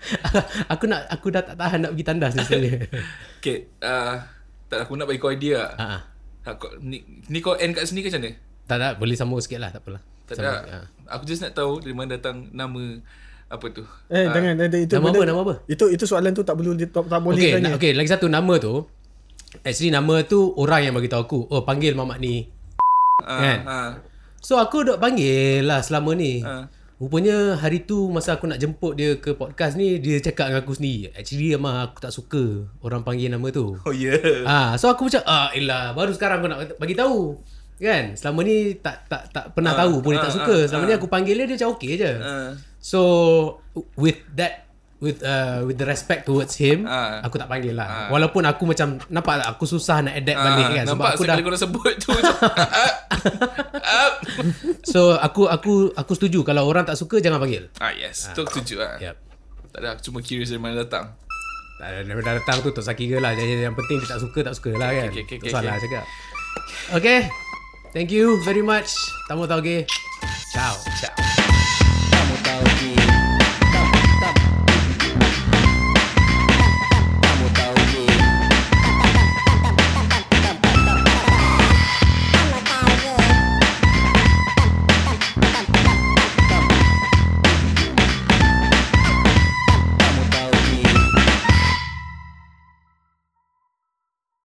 aku 0.72 0.84
nak 0.84 1.08
aku 1.08 1.32
dah 1.32 1.40
tak 1.40 1.56
tahan 1.56 1.78
nak 1.80 1.90
pergi 1.96 2.04
tandas 2.04 2.32
ni 2.36 2.42
sebenarnya. 2.44 2.84
Okay 3.40 3.68
uh, 3.80 4.20
Tak 4.70 4.86
aku 4.86 4.94
nak 4.94 5.04
bagi 5.04 5.18
kau 5.18 5.28
idea 5.28 5.58
lah 5.58 5.70
Ha 5.74 5.86
ah. 5.90 6.00
Ha, 6.40 6.48
kau, 6.54 6.70
ni, 6.80 6.96
ni 7.26 7.38
kau 7.38 7.52
end 7.52 7.74
kat 7.74 7.84
sini 7.84 8.00
ke 8.00 8.08
macam 8.08 8.22
mana? 8.22 8.32
Tak 8.64 8.76
tak 8.78 8.92
boleh 8.96 9.12
sambung 9.12 9.42
sikit 9.42 9.58
lah, 9.58 9.68
tak 9.68 9.82
apalah. 9.82 10.00
Tak 10.24 10.38
ada. 10.38 10.50
ah. 10.64 10.84
Aku 11.10 11.26
just 11.26 11.42
nak 11.42 11.52
tahu 11.52 11.82
dari 11.82 11.92
mana 11.92 12.16
datang 12.16 12.48
nama 12.48 12.96
apa 13.44 13.66
tu. 13.68 13.82
Eh 14.06 14.24
Ah, 14.24 14.30
jangan 14.30 14.54
ada 14.56 14.78
itu 14.78 14.94
Nama 14.94 15.06
apa, 15.10 15.22
nama 15.26 15.40
apa? 15.42 15.54
Itu 15.66 15.90
itu 15.90 16.06
soalan 16.06 16.30
tu 16.30 16.40
tak 16.40 16.54
perlu 16.54 16.78
tak, 16.78 17.02
tak 17.02 17.20
boleh 17.20 17.34
Okay, 17.36 17.52
tanya. 17.52 17.66
na- 17.66 17.76
okay, 17.76 17.92
lagi 17.92 18.08
satu 18.08 18.24
nama 18.24 18.54
tu. 18.56 18.86
Actually 19.60 19.90
nama 19.90 20.22
tu 20.22 20.54
orang 20.54 20.80
yang 20.80 20.94
bagi 20.94 21.10
tahu 21.10 21.20
aku. 21.20 21.40
Oh, 21.50 21.60
panggil 21.60 21.92
mamak 21.92 22.16
ni. 22.16 22.46
ah, 23.20 23.36
kan? 23.36 23.58
ah, 23.66 23.90
So 24.38 24.56
aku 24.56 24.86
duk 24.86 24.96
panggil 24.96 25.60
lah 25.60 25.82
selama 25.82 26.14
ni. 26.14 26.40
ah. 26.40 26.70
Rupanya 27.00 27.56
hari 27.56 27.80
tu 27.80 28.12
masa 28.12 28.36
aku 28.36 28.44
nak 28.44 28.60
jemput 28.60 28.92
dia 28.92 29.16
ke 29.16 29.32
podcast 29.32 29.72
ni, 29.72 29.96
dia 29.96 30.20
cakap 30.20 30.52
dengan 30.52 30.60
aku 30.60 30.76
sendiri. 30.76 31.08
Actually 31.16 31.56
emang 31.56 31.80
aku 31.80 31.96
tak 31.96 32.12
suka 32.12 32.68
orang 32.84 33.00
panggil 33.00 33.32
nama 33.32 33.48
tu. 33.48 33.72
Oh 33.72 33.88
ya. 33.88 34.20
Yeah. 34.20 34.44
Ah, 34.44 34.70
so 34.76 34.92
aku 34.92 35.08
macam 35.08 35.24
ah 35.24 35.48
elah 35.50 35.96
baru 35.96 36.12
sekarang 36.12 36.44
aku 36.44 36.48
nak 36.52 36.58
bagi 36.76 36.92
tahu. 36.92 37.40
Kan? 37.80 38.12
Selama 38.12 38.44
ni 38.44 38.76
tak 38.76 39.08
tak 39.08 39.32
tak 39.32 39.56
pernah 39.56 39.72
Ah, 39.72 39.88
tahu 39.88 40.04
pun 40.04 40.12
dia 40.12 40.20
ah, 40.20 40.24
tak 40.28 40.34
suka. 40.36 40.56
ah, 40.60 40.64
Selama 40.68 40.84
ni 40.84 40.94
aku 40.94 41.08
panggil 41.08 41.34
dia 41.34 41.48
dia 41.48 41.56
macam 41.56 41.70
okey 41.80 41.90
je. 41.96 42.12
Ah. 42.20 42.52
So 42.76 43.00
with 43.96 44.20
that 44.36 44.68
with 45.00 45.24
uh, 45.24 45.64
with 45.64 45.80
the 45.80 45.88
respect 45.88 46.28
towards 46.28 46.54
him, 46.60 46.84
Ah. 46.84 47.24
aku 47.24 47.40
tak 47.40 47.48
panggil 47.48 47.72
lah. 47.72 48.12
Walaupun 48.12 48.44
aku 48.44 48.68
macam 48.68 49.00
nampak 49.08 49.40
tak 49.40 49.48
aku 49.48 49.64
susah 49.64 50.04
nak 50.04 50.14
adapt 50.14 50.38
balik 50.38 50.68
kan 50.76 50.84
sebab 50.86 51.06
aku 51.16 51.22
dah 51.24 51.34
kau 51.40 51.50
dah 51.50 51.60
sebut 51.60 51.92
tu 51.96 52.08
macam. 52.16 52.36
So 54.84 55.16
aku 55.16 55.48
aku 55.48 55.92
aku 55.96 56.12
setuju 56.14 56.44
kalau 56.44 56.68
orang 56.68 56.84
tak 56.84 57.00
suka 57.00 57.18
jangan 57.18 57.40
panggil. 57.40 57.72
ah 57.80 57.92
yes, 57.96 58.28
tu 58.36 58.44
aku 58.44 58.60
setuju 58.60 58.84
ah. 58.84 58.96
Yep. 59.00 59.16
Tak 59.70 59.80
ada, 59.80 59.88
aku 59.96 60.02
cuma 60.10 60.18
curious 60.20 60.50
dari 60.50 60.60
mana 60.60 60.82
datang. 60.82 61.14
Tak 61.80 61.86
ada 61.88 62.04
dah 62.04 62.34
datang 62.36 62.56
tu 62.60 62.68
tak 62.74 62.84
sakit 62.84 63.06
ke 63.08 63.16
lah. 63.22 63.32
Jadi 63.32 63.64
yang 63.64 63.72
penting 63.72 64.04
dia 64.04 64.08
tak 64.12 64.20
suka 64.20 64.44
tak 64.44 64.54
suka 64.58 64.76
lah 64.76 64.92
kan. 64.92 65.08
okay, 65.08 65.24
okay, 65.24 65.36
tak 65.40 65.48
okay, 65.48 65.54
salah 65.54 65.72
okay. 65.72 65.82
cakap. 65.88 66.04
Okay. 66.92 67.18
Thank 67.90 68.12
you 68.12 68.36
very 68.44 68.62
much. 68.62 68.92
Tamu 69.26 69.48
tauge. 69.48 69.88
Ciao. 70.52 70.74
Ciao. 71.00 71.14